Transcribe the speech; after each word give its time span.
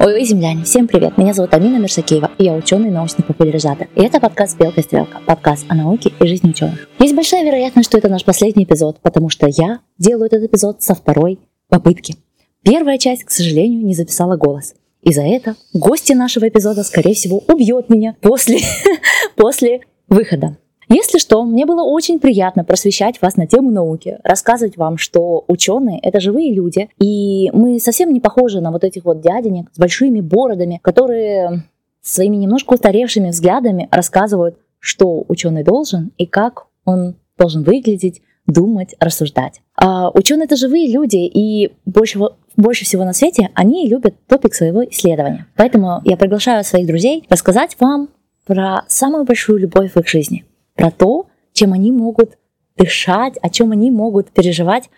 Ой, 0.00 0.24
земляне, 0.24 0.62
всем 0.62 0.86
привет! 0.86 1.18
Меня 1.18 1.34
зовут 1.34 1.52
Амина 1.54 1.78
Мерсакеева, 1.78 2.30
и 2.38 2.44
я 2.44 2.54
ученый 2.54 2.88
научный 2.88 3.24
популяризатор. 3.24 3.88
И 3.96 4.00
это 4.00 4.20
подкаст 4.20 4.56
«Белка 4.56 4.80
стрелка», 4.80 5.18
подкаст 5.26 5.66
о 5.68 5.74
науке 5.74 6.12
и 6.20 6.26
жизни 6.28 6.50
ученых. 6.50 6.88
Есть 7.00 7.16
большая 7.16 7.44
вероятность, 7.44 7.88
что 7.88 7.98
это 7.98 8.08
наш 8.08 8.24
последний 8.24 8.62
эпизод, 8.62 9.00
потому 9.02 9.28
что 9.28 9.48
я 9.48 9.80
делаю 9.98 10.26
этот 10.26 10.44
эпизод 10.44 10.84
со 10.84 10.94
второй 10.94 11.40
попытки. 11.68 12.14
Первая 12.62 12.96
часть, 12.98 13.24
к 13.24 13.30
сожалению, 13.30 13.84
не 13.84 13.92
записала 13.92 14.36
голос. 14.36 14.74
И 15.02 15.12
за 15.12 15.22
это 15.22 15.56
гости 15.74 16.12
нашего 16.12 16.48
эпизода, 16.48 16.84
скорее 16.84 17.14
всего, 17.14 17.42
убьет 17.48 17.90
меня 17.90 18.14
после, 18.20 18.60
после 19.36 19.80
выхода. 20.08 20.58
Если 20.88 21.18
что, 21.18 21.44
мне 21.44 21.66
было 21.66 21.82
очень 21.82 22.18
приятно 22.18 22.64
просвещать 22.64 23.20
вас 23.20 23.36
на 23.36 23.46
тему 23.46 23.70
науки, 23.70 24.18
рассказывать 24.24 24.78
вам, 24.78 24.96
что 24.96 25.44
ученые— 25.46 26.00
это 26.02 26.18
живые 26.18 26.54
люди, 26.54 26.88
и 26.98 27.50
мы 27.52 27.78
совсем 27.78 28.10
не 28.10 28.20
похожи 28.20 28.60
на 28.60 28.72
вот 28.72 28.84
этих 28.84 29.04
вот 29.04 29.20
дяденек 29.20 29.70
с 29.74 29.78
большими 29.78 30.20
бородами, 30.22 30.80
которые 30.82 31.64
своими 32.00 32.36
немножко 32.36 32.72
устаревшими 32.72 33.28
взглядами 33.28 33.88
рассказывают, 33.90 34.56
что 34.78 35.24
ученый 35.28 35.62
должен 35.62 36.12
и 36.16 36.24
как 36.24 36.66
он 36.86 37.16
должен 37.36 37.64
выглядеть, 37.64 38.22
думать, 38.46 38.94
рассуждать. 38.98 39.60
А 39.76 40.10
ученые 40.10 40.46
это 40.46 40.56
живые 40.56 40.90
люди, 40.90 41.18
и 41.18 41.72
больше, 41.84 42.18
больше 42.56 42.86
всего 42.86 43.04
на 43.04 43.12
свете 43.12 43.50
они 43.54 43.86
любят 43.88 44.14
топик 44.26 44.54
своего 44.54 44.82
исследования. 44.84 45.46
Поэтому 45.54 46.00
я 46.04 46.16
приглашаю 46.16 46.64
своих 46.64 46.86
друзей 46.86 47.26
рассказать 47.28 47.76
вам 47.78 48.08
про 48.46 48.84
самую 48.88 49.24
большую 49.24 49.58
любовь 49.58 49.92
в 49.92 49.98
их 49.98 50.08
жизни 50.08 50.46
про 50.78 50.92
то, 50.92 51.26
чем 51.52 51.72
они 51.74 51.90
могут 51.92 52.38
дышать, 52.76 53.36
о 53.42 53.50
чем 53.50 53.72
они 53.72 53.90
могут 53.90 54.30
переживать 54.30 54.88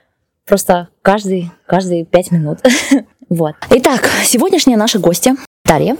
просто 0.46 0.88
каждый, 1.02 1.50
каждые 1.66 2.04
пять 2.04 2.30
минут. 2.30 2.58
вот. 3.30 3.54
Итак, 3.70 4.08
сегодняшняя 4.24 4.76
наша 4.76 4.98
гостья 4.98 5.36
Дарья. 5.64 5.96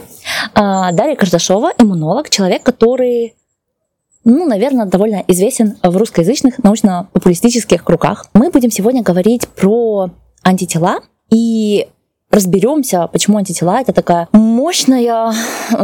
А, 0.55 0.93
Дарья 0.93 1.17
Кардашова, 1.17 1.73
иммунолог, 1.79 2.29
человек, 2.29 2.63
который 2.63 3.35
ну, 4.23 4.47
наверное, 4.47 4.85
довольно 4.85 5.25
известен 5.29 5.79
в 5.83 5.97
русскоязычных 5.97 6.59
научно-популистических 6.59 7.83
кругах. 7.83 8.27
Мы 8.35 8.51
будем 8.51 8.71
сегодня 8.71 9.03
говорить 9.03 9.49
про 9.49 10.11
антитела 10.43 11.01
и 11.31 11.89
разберемся, 12.31 13.07
почему 13.07 13.39
антитела 13.39 13.81
это 13.81 13.95
такая 13.95 14.29
мощная, 14.33 15.33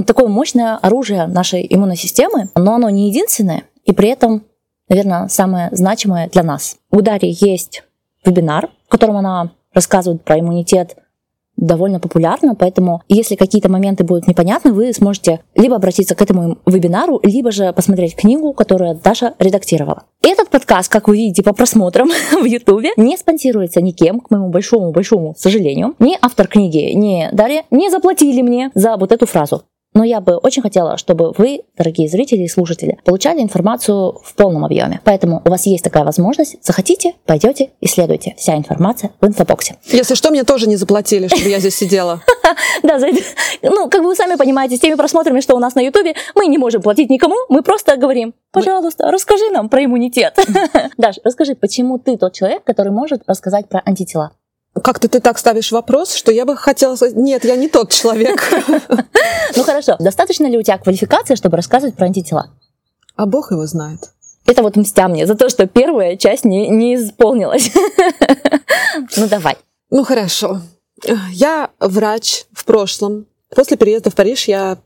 такое 0.06 0.28
мощное 0.28 0.76
оружие 0.76 1.26
нашей 1.26 1.66
иммунной 1.68 1.96
системы, 1.96 2.50
но 2.54 2.74
оно 2.74 2.90
не 2.90 3.08
единственное. 3.08 3.62
И 3.86 3.92
при 3.92 4.10
этом, 4.10 4.44
наверное, 4.88 5.28
самое 5.28 5.70
значимое 5.72 6.28
для 6.28 6.42
нас. 6.42 6.76
У 6.90 7.00
Дарьи 7.00 7.34
есть 7.40 7.84
вебинар, 8.24 8.68
в 8.86 8.90
котором 8.90 9.16
она 9.16 9.52
рассказывает 9.72 10.22
про 10.22 10.38
иммунитет 10.38 10.96
довольно 11.56 12.00
популярно, 12.00 12.54
поэтому 12.54 13.02
если 13.08 13.34
какие-то 13.34 13.70
моменты 13.70 14.04
будут 14.04 14.26
непонятны, 14.26 14.72
вы 14.72 14.92
сможете 14.92 15.40
либо 15.54 15.76
обратиться 15.76 16.14
к 16.14 16.20
этому 16.20 16.58
вебинару, 16.66 17.20
либо 17.22 17.50
же 17.50 17.72
посмотреть 17.72 18.14
книгу, 18.14 18.52
которую 18.52 19.00
Даша 19.02 19.34
редактировала. 19.38 20.04
Этот 20.22 20.50
подкаст, 20.50 20.90
как 20.92 21.08
вы 21.08 21.16
видите 21.16 21.42
по 21.42 21.54
просмотрам 21.54 22.08
в 22.32 22.44
Ютубе, 22.44 22.90
не 22.96 23.16
спонсируется 23.16 23.80
никем, 23.80 24.20
к 24.20 24.30
моему 24.30 24.50
большому-большому 24.50 25.34
сожалению. 25.38 25.94
Ни 25.98 26.18
автор 26.20 26.46
книги, 26.46 26.92
ни 26.94 27.28
Дарья 27.32 27.64
не 27.70 27.90
заплатили 27.90 28.42
мне 28.42 28.70
за 28.74 28.96
вот 28.96 29.12
эту 29.12 29.26
фразу. 29.26 29.62
Но 29.96 30.04
я 30.04 30.20
бы 30.20 30.36
очень 30.36 30.60
хотела, 30.60 30.98
чтобы 30.98 31.32
вы, 31.38 31.62
дорогие 31.78 32.06
зрители 32.06 32.42
и 32.42 32.48
слушатели, 32.48 32.98
получали 33.06 33.40
информацию 33.40 34.20
в 34.22 34.34
полном 34.34 34.62
объеме. 34.66 35.00
Поэтому 35.04 35.40
у 35.42 35.48
вас 35.48 35.64
есть 35.64 35.84
такая 35.84 36.04
возможность. 36.04 36.58
Захотите, 36.60 37.14
пойдете, 37.24 37.70
исследуйте. 37.80 38.34
Вся 38.36 38.56
информация 38.56 39.12
в 39.22 39.26
инфобоксе. 39.26 39.76
Если 39.86 40.14
что, 40.14 40.30
мне 40.30 40.44
тоже 40.44 40.68
не 40.68 40.76
заплатили, 40.76 41.28
чтобы 41.28 41.48
я 41.48 41.60
здесь 41.60 41.76
сидела. 41.76 42.20
Да, 42.82 42.98
ну, 43.62 43.90
как 43.90 44.02
вы 44.02 44.14
сами 44.14 44.36
понимаете, 44.36 44.76
с 44.76 44.80
теми 44.80 44.94
просмотрами, 44.94 45.40
что 45.40 45.56
у 45.56 45.58
нас 45.58 45.74
на 45.74 45.80
Ютубе, 45.80 46.14
мы 46.34 46.46
не 46.46 46.58
можем 46.58 46.80
платить 46.80 47.10
никому, 47.10 47.34
мы 47.48 47.62
просто 47.62 47.96
говорим, 47.96 48.34
пожалуйста, 48.52 49.10
расскажи 49.10 49.50
нам 49.50 49.68
про 49.68 49.84
иммунитет. 49.84 50.38
Даш, 50.96 51.16
расскажи, 51.24 51.54
почему 51.54 51.98
ты 51.98 52.16
тот 52.16 52.34
человек, 52.34 52.62
который 52.64 52.92
может 52.92 53.22
рассказать 53.26 53.68
про 53.68 53.82
антитела? 53.84 54.32
Как-то 54.82 55.08
ты 55.08 55.20
так 55.20 55.38
ставишь 55.38 55.72
вопрос, 55.72 56.14
что 56.14 56.32
я 56.32 56.44
бы 56.44 56.56
хотела 56.56 56.96
сказать, 56.96 57.16
нет, 57.16 57.44
я 57.44 57.56
не 57.56 57.68
тот 57.68 57.90
человек. 57.90 58.42
Ну 59.56 59.62
хорошо, 59.62 59.96
достаточно 59.98 60.46
ли 60.46 60.58
у 60.58 60.62
тебя 60.62 60.76
квалификации, 60.76 61.34
чтобы 61.34 61.56
рассказывать 61.56 61.96
про 61.96 62.06
антитела? 62.06 62.50
А 63.14 63.24
Бог 63.24 63.52
его 63.52 63.64
знает. 63.66 64.10
Это 64.44 64.62
вот 64.62 64.76
мстя 64.76 65.08
мне 65.08 65.26
за 65.26 65.34
то, 65.34 65.48
что 65.48 65.66
первая 65.66 66.16
часть 66.16 66.44
не, 66.44 66.68
не 66.68 66.96
исполнилась. 66.96 67.70
Ну 69.16 69.28
давай. 69.28 69.56
Ну 69.90 70.04
хорошо. 70.04 70.60
Я 71.30 71.70
врач 71.80 72.44
в 72.52 72.64
прошлом. 72.64 73.26
После 73.54 73.76
переезда 73.76 74.10
в 74.10 74.14
Париж 74.14 74.48
я 74.48 74.78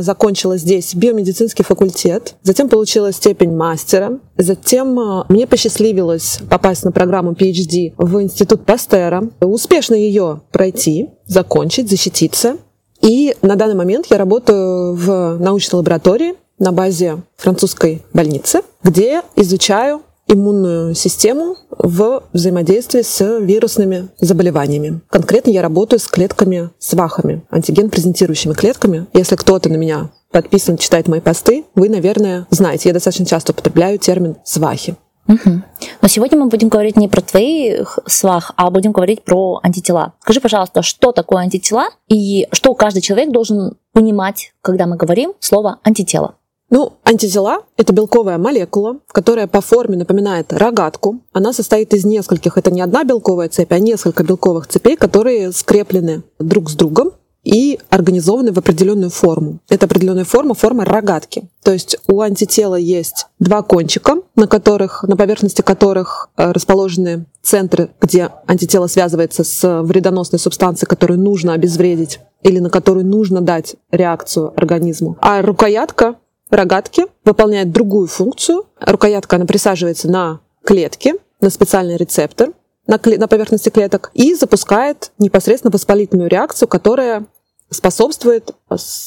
закончила 0.00 0.56
здесь 0.56 0.94
биомедицинский 0.94 1.64
факультет, 1.64 2.34
затем 2.42 2.68
получила 2.68 3.12
степень 3.12 3.54
мастера, 3.54 4.18
затем 4.36 4.98
а, 4.98 5.26
мне 5.28 5.46
посчастливилось 5.46 6.40
попасть 6.48 6.84
на 6.84 6.92
программу 6.92 7.32
PhD 7.32 7.94
в 7.96 8.22
Институт 8.22 8.64
Пастера, 8.64 9.24
успешно 9.40 9.94
ее 9.94 10.42
пройти, 10.52 11.08
закончить, 11.26 11.88
защититься. 11.88 12.58
И 13.00 13.34
на 13.42 13.56
данный 13.56 13.76
момент 13.76 14.06
я 14.10 14.18
работаю 14.18 14.94
в 14.94 15.38
научной 15.38 15.76
лаборатории 15.76 16.34
на 16.58 16.72
базе 16.72 17.22
французской 17.36 18.02
больницы, 18.12 18.62
где 18.82 19.22
изучаю 19.36 20.02
иммунную 20.28 20.94
систему 20.94 21.56
в 21.70 22.22
взаимодействии 22.32 23.02
с 23.02 23.38
вирусными 23.40 24.08
заболеваниями. 24.20 25.00
Конкретно 25.08 25.50
я 25.50 25.62
работаю 25.62 25.98
с 25.98 26.06
клетками 26.06 26.70
свахами, 26.78 27.42
антиген-презентирующими 27.50 28.52
клетками. 28.52 29.06
Если 29.14 29.36
кто-то 29.36 29.68
на 29.68 29.76
меня 29.76 30.10
подписан, 30.30 30.76
читает 30.76 31.08
мои 31.08 31.20
посты, 31.20 31.64
вы, 31.74 31.88
наверное, 31.88 32.46
знаете, 32.50 32.90
я 32.90 32.92
достаточно 32.92 33.26
часто 33.26 33.52
употребляю 33.52 33.98
термин 33.98 34.36
«свахи». 34.44 34.96
Угу. 35.28 35.62
Но 36.00 36.08
сегодня 36.08 36.38
мы 36.38 36.46
будем 36.48 36.68
говорить 36.68 36.96
не 36.96 37.06
про 37.06 37.20
твои 37.20 37.80
свах, 38.06 38.52
а 38.56 38.70
будем 38.70 38.92
говорить 38.92 39.22
про 39.24 39.60
антитела. 39.62 40.14
Скажи, 40.20 40.40
пожалуйста, 40.40 40.82
что 40.82 41.12
такое 41.12 41.42
антитела 41.42 41.88
и 42.08 42.48
что 42.50 42.74
каждый 42.74 43.02
человек 43.02 43.30
должен 43.30 43.76
понимать, 43.92 44.54
когда 44.62 44.86
мы 44.86 44.96
говорим 44.96 45.34
слово 45.38 45.80
антитело? 45.82 46.36
Ну, 46.70 46.92
антитела— 47.02 47.62
это 47.76 47.92
белковая 47.92 48.36
молекула, 48.36 48.98
которая 49.12 49.46
по 49.46 49.60
форме 49.60 49.96
напоминает 49.96 50.52
рогатку. 50.52 51.20
Она 51.32 51.52
состоит 51.52 51.94
из 51.94 52.04
нескольких, 52.04 52.58
это 52.58 52.70
не 52.70 52.82
одна 52.82 53.04
белковая 53.04 53.48
цепь, 53.48 53.72
а 53.72 53.78
несколько 53.78 54.22
белковых 54.22 54.66
цепей, 54.66 54.96
которые 54.96 55.52
скреплены 55.52 56.24
друг 56.38 56.68
с 56.68 56.74
другом 56.74 57.12
и 57.42 57.78
организованы 57.88 58.52
в 58.52 58.58
определенную 58.58 59.08
форму. 59.08 59.60
Это 59.70 59.86
определенная 59.86 60.24
форма, 60.24 60.54
форма 60.54 60.84
рогатки. 60.84 61.48
То 61.62 61.72
есть 61.72 61.96
у 62.06 62.20
антитела 62.20 62.74
есть 62.74 63.26
два 63.38 63.62
кончика, 63.62 64.16
на 64.36 64.46
которых, 64.46 65.02
на 65.04 65.16
поверхности 65.16 65.62
которых 65.62 66.28
э, 66.36 66.52
расположены 66.52 67.24
центры, 67.40 67.90
где 68.00 68.30
антитело 68.46 68.86
связывается 68.86 69.44
с 69.44 69.82
вредоносной 69.82 70.38
субстанцией, 70.38 70.88
которую 70.88 71.20
нужно 71.20 71.54
обезвредить 71.54 72.20
или 72.42 72.58
на 72.58 72.68
которую 72.68 73.06
нужно 73.06 73.40
дать 73.40 73.76
реакцию 73.90 74.52
организму. 74.54 75.16
А 75.20 75.40
рукоятка 75.40 76.16
рогатки 76.50 77.06
выполняет 77.24 77.72
другую 77.72 78.06
функцию. 78.06 78.66
Рукоятка, 78.80 79.36
она 79.36 79.46
присаживается 79.46 80.08
на 80.08 80.40
клетке, 80.64 81.14
на 81.40 81.50
специальный 81.50 81.96
рецептор 81.96 82.50
на, 82.88 82.94
кле- 82.94 83.18
на 83.18 83.28
поверхности 83.28 83.68
клеток 83.68 84.10
и 84.14 84.34
запускает 84.34 85.12
непосредственно 85.18 85.70
воспалительную 85.70 86.28
реакцию, 86.28 86.68
которая 86.68 87.26
способствует 87.70 88.50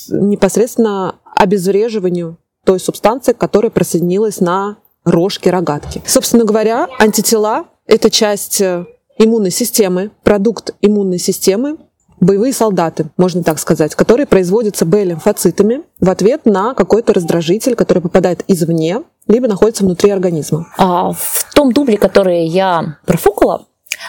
непосредственно 0.10 1.16
обезвреживанию 1.36 2.38
той 2.64 2.80
субстанции, 2.80 3.34
которая 3.34 3.72
присоединилась 3.72 4.40
на 4.40 4.78
рожке 5.04 5.50
рогатки. 5.50 6.02
Собственно 6.06 6.46
говоря, 6.46 6.88
антитела— 7.00 7.66
это 7.88 8.12
часть 8.12 8.62
э, 8.62 8.86
иммунной 9.18 9.50
системы, 9.50 10.12
продукт 10.24 10.76
иммунной 10.82 11.18
системы, 11.18 11.78
боевые 12.22 12.54
солдаты, 12.54 13.08
можно 13.18 13.44
так 13.44 13.60
сказать, 13.60 13.96
которые 13.96 14.26
производятся 14.26 14.86
Б-лимфоцитами 14.86 15.82
в 16.00 16.10
ответ 16.10 16.46
на 16.46 16.74
какой-то 16.74 17.14
раздражитель, 17.14 17.76
который 17.76 18.02
попадает 18.02 18.46
извне, 18.48 19.02
либо 19.28 19.48
находится 19.48 19.84
внутри 19.84 20.12
организма. 20.12 20.68
А 20.78 21.12
в 21.12 21.54
том 21.54 21.74
дубле, 21.74 21.98
который 21.98 22.46
я 22.46 22.98
профукала, 23.06 23.66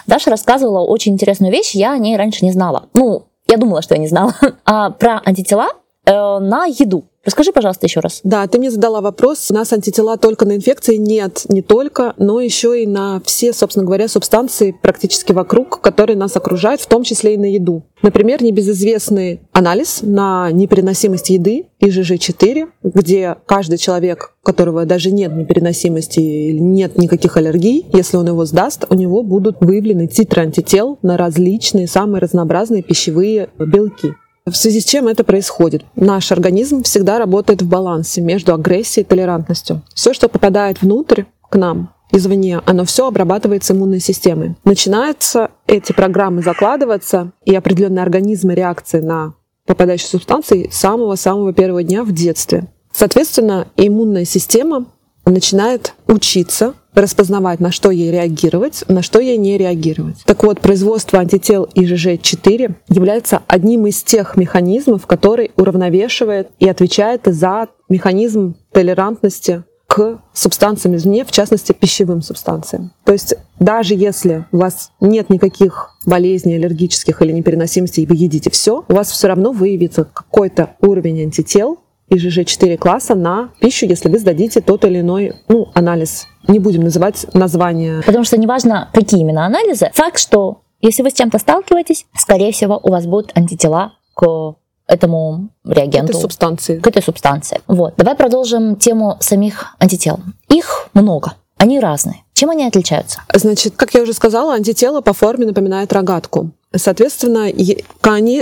Даша 0.07 0.29
рассказывала 0.29 0.81
очень 0.85 1.13
интересную 1.13 1.51
вещь, 1.51 1.75
я 1.75 1.93
о 1.93 1.97
ней 1.97 2.15
раньше 2.15 2.45
не 2.45 2.51
знала. 2.51 2.85
Ну, 2.93 3.25
я 3.47 3.57
думала, 3.57 3.81
что 3.81 3.95
я 3.95 3.99
не 3.99 4.07
знала. 4.07 4.33
А 4.65 4.91
про 4.91 5.21
антитела 5.25 5.69
э, 6.05 6.11
на 6.11 6.65
еду. 6.65 7.05
Расскажи, 7.25 7.53
пожалуйста, 7.53 7.85
еще 7.85 8.01
раз. 8.01 8.19
Да, 8.23 8.45
ты 8.47 8.59
мне 8.59 8.69
задала 8.69 8.99
вопрос. 8.99 9.49
У 9.49 9.53
нас 9.53 9.71
антитела 9.71 10.17
только 10.17 10.45
на 10.45 10.57
инфекции 10.57 10.97
нет, 10.97 11.45
не 11.47 11.61
только, 11.61 12.13
но 12.17 12.41
еще 12.41 12.83
и 12.83 12.85
на 12.85 13.21
все, 13.25 13.53
собственно 13.53 13.85
говоря, 13.85 14.09
субстанции 14.09 14.75
практически 14.81 15.31
вокруг, 15.31 15.79
которые 15.79 16.17
нас 16.17 16.35
окружают, 16.35 16.81
в 16.81 16.87
том 16.87 17.03
числе 17.03 17.35
и 17.35 17.37
на 17.37 17.45
еду. 17.45 17.83
Например, 18.01 18.43
небезызвестный 18.43 19.39
анализ 19.53 19.99
на 20.01 20.51
непереносимость 20.51 21.29
еды 21.29 21.67
ИЖЖ-4, 21.79 22.67
где 22.83 23.37
каждый 23.45 23.77
человек, 23.77 24.35
у 24.43 24.45
которого 24.45 24.85
даже 24.85 25.09
нет 25.09 25.33
непереносимости 25.33 26.19
нет 26.51 26.97
никаких 26.97 27.37
аллергий, 27.37 27.85
если 27.93 28.17
он 28.17 28.27
его 28.27 28.43
сдаст, 28.43 28.85
у 28.89 28.95
него 28.95 29.23
будут 29.23 29.61
выявлены 29.61 30.07
титры 30.07 30.41
антител 30.41 30.99
на 31.01 31.15
различные, 31.15 31.87
самые 31.87 32.19
разнообразные 32.19 32.83
пищевые 32.83 33.47
белки. 33.57 34.15
В 34.45 34.55
связи 34.55 34.81
с 34.81 34.85
чем 34.85 35.07
это 35.07 35.23
происходит? 35.23 35.85
Наш 35.95 36.33
организм 36.33 36.83
всегда 36.83 37.17
работает 37.17 37.61
в 37.61 37.69
балансе 37.69 38.19
между 38.19 38.53
агрессией 38.53 39.05
и 39.05 39.07
толерантностью. 39.07 39.81
Все, 39.95 40.13
что 40.13 40.27
попадает 40.27 40.81
внутрь 40.81 41.23
к 41.49 41.55
нам, 41.55 41.93
извне, 42.11 42.59
оно 42.65 42.83
все 42.83 43.07
обрабатывается 43.07 43.73
иммунной 43.73 44.01
системой. 44.01 44.57
Начинаются 44.65 45.51
эти 45.65 45.93
программы 45.93 46.41
закладываться 46.41 47.31
и 47.45 47.55
определенные 47.55 48.03
организмы 48.03 48.53
реакции 48.53 48.99
на 48.99 49.33
попадающие 49.65 50.09
субстанции 50.09 50.69
самого-самого 50.73 51.53
первого 51.53 51.81
дня 51.81 52.03
в 52.03 52.11
детстве. 52.11 52.67
Соответственно, 52.91 53.69
иммунная 53.77 54.25
система 54.25 54.87
начинает 55.25 55.93
учиться 56.07 56.73
распознавать, 56.95 57.59
на 57.59 57.71
что 57.71 57.91
ей 57.91 58.11
реагировать, 58.11 58.83
на 58.87 59.01
что 59.01 59.19
ей 59.19 59.37
не 59.37 59.57
реагировать. 59.57 60.23
Так 60.25 60.43
вот, 60.43 60.59
производство 60.59 61.19
антител 61.19 61.67
ИЖЖ-4 61.75 62.75
является 62.89 63.41
одним 63.47 63.87
из 63.87 64.03
тех 64.03 64.37
механизмов, 64.37 65.07
который 65.07 65.51
уравновешивает 65.55 66.49
и 66.59 66.67
отвечает 66.67 67.21
за 67.25 67.67
механизм 67.89 68.55
толерантности 68.71 69.63
к 69.93 70.19
субстанциям 70.33 70.95
извне, 70.95 71.23
в 71.23 71.29
частности, 71.29 71.71
пищевым 71.71 72.23
субстанциям. 72.23 72.93
То 73.03 73.13
есть 73.13 73.35
даже 73.59 73.93
если 73.93 74.45
у 74.51 74.57
вас 74.57 74.91
нет 74.99 75.29
никаких 75.29 75.91
болезней 76.05 76.55
аллергических 76.55 77.21
или 77.21 77.31
непереносимостей, 77.31 78.01
и 78.01 78.07
вы 78.07 78.15
едите 78.15 78.49
все, 78.49 78.83
у 78.87 78.93
вас 78.93 79.11
все 79.11 79.27
равно 79.27 79.51
выявится 79.51 80.05
какой-то 80.05 80.75
уровень 80.81 81.21
антител, 81.21 81.79
ИЖЖ-4 82.13 82.77
класса 82.77 83.15
на 83.15 83.49
пищу, 83.59 83.85
если 83.85 84.09
вы 84.09 84.19
сдадите 84.19 84.61
тот 84.61 84.85
или 84.85 84.99
иной 85.01 85.33
ну, 85.47 85.69
анализ. 85.73 86.27
Не 86.47 86.59
будем 86.59 86.83
называть 86.83 87.25
название. 87.33 88.01
Потому 88.05 88.23
что 88.23 88.37
неважно, 88.37 88.89
какие 88.93 89.21
именно 89.21 89.45
анализы, 89.45 89.89
факт, 89.93 90.19
что 90.19 90.61
если 90.81 91.01
вы 91.01 91.09
с 91.09 91.13
чем-то 91.13 91.39
сталкиваетесь, 91.39 92.05
скорее 92.17 92.51
всего, 92.51 92.79
у 92.83 92.91
вас 92.91 93.05
будут 93.05 93.31
антитела 93.35 93.93
к 94.15 94.55
этому 94.87 95.49
реагенту. 95.65 96.07
К 96.07 96.15
этой 96.15 96.21
субстанции. 96.21 96.79
К 96.79 96.87
этой 96.87 97.01
субстанции. 97.01 97.61
Вот. 97.67 97.93
Давай 97.97 98.15
продолжим 98.15 98.75
тему 98.75 99.17
самих 99.21 99.75
антител. 99.79 100.19
Их 100.49 100.89
много. 100.93 101.33
Они 101.57 101.79
разные. 101.79 102.23
Чем 102.33 102.49
они 102.49 102.65
отличаются? 102.65 103.21
Значит, 103.33 103.75
как 103.77 103.93
я 103.93 104.01
уже 104.01 104.11
сказала, 104.11 104.55
антитела 104.55 104.99
по 104.99 105.13
форме 105.13 105.45
напоминают 105.45 105.93
рогатку. 105.93 106.51
Соответственно, 106.75 107.51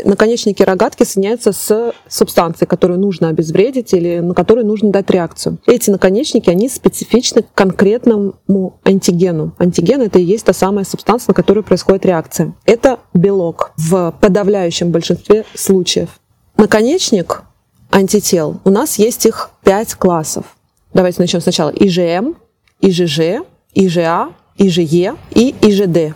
наконечники 0.06 0.64
рогатки 0.64 1.04
соединяются 1.04 1.52
с 1.52 1.94
субстанцией, 2.08 2.68
которую 2.68 3.00
нужно 3.00 3.28
обезвредить 3.28 3.94
или 3.94 4.20
на 4.20 4.34
которую 4.34 4.66
нужно 4.66 4.90
дать 4.92 5.10
реакцию. 5.10 5.58
Эти 5.66 5.90
наконечники, 5.90 6.50
они 6.50 6.70
специфичны 6.70 7.44
к 7.44 7.54
конкретному 7.54 8.80
антигену. 8.86 9.54
Антиген— 9.58 10.02
это 10.04 10.20
и 10.20 10.24
есть 10.24 10.46
та 10.46 10.54
самая 10.54 10.86
субстанция, 10.86 11.32
на 11.32 11.34
которую 11.34 11.64
происходит 11.66 12.06
реакция. 12.06 12.56
Это 12.66 13.00
белок 13.14 13.72
в 13.76 14.16
подавляющем 14.22 14.92
большинстве 14.92 15.44
случаев. 15.54 16.10
Наконечник 16.56 17.44
антител, 17.92 18.62
у 18.64 18.70
нас 18.70 18.98
есть 18.98 19.26
их 19.26 19.50
пять 19.64 19.94
классов. 19.96 20.46
Давайте 20.94 21.22
начнем 21.22 21.42
сначала. 21.42 21.70
ИЖМ, 21.72 22.36
ИЖЖ, 22.80 23.44
ИЖА, 23.74 24.30
ИЖЕ 24.58 25.16
и 25.32 25.56
ИЖД. 25.62 26.16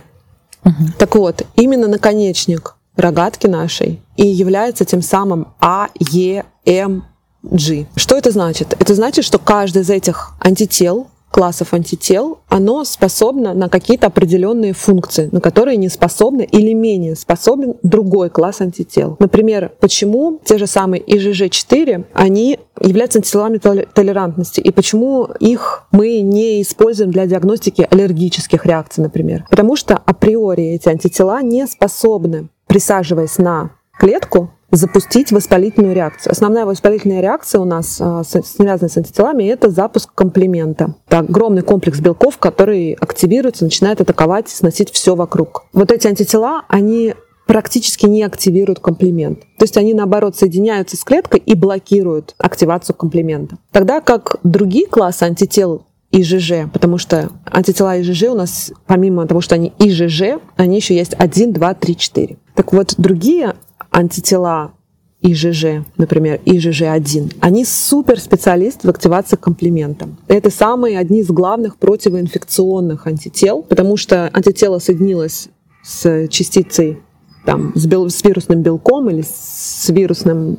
Угу. 0.65 0.73
Так 0.97 1.15
вот, 1.15 1.43
именно 1.55 1.87
наконечник 1.87 2.75
рогатки 2.95 3.47
нашей 3.47 4.01
и 4.17 4.25
является 4.25 4.85
тем 4.85 5.01
самым 5.01 5.47
А, 5.59 5.89
Е, 5.99 6.45
М, 6.65 7.05
G. 7.43 7.85
Что 7.95 8.17
это 8.17 8.31
значит? 8.31 8.75
Это 8.79 8.95
значит, 8.95 9.23
что 9.25 9.37
каждый 9.37 9.83
из 9.83 9.89
этих 9.89 10.33
антител 10.39 11.07
классов 11.35 11.73
антител, 11.73 12.39
оно 12.47 12.85
способно 12.85 13.53
на 13.53 13.67
какие-то 13.67 14.07
определенные 14.07 14.71
функции, 14.71 15.27
на 15.33 15.41
которые 15.41 15.75
не 15.75 15.89
способны 15.89 16.47
или 16.49 16.71
менее 16.71 17.17
способен 17.17 17.73
другой 17.83 18.29
класс 18.29 18.61
антител. 18.61 19.17
Например, 19.19 19.69
почему 19.81 20.39
те 20.45 20.57
же 20.57 20.65
самые 20.65 21.03
ИЖЖ-4, 21.03 22.05
они 22.13 22.59
являются 22.79 23.19
антителами 23.19 23.57
толерантности, 23.57 24.61
и 24.61 24.71
почему 24.71 25.27
их 25.41 25.83
мы 25.91 26.21
не 26.21 26.61
используем 26.61 27.11
для 27.11 27.25
диагностики 27.25 27.85
аллергических 27.91 28.65
реакций, 28.65 29.03
например. 29.03 29.43
Потому 29.49 29.75
что 29.75 29.97
априори 29.97 30.63
эти 30.63 30.87
антитела 30.87 31.41
не 31.41 31.67
способны, 31.67 32.47
присаживаясь 32.65 33.37
на 33.39 33.71
клетку, 33.99 34.51
запустить 34.71 35.31
воспалительную 35.31 35.95
реакцию. 35.95 36.31
Основная 36.31 36.65
воспалительная 36.65 37.21
реакция 37.21 37.61
у 37.61 37.65
нас, 37.65 37.97
а, 38.01 38.23
связанная 38.23 38.89
с 38.89 38.97
антителами, 38.97 39.45
это 39.45 39.69
запуск 39.69 40.13
комплимента. 40.13 40.95
Это 41.07 41.19
огромный 41.19 41.61
комплекс 41.61 41.99
белков, 41.99 42.37
который 42.37 42.93
активируется, 42.93 43.63
начинает 43.63 44.01
атаковать 44.01 44.49
сносить 44.49 44.91
все 44.91 45.15
вокруг. 45.15 45.65
Вот 45.73 45.91
эти 45.91 46.07
антитела, 46.07 46.63
они 46.67 47.13
практически 47.45 48.05
не 48.05 48.23
активируют 48.23 48.79
комплимент. 48.79 49.41
То 49.57 49.63
есть 49.63 49.77
они, 49.77 49.93
наоборот, 49.93 50.35
соединяются 50.35 50.97
с 50.97 51.03
клеткой 51.03 51.41
и 51.45 51.53
блокируют 51.53 52.33
активацию 52.37 52.95
комплимента. 52.95 53.57
Тогда 53.71 54.01
как 54.01 54.37
другие 54.43 54.87
классы 54.87 55.23
антител 55.23 55.85
ИЖЖ, 56.11 56.69
потому 56.71 56.97
что 56.97 57.29
антитела 57.45 58.01
ИЖЖ 58.01 58.23
у 58.29 58.35
нас, 58.35 58.71
помимо 58.87 59.27
того, 59.27 59.41
что 59.41 59.55
они 59.55 59.73
ИЖЖ, 59.79 60.39
они 60.55 60.77
еще 60.77 60.95
есть 60.95 61.13
1, 61.13 61.53
2, 61.53 61.73
3, 61.73 61.97
4. 61.97 62.37
Так 62.55 62.73
вот, 62.73 62.95
другие 62.97 63.55
антитела 63.95 64.73
ИЖЖ, 65.21 65.85
например, 65.97 66.41
ИЖЖ-1, 66.45 67.37
они 67.39 67.65
суперспециалисты 67.65 68.87
в 68.87 68.89
активации 68.89 69.37
комплимента. 69.37 70.09
Это 70.27 70.51
самые 70.51 70.99
одни 70.99 71.21
из 71.21 71.27
главных 71.27 71.77
противоинфекционных 71.77 73.07
антител, 73.07 73.63
потому 73.63 73.97
что 73.97 74.29
антитело 74.33 74.79
соединилось 74.79 75.47
с 75.83 76.27
частицей 76.27 76.99
там, 77.45 77.71
с, 77.75 77.85
бел, 77.85 78.09
с 78.09 78.23
вирусным 78.23 78.61
белком 78.61 79.09
или 79.09 79.21
с, 79.21 79.87
вирусным, 79.89 80.57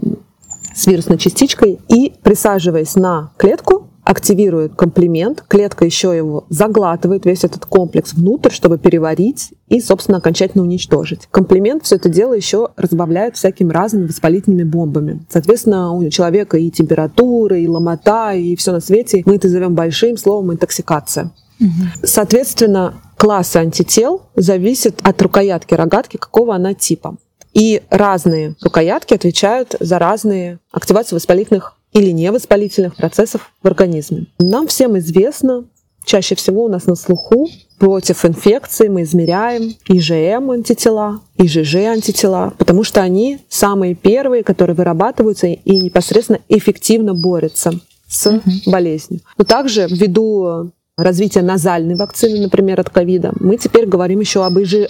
с 0.74 0.86
вирусной 0.86 1.18
частичкой, 1.18 1.78
и 1.88 2.14
присаживаясь 2.22 2.94
на 2.96 3.32
клетку, 3.36 3.88
активирует 4.06 4.76
комплимент, 4.76 5.42
клетка 5.48 5.84
еще 5.84 6.16
его 6.16 6.46
заглатывает, 6.48 7.26
весь 7.26 7.42
этот 7.42 7.66
комплекс 7.66 8.14
внутрь, 8.14 8.52
чтобы 8.52 8.78
переварить 8.78 9.50
и, 9.66 9.80
собственно, 9.80 10.18
окончательно 10.18 10.62
уничтожить. 10.62 11.26
Комплимент 11.32 11.84
все 11.84 11.96
это 11.96 12.08
дело 12.08 12.32
еще 12.32 12.68
разбавляет 12.76 13.36
всякими 13.36 13.72
разными 13.72 14.06
воспалительными 14.06 14.62
бомбами. 14.62 15.26
Соответственно, 15.28 15.92
у 15.92 16.08
человека 16.08 16.56
и 16.56 16.70
температура, 16.70 17.58
и 17.58 17.66
ломота, 17.66 18.32
и 18.34 18.54
все 18.54 18.70
на 18.70 18.78
свете. 18.78 19.24
Мы 19.26 19.36
это 19.36 19.48
зовем 19.48 19.74
большим 19.74 20.16
словом 20.16 20.52
интоксикация. 20.52 21.32
Угу. 21.60 22.04
Соответственно, 22.04 22.94
класс 23.16 23.56
антител 23.56 24.22
зависит 24.36 25.00
от 25.02 25.20
рукоятки 25.20 25.74
рогатки, 25.74 26.16
какого 26.16 26.54
она 26.54 26.74
типа. 26.74 27.16
И 27.54 27.82
разные 27.90 28.54
рукоятки 28.62 29.14
отвечают 29.14 29.74
за 29.80 29.98
разные 29.98 30.60
активации 30.70 31.16
воспалительных 31.16 31.75
или 31.96 32.10
невоспалительных 32.10 32.94
процессов 32.94 33.50
в 33.62 33.66
организме. 33.66 34.26
Нам 34.38 34.68
всем 34.68 34.98
известно, 34.98 35.64
чаще 36.04 36.34
всего 36.34 36.64
у 36.64 36.68
нас 36.68 36.84
на 36.84 36.94
слуху 36.94 37.48
против 37.78 38.24
инфекции 38.26 38.88
мы 38.88 39.02
измеряем 39.02 39.74
ИЖМ 39.88 40.50
антитела, 40.50 41.20
ИЖЖ 41.38 41.76
антитела, 41.86 42.52
потому 42.58 42.84
что 42.84 43.00
они 43.00 43.38
самые 43.48 43.94
первые, 43.94 44.44
которые 44.44 44.76
вырабатываются 44.76 45.46
и 45.46 45.76
непосредственно 45.76 46.40
эффективно 46.50 47.14
борются 47.14 47.72
с 48.06 48.26
угу. 48.26 48.42
болезнью. 48.66 49.20
Но 49.38 49.44
также 49.44 49.86
ввиду 49.88 50.70
развития 50.98 51.42
назальной 51.42 51.96
вакцины, 51.96 52.40
например, 52.40 52.78
от 52.78 52.90
ковида, 52.90 53.32
мы 53.40 53.56
теперь 53.56 53.86
говорим 53.86 54.20
еще 54.20 54.44
об 54.44 54.58
ИЖА 54.58 54.88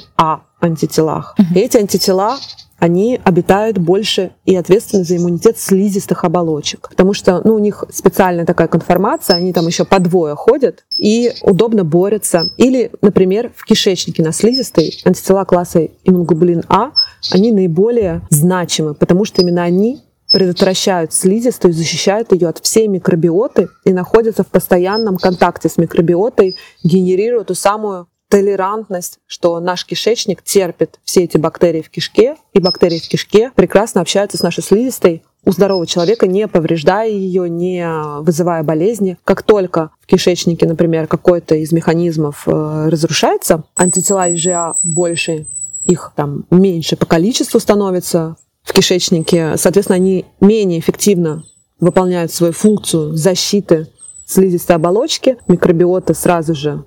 антителах. 0.61 1.37
Угу. 1.39 1.59
Эти 1.59 1.77
антитела 1.77 2.37
они 2.79 3.21
обитают 3.25 3.79
больше 3.79 4.33
и 4.45 4.55
ответственны 4.55 5.05
за 5.05 5.17
иммунитет 5.17 5.59
слизистых 5.59 6.25
оболочек. 6.25 6.89
Потому 6.91 7.15
что 7.15 7.41
ну, 7.45 7.55
у 7.55 7.59
них 7.59 7.85
специальная 7.91 8.45
такая 8.45 8.69
конформация, 8.69 9.37
они 9.37 9.53
там 9.53 9.67
еще 9.67 9.85
по 9.85 9.99
двое 9.99 10.35
ходят 10.35 10.85
и 10.99 11.33
удобно 11.43 11.85
борются. 11.85 12.51
Или, 12.57 12.91
например, 13.03 13.53
в 13.57 13.65
кишечнике 13.65 14.23
на 14.23 14.33
слизистой 14.33 14.99
антитела 15.05 15.45
класса 15.45 15.89
иммуноглобулин 16.05 16.65
А, 16.69 16.93
они 17.33 17.53
наиболее 17.53 18.23
значимы, 18.31 18.95
потому 18.95 19.25
что 19.25 19.43
именно 19.43 19.63
они 19.63 20.03
предотвращают 20.33 21.13
слизистую, 21.13 21.73
защищают 21.73 22.33
ее 22.33 22.49
от 22.49 22.59
всей 22.59 22.89
микробиоты 22.89 23.69
и 23.85 23.93
находятся 23.93 24.43
в 24.43 24.49
постоянном 24.49 25.19
контакте 25.19 25.69
с 25.69 25.77
микробиотой, 25.77 26.57
генерируют 26.83 27.49
ту 27.49 27.55
самую 27.55 28.09
толерантность, 28.37 29.19
что 29.27 29.59
наш 29.61 29.87
кишечник 29.87 30.43
терпит 30.43 31.01
все 31.05 31.25
эти 31.25 31.39
бактерии 31.39 31.81
в 31.81 31.89
кишке, 31.89 32.37
и 32.53 32.59
бактерии 32.59 32.99
в 32.99 33.09
кишке 33.09 33.51
прекрасно 33.55 34.03
общаются 34.03 34.37
с 34.37 34.43
нашей 34.43 34.63
слизистой 34.63 35.23
у 35.47 35.53
здорового 35.53 35.87
человека, 35.87 36.27
не 36.27 36.47
повреждая 36.47 37.09
ее, 37.09 37.49
не 37.49 37.89
вызывая 38.21 38.63
болезни. 38.63 39.17
Как 39.25 39.43
только 39.43 39.91
в 40.03 40.07
кишечнике, 40.07 40.67
например, 40.67 41.07
какой-то 41.07 41.55
из 41.55 41.73
механизмов 41.73 42.43
э, 42.47 42.89
разрушается, 42.91 43.65
антитела 43.75 44.31
ИЖА 44.35 44.75
больше, 44.83 45.47
их 45.87 46.13
там 46.15 46.45
меньше 46.51 46.97
по 46.97 47.07
количеству 47.07 47.59
становится 47.59 48.37
в 48.65 48.75
кишечнике, 48.75 49.57
соответственно, 49.57 49.97
они 49.97 50.27
менее 50.43 50.81
эффективно 50.81 51.43
выполняют 51.81 52.33
свою 52.33 52.53
функцию 52.53 53.17
защиты 53.17 53.89
слизистой 54.27 54.77
оболочки, 54.77 55.39
микробиота 55.49 56.13
сразу 56.13 56.55
же 56.55 56.85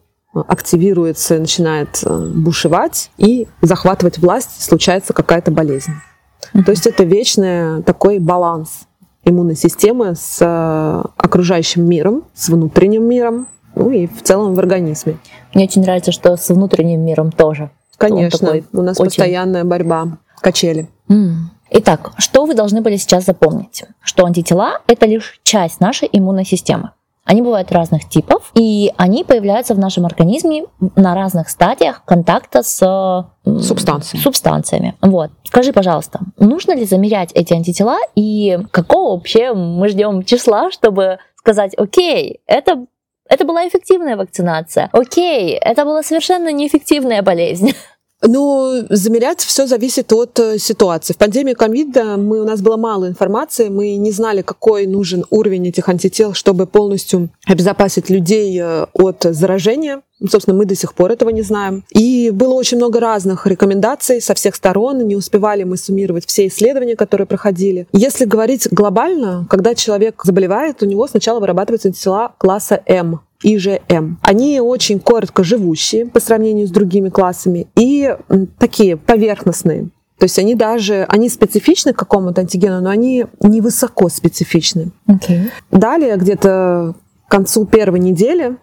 активируется, 0.47 1.39
начинает 1.39 2.01
э, 2.03 2.31
бушевать 2.33 3.11
и 3.17 3.47
захватывать 3.61 4.17
власть, 4.17 4.61
случается 4.61 5.13
какая-то 5.13 5.51
болезнь. 5.51 5.91
Mm-hmm. 6.53 6.63
То 6.63 6.71
есть 6.71 6.87
это 6.87 7.03
вечный 7.03 7.83
такой 7.83 8.19
баланс 8.19 8.87
иммунной 9.23 9.55
системы 9.55 10.15
с 10.15 10.37
э, 10.41 11.03
окружающим 11.17 11.87
миром, 11.87 12.23
с 12.33 12.49
внутренним 12.49 13.03
миром, 13.03 13.47
ну 13.75 13.91
и 13.91 14.07
в 14.07 14.21
целом 14.23 14.55
в 14.55 14.59
организме. 14.59 15.17
Мне 15.53 15.65
очень 15.65 15.81
нравится, 15.81 16.11
что 16.11 16.35
с 16.35 16.49
внутренним 16.49 17.01
миром 17.01 17.31
тоже. 17.31 17.69
Конечно, 17.97 18.53
у 18.73 18.81
нас 18.81 18.99
очень... 18.99 19.07
постоянная 19.07 19.63
борьба, 19.63 20.17
качели. 20.41 20.89
Mm. 21.09 21.33
Итак, 21.71 22.13
что 22.17 22.45
вы 22.45 22.55
должны 22.55 22.81
были 22.81 22.97
сейчас 22.97 23.25
запомнить? 23.25 23.83
Что 24.01 24.25
антитела— 24.25 24.79
это 24.87 25.05
лишь 25.05 25.39
часть 25.43 25.79
нашей 25.79 26.09
иммунной 26.11 26.45
системы. 26.45 26.91
Они 27.29 27.43
бывают 27.43 27.71
разных 27.71 28.09
типов, 28.09 28.51
и 28.55 28.91
они 28.97 29.23
появляются 29.23 29.75
в 29.75 29.77
нашем 29.77 30.07
организме 30.07 30.63
на 30.95 31.13
разных 31.13 31.49
стадиях 31.49 32.03
контакта 32.03 32.63
с 32.63 32.79
Субстанциями. 33.45 34.23
субстанциями. 34.23 34.95
Вот. 35.03 35.29
Скажи, 35.43 35.71
пожалуйста, 35.71 36.21
нужно 36.39 36.71
ли 36.71 36.85
замерять 36.85 37.31
эти 37.33 37.53
антитела 37.53 37.99
и 38.15 38.57
какого 38.71 39.11
вообще 39.11 39.53
мы 39.53 39.89
ждем 39.89 40.23
числа, 40.23 40.71
чтобы 40.71 41.19
сказать, 41.35 41.75
окей, 41.77 42.41
это 42.47 42.87
это 43.29 43.45
была 43.45 43.67
эффективная 43.67 44.17
вакцинация. 44.17 44.89
Окей, 44.91 45.53
это 45.53 45.85
была 45.85 46.01
совершенно 46.01 46.51
неэффективная 46.51 47.21
болезнь. 47.21 47.73
Ну, 48.21 48.85
замерять 48.89 49.39
все 49.39 49.65
зависит 49.65 50.11
от 50.11 50.37
э, 50.39 50.57
ситуации. 50.57 51.13
В 51.13 51.17
пандемии 51.17 51.53
ковида 51.53 52.17
мы, 52.17 52.41
у 52.41 52.43
нас 52.43 52.61
было 52.61 52.75
мало 52.75 53.07
информации, 53.07 53.69
мы 53.69 53.95
не 53.95 54.11
знали, 54.11 54.41
какой 54.41 54.87
нужен 54.87 55.25
уровень 55.29 55.67
этих 55.67 55.87
антител, 55.87 56.33
чтобы 56.33 56.65
полностью 56.65 57.29
обезопасить 57.45 58.09
людей 58.09 58.59
э, 58.59 58.87
от 58.93 59.23
заражения. 59.23 60.01
Собственно, 60.29 60.57
мы 60.57 60.65
до 60.65 60.75
сих 60.75 60.95
пор 60.95 61.11
этого 61.11 61.29
не 61.29 61.43
знаем. 61.43 61.85
И 61.91 62.29
было 62.31 62.53
очень 62.53 62.75
много 62.75 62.99
разных 62.99 63.47
рекомендаций 63.47 64.21
со 64.21 64.33
всех 64.33 64.55
сторон. 64.55 65.07
Не 65.07 65.15
успевали 65.15 65.63
мы 65.63 65.77
суммировать 65.77 66.25
все 66.27 66.47
исследования, 66.47 66.97
которые 66.97 67.25
проходили. 67.25 67.87
Если 67.93 68.25
говорить 68.25 68.67
глобально, 68.69 69.47
когда 69.49 69.75
человек 69.75 70.21
заболевает, 70.25 70.83
у 70.83 70.85
него 70.85 71.07
сначала 71.07 71.39
вырабатываются 71.39 71.87
антитела 71.87 72.33
класса 72.37 72.81
М. 72.85 73.21
ИЖМ. 73.43 74.17
Они 74.21 74.59
очень 74.59 74.99
коротко 74.99 75.43
живущие 75.43 76.05
по 76.05 76.19
сравнению 76.19 76.67
с 76.67 76.71
другими 76.71 77.09
классами 77.09 77.67
и 77.75 78.15
такие 78.57 78.97
поверхностные. 78.97 79.89
То 80.17 80.25
есть 80.25 80.37
они 80.37 80.53
даже, 80.53 81.05
они 81.07 81.29
специфичны 81.29 81.93
к 81.93 81.97
какому-то 81.99 82.41
антигену, 82.41 82.81
но 82.81 82.89
они 82.89 83.25
невысоко 83.41 84.09
специфичны. 84.09 84.91
Okay. 85.07 85.49
Далее, 85.71 86.17
где-то 86.17 86.95
к 87.27 87.31
концу 87.31 87.65
первой 87.65 87.99
недели 87.99 88.57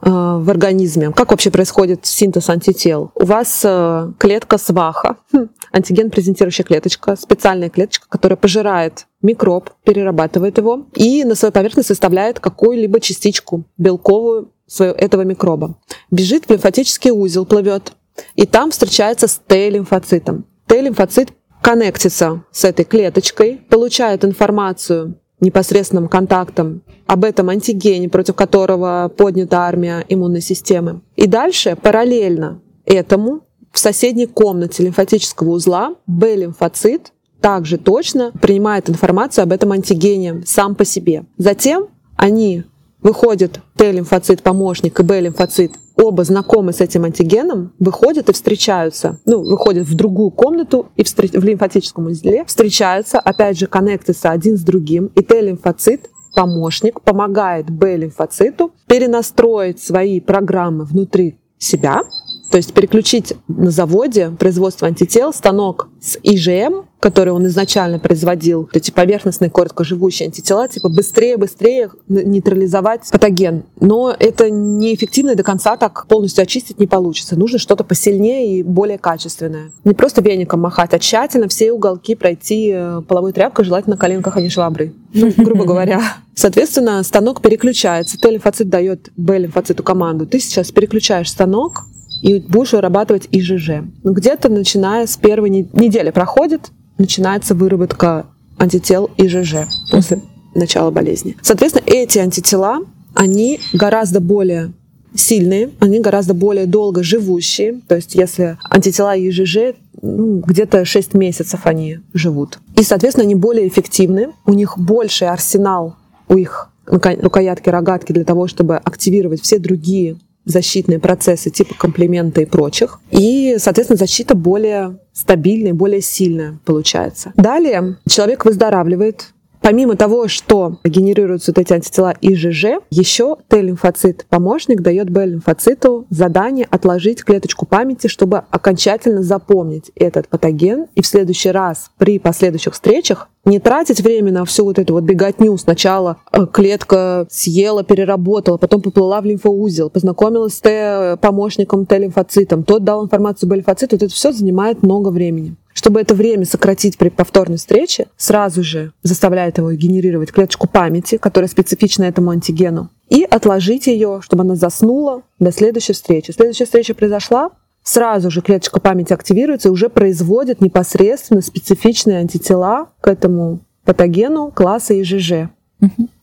в 0.00 0.50
организме. 0.50 1.10
Как 1.10 1.30
вообще 1.30 1.50
происходит 1.50 2.06
синтез 2.06 2.48
антител? 2.48 3.10
У 3.14 3.24
вас 3.24 3.62
э, 3.64 4.12
клетка 4.18 4.58
сваха, 4.58 5.16
хм, 5.32 5.48
антиген 5.72 6.10
презентирующая 6.10 6.64
клеточка, 6.64 7.16
специальная 7.16 7.68
клеточка, 7.68 8.06
которая 8.08 8.36
пожирает 8.36 9.06
микроб, 9.22 9.70
перерабатывает 9.84 10.58
его 10.58 10.86
и 10.94 11.24
на 11.24 11.34
свою 11.34 11.52
поверхность 11.52 11.88
составляет 11.88 12.40
какую-либо 12.40 13.00
частичку 13.00 13.64
белковую 13.76 14.52
своего, 14.66 14.94
этого 14.94 15.22
микроба. 15.22 15.76
Бежит 16.10 16.46
в 16.46 16.50
лимфатический 16.50 17.10
узел, 17.10 17.44
плывет, 17.44 17.92
и 18.34 18.46
там 18.46 18.70
встречается 18.70 19.26
с 19.26 19.40
Т-лимфоцитом. 19.46 20.44
Т-лимфоцит 20.66 21.30
коннектится 21.62 22.44
с 22.52 22.64
этой 22.64 22.84
клеточкой, 22.84 23.60
получает 23.68 24.24
информацию 24.24 25.18
непосредственным 25.40 26.08
контактом 26.08 26.82
об 27.06 27.24
этом 27.24 27.48
антигене, 27.48 28.08
против 28.08 28.34
которого 28.34 29.12
поднята 29.16 29.60
армия 29.60 30.04
иммунной 30.08 30.40
системы. 30.40 31.00
И 31.16 31.26
дальше 31.26 31.76
параллельно 31.80 32.60
этому 32.84 33.42
в 33.72 33.78
соседней 33.78 34.26
комнате 34.26 34.82
лимфатического 34.82 35.50
узла 35.50 35.94
Б-лимфоцит 36.06 37.12
также 37.40 37.78
точно 37.78 38.32
принимает 38.32 38.90
информацию 38.90 39.44
об 39.44 39.52
этом 39.52 39.72
антигене 39.72 40.42
сам 40.44 40.74
по 40.74 40.84
себе. 40.84 41.26
Затем 41.36 41.88
они 42.16 42.64
выходят 43.00 43.60
Т-лимфоцит 43.76 44.42
помощник 44.42 44.98
и 45.00 45.02
Б-лимфоцит, 45.02 45.72
оба 45.96 46.24
знакомы 46.24 46.72
с 46.72 46.80
этим 46.80 47.04
антигеном, 47.04 47.72
выходят 47.78 48.28
и 48.28 48.32
встречаются, 48.32 49.18
ну, 49.24 49.42
выходят 49.42 49.86
в 49.86 49.94
другую 49.94 50.30
комнату 50.30 50.86
и 50.96 51.04
встр... 51.04 51.26
в 51.26 51.44
лимфатическом 51.44 52.06
узле, 52.06 52.44
встречаются, 52.44 53.18
опять 53.18 53.58
же, 53.58 53.66
коннектятся 53.66 54.30
один 54.30 54.56
с 54.56 54.62
другим, 54.62 55.06
и 55.14 55.22
Т-лимфоцит 55.22 56.10
помощник 56.34 57.00
помогает 57.00 57.70
Б-лимфоциту 57.70 58.72
перенастроить 58.86 59.82
свои 59.82 60.20
программы 60.20 60.84
внутри 60.84 61.38
себя, 61.58 62.02
то 62.50 62.56
есть 62.56 62.72
переключить 62.72 63.34
на 63.46 63.70
заводе 63.70 64.30
производство 64.30 64.88
антител 64.88 65.32
станок 65.32 65.88
с 66.00 66.18
ИЖМ, 66.22 66.86
который 67.00 67.32
он 67.32 67.46
изначально 67.46 67.98
производил, 67.98 68.68
эти 68.72 68.90
поверхностные 68.90 69.50
короткоживущие 69.50 70.26
антитела, 70.26 70.68
типа 70.68 70.88
быстрее-быстрее 70.88 71.90
нейтрализовать 72.08 73.08
патоген. 73.10 73.64
Но 73.80 74.14
это 74.18 74.50
неэффективно 74.50 75.32
и 75.32 75.34
до 75.34 75.42
конца 75.42 75.76
так 75.76 76.06
полностью 76.08 76.42
очистить 76.42 76.78
не 76.78 76.86
получится. 76.86 77.36
Нужно 77.38 77.58
что-то 77.58 77.84
посильнее 77.84 78.58
и 78.58 78.62
более 78.62 78.98
качественное. 78.98 79.70
Не 79.84 79.94
просто 79.94 80.22
веником 80.22 80.60
махать, 80.60 80.94
а 80.94 80.98
тщательно 80.98 81.48
все 81.48 81.72
уголки 81.72 82.14
пройти 82.14 82.72
э, 82.74 83.02
половой 83.06 83.32
тряпкой, 83.32 83.64
желательно 83.64 83.94
на 83.94 84.00
коленках, 84.00 84.36
а 84.36 84.40
не 84.40 84.48
шваброй. 84.48 84.94
Ну, 85.14 85.32
грубо 85.36 85.64
говоря. 85.64 86.02
Соответственно, 86.34 87.02
станок 87.02 87.42
переключается. 87.42 88.18
Т-лимфоцит 88.18 88.68
дает 88.68 89.10
Б-лимфоциту 89.16 89.82
команду. 89.82 90.26
Ты 90.26 90.40
сейчас 90.40 90.70
переключаешь 90.70 91.30
станок, 91.30 91.84
и 92.22 92.40
будешь 92.40 92.72
вырабатывать 92.72 93.28
ИЖЖ. 93.30 93.82
Ну, 94.02 94.12
где-то 94.12 94.48
начиная 94.48 95.06
с 95.06 95.16
первой 95.16 95.50
недели 95.50 96.10
проходит, 96.10 96.70
начинается 96.98 97.54
выработка 97.54 98.26
антител 98.58 99.10
ИЖЖ 99.16 99.68
после 99.90 100.22
начала 100.54 100.90
болезни. 100.90 101.36
Соответственно, 101.42 101.84
эти 101.86 102.18
антитела, 102.18 102.80
они 103.14 103.60
гораздо 103.72 104.20
более 104.20 104.72
сильные, 105.14 105.70
они 105.80 106.00
гораздо 106.00 106.34
более 106.34 106.66
долго 106.66 107.02
живущие. 107.02 107.80
То 107.86 107.96
есть 107.96 108.14
если 108.14 108.58
антитела 108.68 109.14
ИЖЖ, 109.16 109.76
ну, 110.00 110.42
где-то 110.46 110.84
6 110.84 111.14
месяцев 111.14 111.60
они 111.64 111.98
живут. 112.12 112.58
И, 112.76 112.82
соответственно, 112.82 113.24
они 113.24 113.34
более 113.34 113.66
эффективны, 113.66 114.30
у 114.46 114.52
них 114.52 114.78
больший 114.78 115.28
арсенал 115.28 115.96
у 116.28 116.36
их 116.36 116.70
рукоятки, 116.86 117.68
рогатки 117.68 118.12
для 118.12 118.24
того, 118.24 118.46
чтобы 118.46 118.76
активировать 118.76 119.42
все 119.42 119.58
другие 119.58 120.16
защитные 120.48 120.98
процессы 120.98 121.50
типа 121.50 121.74
комплимента 121.74 122.40
и 122.40 122.46
прочих. 122.46 123.00
И, 123.10 123.56
соответственно, 123.58 123.98
защита 123.98 124.34
более 124.34 124.98
стабильная, 125.12 125.74
более 125.74 126.00
сильная 126.00 126.58
получается. 126.64 127.32
Далее 127.36 127.96
человек 128.08 128.44
выздоравливает, 128.44 129.32
Помимо 129.60 129.96
того, 129.96 130.28
что 130.28 130.78
генерируются 130.84 131.50
вот 131.50 131.58
эти 131.58 131.72
антитела 131.72 132.14
ИЖЖ, 132.20 132.80
еще 132.90 133.36
Т-лимфоцит 133.48 134.24
помощник 134.28 134.80
дает 134.80 135.10
Б-лимфоциту 135.10 136.06
задание 136.10 136.66
отложить 136.70 137.24
клеточку 137.24 137.66
памяти, 137.66 138.06
чтобы 138.06 138.44
окончательно 138.50 139.22
запомнить 139.22 139.90
этот 139.96 140.28
патоген 140.28 140.86
и 140.94 141.02
в 141.02 141.06
следующий 141.06 141.50
раз 141.50 141.90
при 141.98 142.18
последующих 142.18 142.74
встречах 142.74 143.28
не 143.44 143.58
тратить 143.60 144.00
время 144.00 144.32
на 144.32 144.44
всю 144.44 144.64
вот 144.64 144.78
эту 144.78 144.94
вот 144.94 145.04
беготню. 145.04 145.56
Сначала 145.56 146.18
э, 146.32 146.46
клетка 146.52 147.26
съела, 147.30 147.82
переработала, 147.82 148.56
потом 148.56 148.82
поплыла 148.82 149.20
в 149.20 149.24
лимфоузел, 149.24 149.90
познакомилась 149.90 150.54
с 150.54 150.60
Т-помощником, 150.60 151.86
Т-лимфоцитом, 151.86 152.64
тот 152.64 152.84
дал 152.84 153.04
информацию 153.04 153.48
Б-лимфоциту. 153.48 153.96
Вот 153.96 154.02
это 154.02 154.14
все 154.14 154.32
занимает 154.32 154.82
много 154.82 155.08
времени. 155.08 155.56
Чтобы 155.72 156.00
это 156.00 156.14
время 156.14 156.44
сократить 156.44 156.98
при 156.98 157.08
повторной 157.08 157.56
встрече, 157.56 158.08
сразу 158.16 158.64
же 158.64 158.92
заставляет 159.04 159.58
его 159.58 159.72
генерировать 159.72 160.32
клеточку 160.32 160.66
памяти, 160.66 161.18
которая 161.18 161.48
специфична 161.48 162.02
этому 162.02 162.30
антигену, 162.30 162.90
и 163.08 163.22
отложить 163.22 163.86
ее, 163.86 164.20
чтобы 164.22 164.42
она 164.42 164.56
заснула 164.56 165.22
до 165.38 165.52
следующей 165.52 165.92
встречи. 165.92 166.32
Следующая 166.32 166.64
встреча 166.64 166.94
произошла, 166.94 167.50
сразу 167.88 168.30
же 168.30 168.42
клеточка 168.42 168.80
памяти 168.80 169.14
активируется 169.14 169.68
и 169.68 169.72
уже 169.72 169.88
производит 169.88 170.60
непосредственно 170.60 171.40
специфичные 171.40 172.18
антитела 172.18 172.88
к 173.00 173.08
этому 173.08 173.60
патогену 173.84 174.52
класса 174.54 175.00
ИЖЖ. 175.00 175.48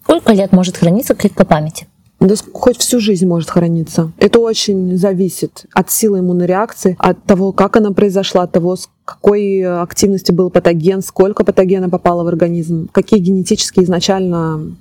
Сколько 0.04 0.34
лет 0.34 0.52
может 0.52 0.78
храниться 0.78 1.16
клетка 1.16 1.44
памяти? 1.46 1.88
Да 2.20 2.36
хоть 2.54 2.78
всю 2.78 3.00
жизнь 3.00 3.28
может 3.28 3.50
храниться. 3.50 4.12
Это 4.20 4.40
очень 4.40 4.96
зависит 4.98 5.66
от 5.74 5.92
силы 5.92 6.20
иммунной 6.20 6.46
реакции, 6.46 6.96
от 7.00 7.24
того, 7.24 7.52
как 7.52 7.76
она 7.76 7.92
произошла, 7.92 8.44
от 8.44 8.52
того, 8.52 8.76
с 8.76 8.88
какой 9.04 9.62
активности 9.62 10.32
был 10.32 10.50
патоген, 10.50 11.02
сколько 11.02 11.44
патогена 11.44 11.90
попало 11.90 12.24
в 12.24 12.28
организм, 12.28 12.90
какие 12.92 13.20
генетические 13.20 13.86
изначально 13.86 14.76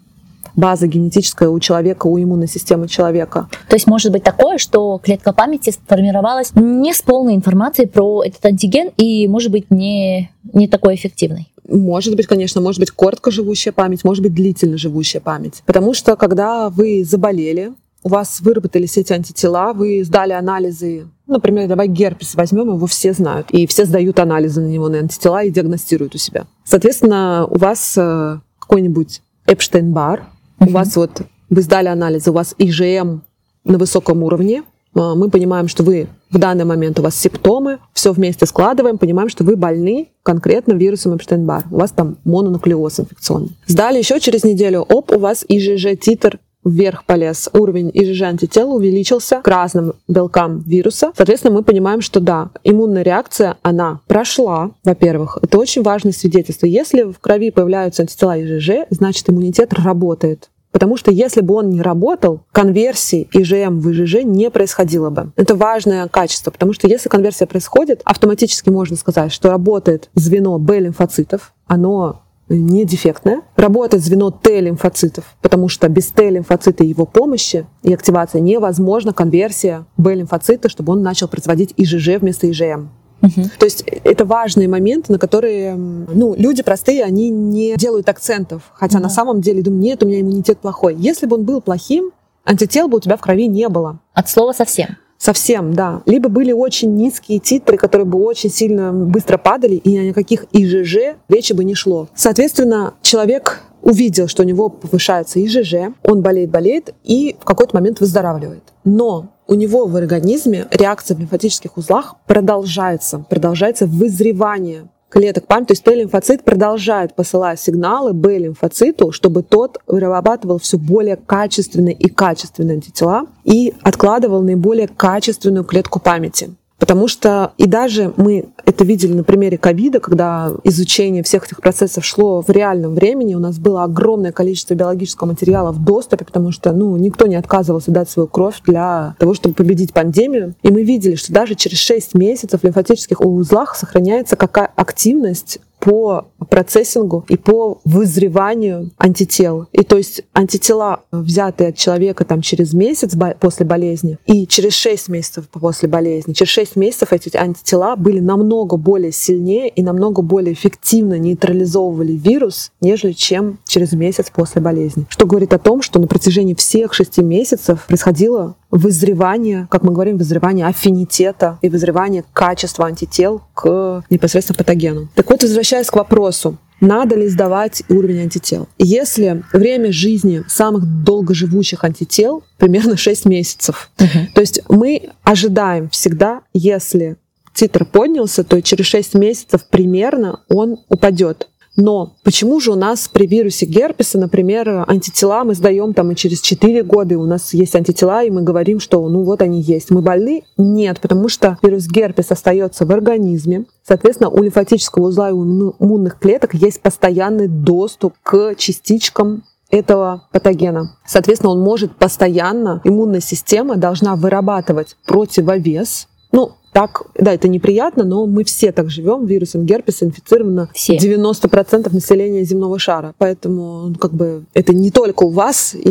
база 0.57 0.87
генетическая 0.87 1.49
у 1.49 1.59
человека, 1.61 2.07
у 2.07 2.19
иммунной 2.19 2.49
системы 2.49 2.89
человека. 2.89 3.49
То 3.69 3.77
есть 3.77 3.87
может 3.87 4.13
быть 4.13 4.23
такое, 4.23 4.59
что 4.59 5.01
клетка 5.03 5.33
памяти 5.33 5.71
сформировалась 5.71 6.53
не 6.55 6.93
с 6.93 7.03
полной 7.03 7.35
информацией 7.35 7.87
про 7.87 8.23
этот 8.25 8.45
антиген 8.45 8.91
и 8.97 9.29
может 9.29 9.51
быть 9.51 9.71
не, 9.71 10.31
не 10.53 10.69
такой 10.69 10.95
эффективной. 10.95 11.49
Может 11.69 12.15
быть, 12.15 12.27
конечно, 12.27 12.61
может 12.61 12.81
быть 12.81 12.91
короткоживущая 12.91 13.73
память, 13.73 14.05
может 14.05 14.23
быть 14.23 14.35
длительно 14.35 14.77
живущая 14.77 15.21
память. 15.21 15.63
Потому 15.65 15.95
что 15.95 16.15
когда 16.17 16.69
вы 16.69 17.05
заболели, 17.05 17.73
у 18.03 18.11
вас 18.11 18.41
выработались 18.41 18.99
эти 18.99 19.15
антитела, 19.15 19.73
вы 19.73 20.05
сдали 20.05 20.33
анализы 20.33 21.07
Например, 21.27 21.67
давай 21.67 21.89
герпес 21.89 22.35
возьмем, 22.35 22.75
его 22.75 22.87
все 22.87 23.15
знают, 23.15 23.51
и 23.51 23.67
все 23.67 23.87
сдают 23.87 24.19
анализы 24.19 24.61
на 24.61 24.67
него, 24.67 24.89
на 24.89 24.99
антитела 24.99 25.43
и 25.43 25.51
диагностируют 25.51 26.15
у 26.15 26.19
себя. 26.19 26.45
Соответственно, 26.65 27.47
у 27.49 27.57
вас 27.57 27.95
э, 27.97 28.41
какой-нибудь 28.59 29.23
Эпштейн-бар, 29.47 30.25
у 30.61 30.67
вас 30.67 30.97
вот 30.97 31.23
вы 31.51 31.63
сдали 31.63 31.89
анализы, 31.89 32.31
у 32.31 32.35
вас 32.35 32.55
ИЖМ 32.59 33.23
на 33.65 33.79
высоком 33.79 34.23
уровне, 34.23 34.63
а, 34.95 35.15
мы 35.15 35.29
понимаем, 35.29 35.69
что 35.69 35.83
вы 35.83 36.09
в 36.31 36.39
данный 36.39 36.65
момент 36.65 36.99
у 36.99 37.03
вас 37.03 37.17
симптомы, 37.17 37.79
все 37.93 38.13
вместе 38.13 38.47
складываем, 38.47 38.99
понимаем, 38.99 39.29
что 39.29 39.45
вы 39.45 39.57
больны 39.57 40.09
конкретно 40.23 40.73
вирусом 40.73 41.15
Эпштейн-Бар. 41.15 41.65
У 41.71 41.77
вас 41.79 41.91
там 41.91 42.17
мононуклеоз 42.25 43.01
инфекционный. 43.01 43.57
Сдали 43.67 43.99
еще 43.99 44.21
через 44.21 44.45
неделю, 44.45 44.81
оп, 44.81 45.13
у 45.13 45.19
вас 45.19 45.45
ИЖЖ-титр 45.49 46.39
вверх 46.65 47.05
полез, 47.05 47.49
уровень 47.53 47.91
ИЖЖ 47.93 48.23
антител 48.23 48.75
увеличился 48.75 49.41
к 49.43 49.49
разным 49.49 49.95
белкам 50.09 50.61
вируса. 50.61 51.13
Соответственно, 51.17 51.55
мы 51.55 51.63
понимаем, 51.63 52.01
что 52.01 52.21
да, 52.21 52.51
иммунная 52.63 53.03
реакция, 53.03 53.57
она 53.63 54.01
прошла, 54.07 54.71
во-первых. 54.85 55.39
Это 55.43 55.59
очень 55.59 55.83
важное 55.83 56.13
свидетельство. 56.13 56.67
Если 56.67 57.03
в 57.03 57.19
крови 57.19 57.51
появляются 57.51 58.03
антитела 58.03 58.41
ИЖЖ, 58.43 58.87
значит 58.91 59.29
иммунитет 59.29 59.73
работает. 59.73 60.51
Потому 60.75 60.97
что 60.97 61.13
если 61.13 61.41
бы 61.41 61.55
он 61.55 61.71
не 61.71 61.81
работал, 61.81 62.41
конверсии 62.51 63.29
ИЖМ 63.33 63.79
в 63.79 63.93
ИЖЖ 63.93 64.25
не 64.25 64.51
происходило 64.51 65.09
бы. 65.09 65.31
Это 65.37 65.55
важное 65.55 66.09
качество, 66.09 66.51
потому 66.51 66.73
что 66.73 66.89
если 66.89 67.09
конверсия 67.09 67.47
происходит, 67.47 68.03
автоматически 68.05 68.71
можно 68.71 68.97
сказать, 68.97 69.33
что 69.33 69.51
работает 69.51 70.11
звено 70.17 70.59
Б-лимфоцитов, 70.59 71.53
оно 71.69 72.24
не 72.49 72.85
дефектное. 72.85 73.43
Работает 73.57 74.03
звено 74.03 74.31
Т-лимфоцитов, 74.31 75.37
потому 75.41 75.69
что 75.69 75.89
без 75.89 76.09
Т-лимфоцита 76.09 76.85
и 76.85 76.89
его 76.89 77.07
помощи 77.07 77.67
и 77.83 77.93
активации 77.93 78.41
невозможна 78.41 79.13
конверсия 79.13 79.87
Б-лимфоцита, 79.97 80.69
чтобы 80.69 80.93
он 80.93 81.03
начал 81.03 81.29
производить 81.29 81.75
ИЖЖ 81.77 82.21
вместо 82.21 82.51
ИЖМ. 82.51 82.89
Угу. 83.23 83.43
То 83.59 83.65
есть 83.65 83.85
это 84.05 84.25
важные 84.25 84.69
моменты, 84.69 85.13
на 85.13 85.19
которые 85.19 85.75
ну, 85.75 86.35
люди 86.37 86.63
простые, 86.63 87.05
они 87.05 87.31
не 87.31 87.75
делают 87.77 88.09
акцентов. 88.09 88.63
Хотя 88.75 88.99
да. 88.99 89.05
на 89.05 89.09
самом 89.09 89.41
деле 89.41 89.63
думают, 89.63 89.83
нет, 89.83 90.03
у 90.03 90.07
меня 90.07 90.21
иммунитет 90.21 90.59
плохой. 90.59 90.95
Если 90.99 91.27
бы 91.27 91.37
он 91.37 91.45
был 91.45 91.61
плохим, 91.63 92.11
антител 92.45 92.89
бы 92.89 92.99
у 92.99 93.01
тебя 93.01 93.17
в 93.17 93.21
крови 93.21 93.47
не 93.47 93.69
было. 93.69 93.99
От 94.13 94.29
слова 94.29 94.53
совсем. 94.53 94.97
Совсем, 95.25 95.73
да. 95.73 96.03
Либо 96.05 96.29
были 96.29 96.53
очень 96.53 96.95
низкие 96.97 97.39
титры, 97.39 97.79
которые 97.79 98.05
бы 98.05 98.23
очень 98.23 98.51
сильно 98.51 98.93
быстро 98.93 99.39
падали, 99.39 99.77
и 99.77 99.91
ни 99.91 100.11
о 100.11 100.13
каких 100.13 100.45
ИЖЖ 100.53 101.17
речи 101.31 101.55
бы 101.55 101.65
не 101.65 101.75
шло. 101.75 102.09
Соответственно, 102.15 102.93
человек 103.01 103.63
увидел, 103.81 104.29
что 104.29 104.43
у 104.43 104.47
него 104.47 104.69
повышается 104.69 105.43
ИЖЖ, 105.43 105.95
он 106.03 106.21
болеет, 106.21 106.51
болеет, 106.51 106.95
и 107.05 107.37
в 107.41 107.45
какой-то 107.47 107.75
момент 107.75 108.01
выздоравливает. 108.01 108.65
Но 108.85 109.29
у 109.47 109.55
него 109.55 109.87
в 109.87 109.97
организме 109.97 110.67
реакция 110.71 111.17
в 111.17 111.21
лимфатических 111.21 111.79
узлах 111.79 112.17
продолжается, 112.27 113.25
продолжается 113.27 113.87
вызревание 113.87 114.89
клеток 115.15 115.47
памяти. 115.47 115.69
То 115.69 115.73
есть 115.73 115.85
Т-лимфоцит 115.85 116.45
продолжает 116.45 117.15
посылать 117.15 117.61
сигналы 117.61 118.13
Б-лимфоциту, 118.13 119.13
чтобы 119.13 119.45
тот 119.45 119.79
вырабатывал 119.87 120.59
все 120.59 120.77
более 120.77 121.17
качественные 121.17 121.95
и 121.95 122.09
качественные 122.09 122.75
антитела 122.75 123.27
и 123.45 123.73
откладывал 123.83 124.43
наиболее 124.43 124.89
качественную 124.89 125.65
клетку 125.65 126.01
памяти. 126.01 126.51
Потому 126.79 127.09
что 127.09 127.53
и 127.57 127.67
даже 127.67 128.13
мы 128.17 128.47
это 128.67 128.85
видели 128.85 129.13
на 129.13 129.25
примере 129.25 129.57
ковида, 129.57 130.01
когда 130.01 130.53
изучение 130.65 131.23
всех 131.23 131.47
этих 131.47 131.61
процессов 131.61 132.05
шло 132.05 132.43
в 132.43 132.51
реальном 132.51 132.95
времени, 132.95 133.35
у 133.35 133.39
нас 133.39 133.59
было 133.59 133.85
огромное 133.85 134.33
количество 134.33 134.75
биологического 134.75 135.29
материала 135.29 135.73
в 135.73 135.83
доступе, 135.83 136.25
потому 136.25 136.51
что 136.51 136.73
ну, 136.73 136.97
никто 136.97 137.27
не 137.27 137.37
отказывался 137.37 137.91
дать 137.91 138.11
свою 138.11 138.27
кровь 138.27 138.61
для 138.67 139.15
того, 139.19 139.35
чтобы 139.35 139.55
победить 139.55 139.93
пандемию. 139.93 140.55
И 140.63 140.71
мы 140.71 140.83
видели, 140.83 141.15
что 141.15 141.33
даже 141.33 141.55
через 141.55 141.79
6 141.79 142.15
месяцев 142.15 142.61
в 142.61 142.65
лимфатических 142.65 143.21
узлах 143.21 143.77
сохраняется 143.77 144.37
какая 144.37 144.71
активность 144.75 145.61
по 145.85 146.29
процессингу 146.49 147.25
и 147.29 147.37
по 147.37 147.81
вызреванию 147.85 148.91
антител. 148.99 149.67
И 149.73 149.83
то 149.83 149.99
есть 149.99 150.23
антитела, 150.33 151.01
взятые 151.13 151.71
от 151.71 151.77
человека 151.77 152.25
там, 152.25 152.41
через 152.41 152.73
месяц 152.73 153.15
после 153.39 153.67
болезни 153.67 154.19
и 154.27 154.47
через 154.47 154.73
6 154.75 155.09
месяцев 155.09 155.49
после 155.51 155.89
болезни, 155.89 156.33
через 156.33 156.51
6 156.53 156.77
месяцев 156.77 157.13
эти 157.13 157.37
антитела 157.37 157.97
были 157.97 158.21
намного 158.21 158.77
более 158.77 159.13
сильнее 159.13 159.69
и 159.69 159.83
намного 159.83 160.23
более 160.23 160.55
эффективно 160.55 161.19
нейтрализовывали 161.19 162.13
вирус, 162.13 162.73
нежели 162.81 163.13
чем 163.13 163.59
через 163.67 163.93
месяц 163.93 164.31
после 164.35 164.63
болезни. 164.63 165.07
Что 165.11 165.27
говорит 165.27 165.53
о 165.53 165.59
том, 165.59 165.83
что 165.83 166.01
на 166.01 166.07
протяжении 166.07 166.55
всех 166.55 166.95
6 166.95 167.19
месяцев 167.19 167.85
происходило 167.87 168.57
вызревание, 168.75 169.69
как 169.71 169.85
мы 169.85 169.93
говорим, 169.93 170.19
вызревание 170.19 170.67
аффинитета 170.67 171.59
и 171.63 171.69
вызревание 171.69 172.25
качества 172.33 172.87
антител 172.87 173.43
к 173.55 174.05
непосредственно 174.11 174.57
патогену. 174.57 175.09
Так 175.15 175.31
вот, 175.31 175.43
возвращаясь 175.43 175.87
к 175.87 175.95
вопросу, 175.95 176.59
надо 176.81 177.15
ли 177.15 177.29
сдавать 177.29 177.85
уровень 177.89 178.23
антител. 178.23 178.69
Если 178.79 179.45
время 179.53 179.93
жизни 179.93 180.43
самых 180.49 181.05
долгоживущих 181.05 181.85
антител 181.85 182.43
примерно 182.59 182.97
6 182.97 183.27
месяцев, 183.27 183.91
uh-huh. 183.97 184.27
то 184.35 184.41
есть 184.41 184.61
мы 184.69 185.11
ожидаем 185.23 185.89
всегда, 185.89 186.41
если 186.53 187.17
титр 187.55 187.85
поднялся, 187.85 188.43
то 188.43 188.61
через 188.61 188.87
6 188.87 189.15
месяцев 189.15 189.67
примерно 189.71 190.41
он 190.49 190.79
упадет. 190.89 191.49
Но 191.77 192.15
почему 192.23 192.61
же 192.61 192.73
у 192.73 192.77
нас 192.77 193.09
при 193.09 193.27
вирусе 193.27 193.67
герпеса, 193.67 194.19
например, 194.19 194.85
антитела 194.87 195.43
мы 195.45 195.55
сдаем 195.55 195.93
там 195.93 196.13
и 196.13 196.17
через 196.17 196.41
4 196.41 196.83
года, 196.85 197.15
и 197.15 197.17
у 197.17 197.27
нас 197.27 197.53
есть 197.53 197.75
антитела, 197.75 198.23
и 198.23 198.31
мы 198.31 198.43
говорим, 198.43 198.79
что 198.79 199.09
ну 199.09 199.25
вот 199.25 199.43
они 199.43 199.61
есть. 199.61 199.91
Мы 199.91 200.01
больны? 200.01 200.45
Нет, 200.57 201.01
потому 201.01 201.29
что 201.29 201.59
вирус 201.63 201.87
герпес 201.87 202.31
остается 202.31 202.87
в 202.87 202.93
организме. 202.93 203.65
Соответственно, 203.87 204.31
у 204.31 204.43
лимфатического 204.43 205.09
узла 205.09 205.31
и 205.31 205.33
у 205.33 205.75
иммунных 205.79 206.19
клеток 206.19 206.55
есть 206.55 206.81
постоянный 206.81 207.49
доступ 207.49 208.15
к 208.23 208.55
частичкам 208.57 209.43
этого 209.71 210.29
патогена. 210.31 210.97
Соответственно, 211.05 211.53
он 211.53 211.61
может 211.61 211.97
постоянно, 211.97 212.81
иммунная 212.85 213.21
система 213.21 213.77
должна 213.77 214.15
вырабатывать 214.15 214.97
противовес. 215.07 216.07
Ну, 216.31 216.53
так, 216.75 217.07
да, 217.17 217.33
это 217.33 217.47
неприятно, 217.47 218.03
но 218.03 218.27
мы 218.27 218.43
все 218.43 218.73
так 218.73 218.91
живем. 218.91 219.27
Вирусом 219.27 219.65
герпеса 219.65 220.07
инфицировано 220.07 220.69
все. 220.75 220.97
90% 220.97 221.95
населения 221.95 222.43
земного 222.43 222.81
шара. 222.81 223.15
Поэтому 223.17 223.91
ну, 223.91 223.95
как 223.95 224.13
бы 224.13 224.45
это 224.55 224.75
не 224.75 224.91
только 224.91 225.23
у 225.23 225.29
вас 225.31 225.77
и 225.77 225.89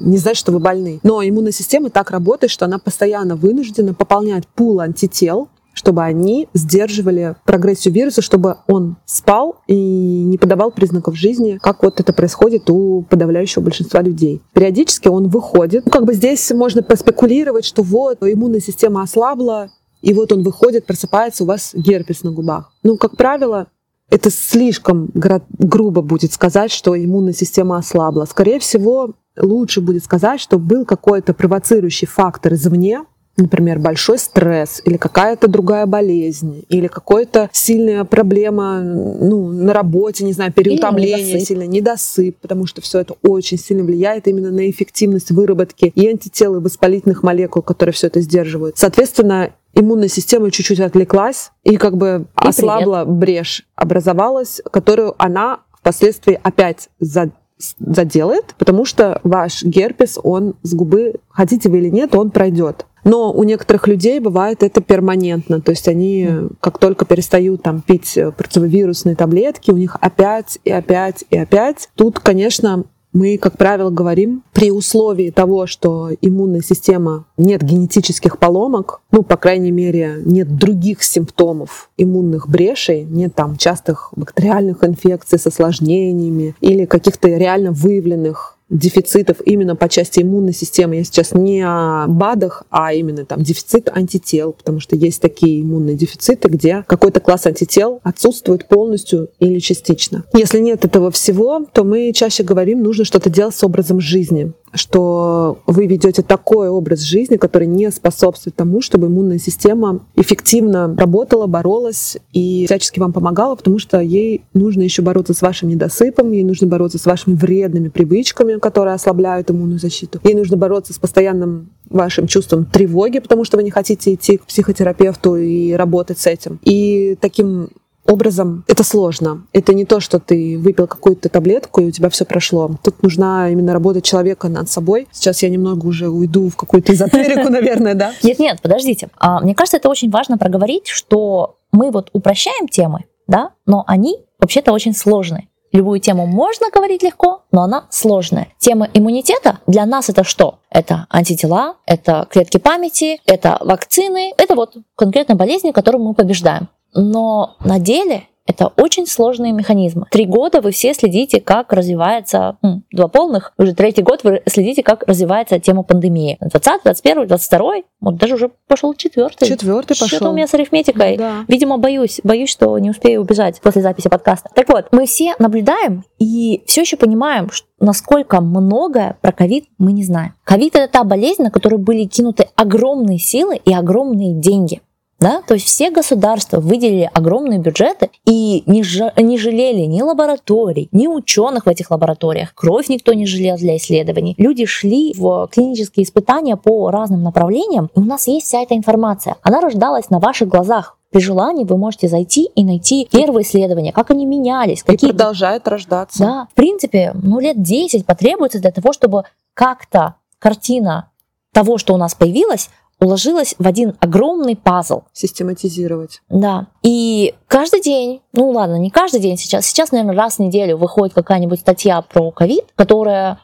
не 0.00 0.16
значит, 0.16 0.40
что 0.40 0.50
вы 0.50 0.60
больны. 0.60 0.98
Но 1.02 1.22
иммунная 1.22 1.52
система 1.52 1.90
так 1.90 2.10
работает, 2.10 2.50
что 2.50 2.64
она 2.64 2.78
постоянно 2.78 3.36
вынуждена 3.36 3.92
пополнять 3.92 4.48
пул 4.48 4.80
антител, 4.80 5.48
чтобы 5.74 6.02
они 6.02 6.48
сдерживали 6.54 7.36
прогрессию 7.44 7.92
вируса, 7.92 8.22
чтобы 8.22 8.56
он 8.66 8.96
спал 9.04 9.60
и 9.66 9.76
не 9.76 10.38
подавал 10.38 10.70
признаков 10.70 11.16
жизни, 11.16 11.58
как 11.62 11.82
вот 11.82 12.00
это 12.00 12.14
происходит 12.14 12.70
у 12.70 13.02
подавляющего 13.02 13.62
большинства 13.62 14.00
людей. 14.00 14.40
Периодически 14.54 15.08
он 15.08 15.28
выходит. 15.28 15.84
Ну, 15.84 15.92
как 15.92 16.06
бы 16.06 16.14
здесь 16.14 16.50
можно 16.50 16.82
поспекулировать, 16.82 17.66
что 17.66 17.82
вот 17.82 18.18
иммунная 18.22 18.60
система 18.60 19.02
ослабла, 19.02 19.70
и 20.00 20.14
вот 20.14 20.32
он 20.32 20.42
выходит, 20.42 20.86
просыпается, 20.86 21.44
у 21.44 21.46
вас 21.46 21.72
герпес 21.74 22.22
на 22.22 22.30
губах. 22.30 22.72
Ну, 22.82 22.96
как 22.96 23.16
правило, 23.16 23.66
это 24.10 24.30
слишком 24.30 25.10
грубо 25.14 26.02
будет 26.02 26.32
сказать, 26.32 26.70
что 26.70 26.96
иммунная 26.96 27.34
система 27.34 27.76
ослабла. 27.76 28.24
Скорее 28.24 28.58
всего, 28.58 29.14
лучше 29.36 29.80
будет 29.80 30.04
сказать, 30.04 30.40
что 30.40 30.58
был 30.58 30.84
какой-то 30.84 31.34
провоцирующий 31.34 32.06
фактор 32.06 32.54
извне, 32.54 33.04
например, 33.36 33.78
большой 33.78 34.18
стресс 34.18 34.82
или 34.84 34.96
какая-то 34.96 35.46
другая 35.46 35.86
болезнь 35.86 36.64
или 36.68 36.88
какая-то 36.88 37.48
сильная 37.52 38.04
проблема 38.04 38.80
ну, 38.80 39.52
на 39.52 39.72
работе, 39.72 40.24
не 40.24 40.32
знаю, 40.32 40.52
переутомление 40.52 41.34
недосып. 41.34 41.48
сильно, 41.48 41.62
недосып, 41.66 42.36
потому 42.40 42.66
что 42.66 42.80
все 42.80 42.98
это 43.00 43.14
очень 43.22 43.58
сильно 43.58 43.84
влияет 43.84 44.26
именно 44.26 44.50
на 44.50 44.68
эффективность 44.68 45.30
выработки 45.30 45.92
и 45.94 46.08
антител, 46.08 46.56
и 46.56 46.60
воспалительных 46.60 47.22
молекул, 47.22 47.62
которые 47.62 47.92
все 47.92 48.08
это 48.08 48.20
сдерживают. 48.20 48.76
Соответственно, 48.76 49.52
иммунная 49.74 50.08
система 50.08 50.50
чуть-чуть 50.50 50.80
отвлеклась 50.80 51.52
и 51.64 51.76
как 51.76 51.96
бы 51.96 52.26
и 52.42 52.48
ослабла 52.48 53.04
привет. 53.04 53.18
брешь, 53.18 53.66
образовалась, 53.76 54.60
которую 54.70 55.14
она 55.18 55.60
впоследствии 55.72 56.38
опять 56.42 56.88
за 57.00 57.30
заделает, 57.78 58.54
потому 58.56 58.84
что 58.84 59.20
ваш 59.24 59.64
герпес, 59.64 60.18
он 60.22 60.54
с 60.62 60.74
губы, 60.74 61.14
хотите 61.28 61.68
вы 61.68 61.78
или 61.78 61.88
нет, 61.88 62.14
он 62.14 62.30
пройдет. 62.30 62.86
Но 63.04 63.32
у 63.32 63.42
некоторых 63.42 63.88
людей 63.88 64.20
бывает 64.20 64.62
это 64.62 64.80
перманентно, 64.80 65.60
то 65.60 65.72
есть 65.72 65.88
они 65.88 66.28
как 66.60 66.78
только 66.78 67.04
перестают 67.04 67.62
там 67.62 67.80
пить 67.80 68.18
противовирусные 68.36 69.16
таблетки, 69.16 69.70
у 69.70 69.76
них 69.76 69.96
опять 70.00 70.58
и 70.64 70.70
опять 70.70 71.24
и 71.30 71.38
опять. 71.38 71.88
Тут, 71.94 72.18
конечно, 72.18 72.84
мы, 73.12 73.38
как 73.38 73.56
правило, 73.56 73.90
говорим 73.90 74.42
при 74.52 74.70
условии 74.70 75.30
того, 75.30 75.66
что 75.66 76.10
иммунная 76.20 76.60
система 76.60 77.24
нет 77.36 77.62
генетических 77.62 78.38
поломок, 78.38 79.00
ну, 79.10 79.22
по 79.22 79.36
крайней 79.36 79.70
мере, 79.70 80.20
нет 80.24 80.56
других 80.56 81.02
симптомов 81.02 81.90
иммунных 81.96 82.48
брешей, 82.48 83.04
нет 83.04 83.34
там 83.34 83.56
частых 83.56 84.12
бактериальных 84.14 84.84
инфекций 84.84 85.38
с 85.38 85.46
осложнениями 85.46 86.54
или 86.60 86.84
каких-то 86.84 87.28
реально 87.28 87.72
выявленных 87.72 88.57
дефицитов 88.70 89.38
именно 89.44 89.76
по 89.76 89.88
части 89.88 90.20
иммунной 90.20 90.52
системы. 90.52 90.96
Я 90.96 91.04
сейчас 91.04 91.32
не 91.32 91.62
о 91.62 92.06
БАДах, 92.06 92.64
а 92.70 92.92
именно 92.92 93.24
там 93.24 93.42
дефицит 93.42 93.88
антител, 93.88 94.52
потому 94.52 94.80
что 94.80 94.96
есть 94.96 95.22
такие 95.22 95.62
иммунные 95.62 95.96
дефициты, 95.96 96.48
где 96.48 96.84
какой-то 96.86 97.20
класс 97.20 97.46
антител 97.46 98.00
отсутствует 98.02 98.68
полностью 98.68 99.30
или 99.38 99.58
частично. 99.58 100.24
Если 100.34 100.60
нет 100.60 100.84
этого 100.84 101.10
всего, 101.10 101.66
то 101.72 101.84
мы 101.84 102.12
чаще 102.12 102.42
говорим, 102.42 102.82
нужно 102.82 103.04
что-то 103.04 103.30
делать 103.30 103.54
с 103.54 103.64
образом 103.64 104.00
жизни 104.00 104.52
что 104.72 105.58
вы 105.66 105.86
ведете 105.86 106.22
такой 106.22 106.68
образ 106.68 107.00
жизни, 107.00 107.36
который 107.36 107.66
не 107.66 107.90
способствует 107.90 108.56
тому, 108.56 108.80
чтобы 108.80 109.06
иммунная 109.06 109.38
система 109.38 110.00
эффективно 110.16 110.94
работала, 110.96 111.46
боролась 111.46 112.16
и 112.32 112.66
всячески 112.66 113.00
вам 113.00 113.12
помогала, 113.12 113.54
потому 113.54 113.78
что 113.78 114.00
ей 114.00 114.44
нужно 114.54 114.82
еще 114.82 115.02
бороться 115.02 115.34
с 115.34 115.42
вашим 115.42 115.68
недосыпом, 115.68 116.32
ей 116.32 116.44
нужно 116.44 116.66
бороться 116.66 116.98
с 116.98 117.06
вашими 117.06 117.34
вредными 117.34 117.88
привычками, 117.88 118.58
которые 118.58 118.94
ослабляют 118.94 119.50
иммунную 119.50 119.78
защиту, 119.78 120.20
ей 120.24 120.34
нужно 120.34 120.56
бороться 120.56 120.92
с 120.92 120.98
постоянным 120.98 121.70
вашим 121.88 122.26
чувством 122.26 122.64
тревоги, 122.64 123.18
потому 123.18 123.44
что 123.44 123.56
вы 123.56 123.62
не 123.62 123.70
хотите 123.70 124.14
идти 124.14 124.36
к 124.36 124.44
психотерапевту 124.44 125.36
и 125.36 125.72
работать 125.72 126.18
с 126.18 126.26
этим. 126.26 126.58
И 126.62 127.16
таким 127.20 127.70
образом 128.08 128.64
это 128.66 128.82
сложно. 128.82 129.46
Это 129.52 129.74
не 129.74 129.84
то, 129.84 130.00
что 130.00 130.18
ты 130.18 130.58
выпил 130.58 130.86
какую-то 130.86 131.28
таблетку, 131.28 131.80
и 131.80 131.86
у 131.86 131.90
тебя 131.90 132.08
все 132.08 132.24
прошло. 132.24 132.70
Тут 132.82 133.02
нужна 133.02 133.50
именно 133.50 133.72
работа 133.72 134.02
человека 134.02 134.48
над 134.48 134.70
собой. 134.70 135.06
Сейчас 135.12 135.42
я 135.42 135.48
немного 135.48 135.86
уже 135.86 136.08
уйду 136.08 136.48
в 136.48 136.56
какую-то 136.56 136.92
эзотерику, 136.92 137.48
наверное, 137.50 137.94
да? 137.94 138.12
Нет, 138.22 138.38
нет, 138.38 138.60
подождите. 138.62 139.08
А, 139.18 139.40
мне 139.40 139.54
кажется, 139.54 139.76
это 139.76 139.88
очень 139.88 140.10
важно 140.10 140.38
проговорить, 140.38 140.88
что 140.88 141.56
мы 141.72 141.90
вот 141.90 142.10
упрощаем 142.12 142.68
темы, 142.68 143.04
да, 143.26 143.50
но 143.66 143.84
они 143.86 144.16
вообще-то 144.40 144.72
очень 144.72 144.94
сложные. 144.94 145.48
Любую 145.70 146.00
тему 146.00 146.26
можно 146.26 146.70
говорить 146.70 147.02
легко, 147.02 147.42
но 147.52 147.62
она 147.62 147.86
сложная. 147.90 148.48
Тема 148.58 148.88
иммунитета 148.94 149.58
для 149.66 149.84
нас 149.84 150.08
это 150.08 150.24
что? 150.24 150.60
Это 150.70 151.06
антитела, 151.10 151.76
это 151.84 152.26
клетки 152.30 152.56
памяти, 152.56 153.20
это 153.26 153.58
вакцины, 153.60 154.32
это 154.38 154.54
вот 154.54 154.76
конкретно 154.96 155.34
болезни, 155.34 155.72
которые 155.72 156.00
мы 156.02 156.14
побеждаем. 156.14 156.68
Но 156.94 157.56
на 157.64 157.78
деле 157.78 158.24
это 158.48 158.72
очень 158.78 159.06
сложные 159.06 159.52
механизмы. 159.52 160.06
Три 160.10 160.24
года 160.24 160.62
вы 160.62 160.70
все 160.70 160.94
следите, 160.94 161.38
как 161.38 161.70
развивается, 161.70 162.56
м, 162.62 162.82
два 162.90 163.06
полных, 163.06 163.52
уже 163.58 163.74
третий 163.74 164.00
год 164.00 164.24
вы 164.24 164.42
следите, 164.46 164.82
как 164.82 165.04
развивается 165.06 165.60
тема 165.60 165.82
пандемии. 165.82 166.38
20, 166.40 166.82
21, 166.82 167.26
22, 167.26 167.72
вот 168.00 168.16
даже 168.16 168.36
уже 168.36 168.50
пошел 168.66 168.94
четвертый. 168.94 169.46
Четвертый 169.46 169.88
пошел. 169.88 170.08
Что-то 170.08 170.30
у 170.30 170.32
меня 170.32 170.46
с 170.46 170.54
арифметикой. 170.54 171.18
Да. 171.18 171.44
Видимо, 171.46 171.76
боюсь, 171.76 172.22
боюсь, 172.24 172.48
что 172.48 172.78
не 172.78 172.88
успею 172.88 173.20
убежать 173.20 173.60
после 173.60 173.82
записи 173.82 174.08
подкаста. 174.08 174.48
Так 174.54 174.70
вот, 174.70 174.86
мы 174.92 175.04
все 175.04 175.34
наблюдаем 175.38 176.04
и 176.18 176.62
все 176.64 176.80
еще 176.80 176.96
понимаем, 176.96 177.50
что 177.50 177.68
насколько 177.80 178.40
многое 178.40 179.18
про 179.20 179.32
ковид 179.32 179.66
мы 179.76 179.92
не 179.92 180.04
знаем. 180.04 180.32
Ковид 180.44 180.74
это 180.74 180.90
та 180.90 181.04
болезнь, 181.04 181.42
на 181.42 181.50
которую 181.50 181.80
были 181.80 182.04
кинуты 182.04 182.48
огромные 182.56 183.18
силы 183.18 183.56
и 183.62 183.74
огромные 183.74 184.32
деньги. 184.32 184.80
Да? 185.18 185.42
То 185.46 185.54
есть 185.54 185.66
все 185.66 185.90
государства 185.90 186.60
выделили 186.60 187.10
огромные 187.12 187.58
бюджеты 187.58 188.10
и 188.24 188.62
не, 188.66 188.82
ж, 188.84 189.12
не 189.16 189.36
жалели 189.36 189.80
ни 189.80 190.00
лабораторий, 190.00 190.88
ни 190.92 191.08
ученых 191.08 191.66
в 191.66 191.68
этих 191.68 191.90
лабораториях. 191.90 192.54
Кровь 192.54 192.88
никто 192.88 193.12
не 193.14 193.26
жалел 193.26 193.56
для 193.56 193.76
исследований. 193.76 194.34
Люди 194.38 194.64
шли 194.64 195.12
в 195.16 195.48
клинические 195.50 196.04
испытания 196.04 196.56
по 196.56 196.90
разным 196.90 197.22
направлениям, 197.22 197.90
и 197.96 197.98
у 197.98 198.04
нас 198.04 198.28
есть 198.28 198.46
вся 198.46 198.62
эта 198.62 198.76
информация. 198.76 199.36
Она 199.42 199.60
рождалась 199.60 200.08
на 200.10 200.20
ваших 200.20 200.48
глазах. 200.48 200.96
При 201.10 201.20
желании 201.20 201.64
вы 201.64 201.78
можете 201.78 202.06
зайти 202.06 202.50
и 202.54 202.64
найти 202.64 203.08
первые 203.10 203.42
исследования, 203.42 203.92
как 203.92 204.10
они 204.10 204.26
менялись. 204.26 204.82
Какие... 204.82 205.10
И 205.10 205.12
продолжает 205.12 205.66
рождаться. 205.66 206.18
Да, 206.18 206.48
в 206.52 206.54
принципе, 206.54 207.12
ну 207.14 207.40
лет 207.40 207.62
10 207.62 208.04
потребуется 208.04 208.60
для 208.60 208.70
того, 208.70 208.92
чтобы 208.92 209.22
как-то 209.54 210.16
картина 210.38 211.10
того, 211.52 211.78
что 211.78 211.94
у 211.94 211.96
нас 211.96 212.14
появилось, 212.14 212.68
уложилась 213.00 213.54
в 213.58 213.66
один 213.66 213.96
огромный 214.00 214.56
пазл. 214.56 215.02
Систематизировать. 215.12 216.20
Да. 216.28 216.66
И 216.82 217.34
каждый 217.46 217.80
день, 217.80 218.20
ну 218.32 218.50
ладно, 218.50 218.76
не 218.76 218.90
каждый 218.90 219.20
день 219.20 219.36
сейчас, 219.36 219.66
сейчас, 219.66 219.92
наверное, 219.92 220.16
раз 220.16 220.36
в 220.36 220.40
неделю 220.40 220.76
выходит 220.76 221.14
какая-нибудь 221.14 221.60
статья 221.60 222.02
про 222.02 222.30
ковид, 222.30 222.64
которая 222.74 223.40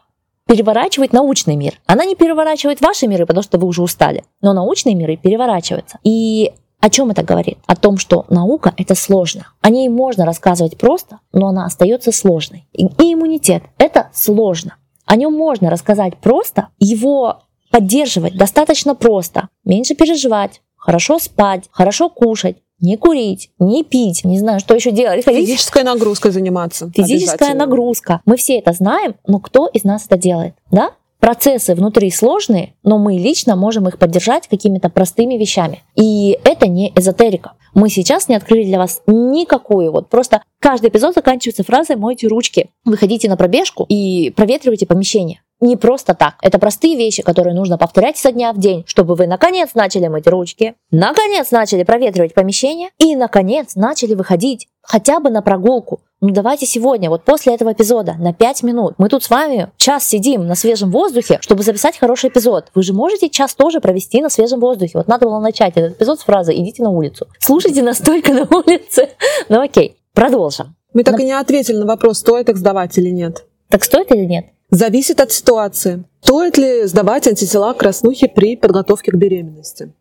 переворачивает 0.46 1.12
научный 1.12 1.56
мир. 1.56 1.80
Она 1.86 2.04
не 2.04 2.16
переворачивает 2.16 2.80
ваши 2.80 3.06
миры, 3.06 3.26
потому 3.26 3.42
что 3.42 3.58
вы 3.58 3.66
уже 3.66 3.82
устали, 3.82 4.24
но 4.42 4.52
научные 4.52 4.94
миры 4.94 5.16
переворачиваются. 5.16 5.98
И 6.04 6.52
о 6.80 6.90
чем 6.90 7.10
это 7.10 7.22
говорит? 7.22 7.58
О 7.66 7.76
том, 7.76 7.96
что 7.96 8.26
наука 8.28 8.74
это 8.76 8.94
сложно. 8.94 9.46
О 9.62 9.70
ней 9.70 9.88
можно 9.88 10.26
рассказывать 10.26 10.76
просто, 10.76 11.20
но 11.32 11.46
она 11.46 11.64
остается 11.64 12.12
сложной. 12.12 12.68
И 12.72 12.84
иммунитет 12.84 13.62
это 13.78 14.10
сложно. 14.12 14.76
О 15.06 15.16
нем 15.16 15.32
можно 15.32 15.70
рассказать 15.70 16.18
просто, 16.18 16.68
его 16.78 17.40
поддерживать 17.74 18.36
достаточно 18.36 18.94
просто. 18.94 19.48
Меньше 19.64 19.96
переживать, 19.96 20.60
хорошо 20.76 21.18
спать, 21.18 21.64
хорошо 21.72 22.08
кушать, 22.08 22.58
не 22.78 22.96
курить, 22.96 23.50
не 23.58 23.82
пить, 23.82 24.24
не 24.24 24.38
знаю, 24.38 24.60
что 24.60 24.76
еще 24.76 24.92
делать. 24.92 25.24
Физической 25.26 25.82
нагрузкой 25.82 26.30
заниматься. 26.30 26.88
Физическая 26.94 27.52
нагрузка. 27.52 28.20
Мы 28.26 28.36
все 28.36 28.60
это 28.60 28.72
знаем, 28.74 29.16
но 29.26 29.40
кто 29.40 29.66
из 29.66 29.82
нас 29.82 30.06
это 30.06 30.16
делает? 30.16 30.54
Да? 30.70 30.92
Процессы 31.18 31.74
внутри 31.74 32.12
сложные, 32.12 32.74
но 32.84 32.96
мы 32.98 33.14
лично 33.14 33.56
можем 33.56 33.88
их 33.88 33.98
поддержать 33.98 34.46
какими-то 34.46 34.88
простыми 34.88 35.34
вещами. 35.34 35.82
И 35.96 36.38
это 36.44 36.68
не 36.68 36.92
эзотерика. 36.94 37.54
Мы 37.74 37.88
сейчас 37.88 38.28
не 38.28 38.36
открыли 38.36 38.66
для 38.66 38.78
вас 38.78 39.02
никакую. 39.08 39.90
Вот 39.90 40.08
просто 40.10 40.44
каждый 40.60 40.90
эпизод 40.90 41.14
заканчивается 41.16 41.64
фразой 41.64 41.96
«мойте 41.96 42.28
ручки». 42.28 42.70
Выходите 42.84 43.28
на 43.28 43.36
пробежку 43.36 43.84
и 43.88 44.30
проветривайте 44.30 44.86
помещение 44.86 45.40
не 45.60 45.76
просто 45.76 46.14
так. 46.14 46.34
Это 46.42 46.58
простые 46.58 46.96
вещи, 46.96 47.22
которые 47.22 47.54
нужно 47.54 47.78
повторять 47.78 48.16
со 48.16 48.32
дня 48.32 48.52
в 48.52 48.58
день, 48.58 48.84
чтобы 48.86 49.14
вы 49.14 49.26
наконец 49.26 49.70
начали 49.74 50.08
мыть 50.08 50.26
ручки, 50.26 50.74
наконец 50.90 51.50
начали 51.50 51.84
проветривать 51.84 52.34
помещение 52.34 52.90
и 52.98 53.16
наконец 53.16 53.74
начали 53.74 54.14
выходить 54.14 54.68
хотя 54.82 55.20
бы 55.20 55.30
на 55.30 55.42
прогулку. 55.42 56.00
Ну 56.20 56.30
давайте 56.30 56.64
сегодня, 56.64 57.10
вот 57.10 57.24
после 57.24 57.54
этого 57.54 57.72
эпизода, 57.72 58.14
на 58.14 58.32
5 58.32 58.62
минут. 58.62 58.94
Мы 58.98 59.08
тут 59.08 59.22
с 59.24 59.30
вами 59.30 59.70
час 59.76 60.04
сидим 60.04 60.46
на 60.46 60.54
свежем 60.54 60.90
воздухе, 60.90 61.38
чтобы 61.40 61.62
записать 61.62 61.98
хороший 61.98 62.30
эпизод. 62.30 62.70
Вы 62.74 62.82
же 62.82 62.94
можете 62.94 63.28
час 63.28 63.54
тоже 63.54 63.80
провести 63.80 64.22
на 64.22 64.30
свежем 64.30 64.60
воздухе. 64.60 64.92
Вот 64.94 65.08
надо 65.08 65.26
было 65.26 65.38
начать 65.38 65.76
этот 65.76 65.98
эпизод 65.98 66.20
с 66.20 66.24
фразы 66.24 66.54
«идите 66.54 66.82
на 66.82 66.90
улицу». 66.90 67.26
Слушайте 67.38 67.82
нас 67.82 67.98
только 67.98 68.32
на 68.32 68.44
улице. 68.44 69.10
Ну 69.48 69.60
окей, 69.60 69.98
продолжим. 70.14 70.76
Мы 70.94 71.04
так 71.04 71.18
и 71.20 71.24
не 71.24 71.32
ответили 71.32 71.76
на 71.76 71.86
вопрос, 71.86 72.18
стоит 72.18 72.48
их 72.48 72.56
сдавать 72.56 72.96
или 72.96 73.10
нет. 73.10 73.44
Так 73.68 73.84
стоит 73.84 74.10
или 74.12 74.24
нет? 74.24 74.46
Зависит 74.74 75.20
от 75.20 75.30
ситуации. 75.30 76.02
Стоит 76.20 76.58
ли 76.58 76.84
сдавать 76.86 77.28
антитела 77.28 77.74
краснухи 77.74 78.26
при 78.26 78.56
подготовке 78.56 79.12
к 79.12 79.14
беременности? 79.14 79.92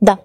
Да. 0.00 0.18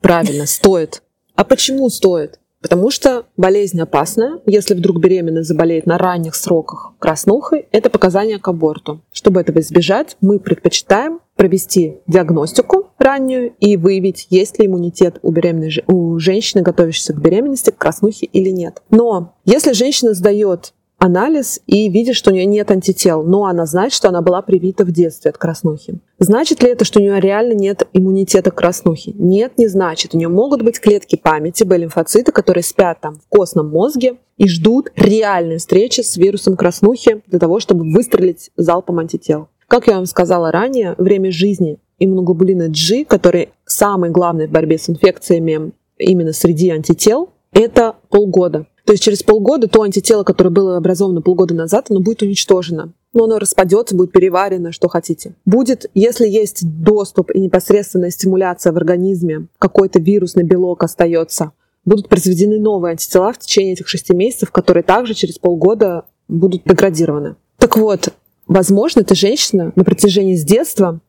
Правильно, 0.00 0.44
стоит. 0.46 1.04
А 1.36 1.44
почему 1.44 1.88
стоит? 1.88 2.40
Потому 2.60 2.90
что 2.90 3.26
болезнь 3.36 3.80
опасная. 3.80 4.40
Если 4.44 4.74
вдруг 4.74 4.98
беременность 4.98 5.46
заболеет 5.46 5.86
на 5.86 5.98
ранних 5.98 6.34
сроках 6.34 6.94
краснухой, 6.98 7.68
это 7.70 7.90
показание 7.90 8.40
к 8.40 8.48
аборту. 8.48 9.02
Чтобы 9.12 9.40
этого 9.40 9.60
избежать, 9.60 10.16
мы 10.20 10.40
предпочитаем 10.40 11.20
провести 11.36 11.98
диагностику 12.08 12.88
раннюю 12.98 13.54
и 13.60 13.76
выявить, 13.76 14.26
есть 14.30 14.58
ли 14.58 14.66
иммунитет 14.66 15.20
у, 15.22 15.30
беременной, 15.30 15.84
у 15.86 16.18
женщины, 16.18 16.64
готовящейся 16.64 17.12
к 17.12 17.20
беременности, 17.20 17.70
к 17.70 17.78
краснухе 17.78 18.26
или 18.26 18.48
нет. 18.48 18.82
Но 18.90 19.36
если 19.44 19.74
женщина 19.74 20.12
сдает 20.12 20.72
анализ 20.98 21.60
и 21.66 21.88
видит, 21.88 22.16
что 22.16 22.30
у 22.30 22.34
нее 22.34 22.46
нет 22.46 22.70
антител, 22.70 23.22
но 23.22 23.44
она 23.44 23.66
знает, 23.66 23.92
что 23.92 24.08
она 24.08 24.22
была 24.22 24.42
привита 24.42 24.84
в 24.84 24.90
детстве 24.90 25.30
от 25.30 25.38
краснухи. 25.38 25.98
Значит 26.18 26.62
ли 26.62 26.70
это, 26.70 26.84
что 26.84 26.98
у 26.98 27.02
нее 27.02 27.20
реально 27.20 27.52
нет 27.52 27.86
иммунитета 27.92 28.50
к 28.50 28.54
краснухе? 28.54 29.12
Нет, 29.14 29.58
не 29.58 29.66
значит. 29.66 30.14
У 30.14 30.18
нее 30.18 30.28
могут 30.28 30.62
быть 30.62 30.80
клетки 30.80 31.16
памяти, 31.16 31.64
Б-лимфоциты, 31.64 32.32
которые 32.32 32.64
спят 32.64 33.00
там 33.00 33.16
в 33.16 33.28
костном 33.28 33.68
мозге 33.70 34.16
и 34.36 34.48
ждут 34.48 34.90
реальной 34.96 35.58
встречи 35.58 36.00
с 36.00 36.16
вирусом 36.16 36.56
краснухи 36.56 37.22
для 37.26 37.38
того, 37.38 37.60
чтобы 37.60 37.90
выстрелить 37.92 38.50
залпом 38.56 38.98
антител. 38.98 39.48
Как 39.68 39.86
я 39.86 39.96
вам 39.96 40.06
сказала 40.06 40.50
ранее, 40.50 40.94
время 40.98 41.30
жизни 41.30 41.78
иммуноглобулина 41.98 42.68
G, 42.68 43.04
который 43.04 43.50
самый 43.64 44.10
главный 44.10 44.46
в 44.46 44.50
борьбе 44.50 44.78
с 44.78 44.88
инфекциями 44.88 45.72
именно 45.98 46.32
среди 46.32 46.70
антител, 46.70 47.30
это 47.52 47.94
полгода. 48.08 48.66
То 48.84 48.92
есть 48.92 49.02
через 49.02 49.22
полгода 49.22 49.66
то 49.66 49.82
антитело, 49.82 50.24
которое 50.24 50.50
было 50.50 50.76
образовано 50.76 51.22
полгода 51.22 51.54
назад, 51.54 51.86
оно 51.88 52.00
будет 52.00 52.22
уничтожено. 52.22 52.92
Но 53.14 53.24
оно 53.24 53.38
распадется, 53.38 53.96
будет 53.96 54.12
переварено, 54.12 54.72
что 54.72 54.88
хотите. 54.88 55.34
Будет, 55.46 55.90
если 55.94 56.28
есть 56.28 56.66
доступ 56.82 57.30
и 57.30 57.40
непосредственная 57.40 58.10
стимуляция 58.10 58.72
в 58.72 58.76
организме, 58.76 59.46
какой-то 59.58 60.00
вирусный 60.00 60.44
белок 60.44 60.82
остается, 60.82 61.52
будут 61.86 62.08
произведены 62.08 62.58
новые 62.60 62.92
антитела 62.92 63.32
в 63.32 63.38
течение 63.38 63.72
этих 63.72 63.88
шести 63.88 64.14
месяцев, 64.14 64.50
которые 64.50 64.82
также 64.82 65.14
через 65.14 65.38
полгода 65.38 66.04
будут 66.28 66.64
деградированы. 66.64 67.36
Так 67.58 67.76
вот, 67.78 68.12
возможно, 68.46 69.00
эта 69.00 69.14
женщина 69.14 69.72
на 69.76 69.84
протяжении 69.84 70.36
с 70.36 70.44
детства 70.44 71.00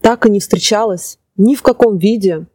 так 0.00 0.24
и 0.26 0.30
не 0.30 0.40
встречалась 0.40 1.18
ни 1.36 1.54
в 1.54 1.62
каком 1.62 1.98
виде 1.98 2.46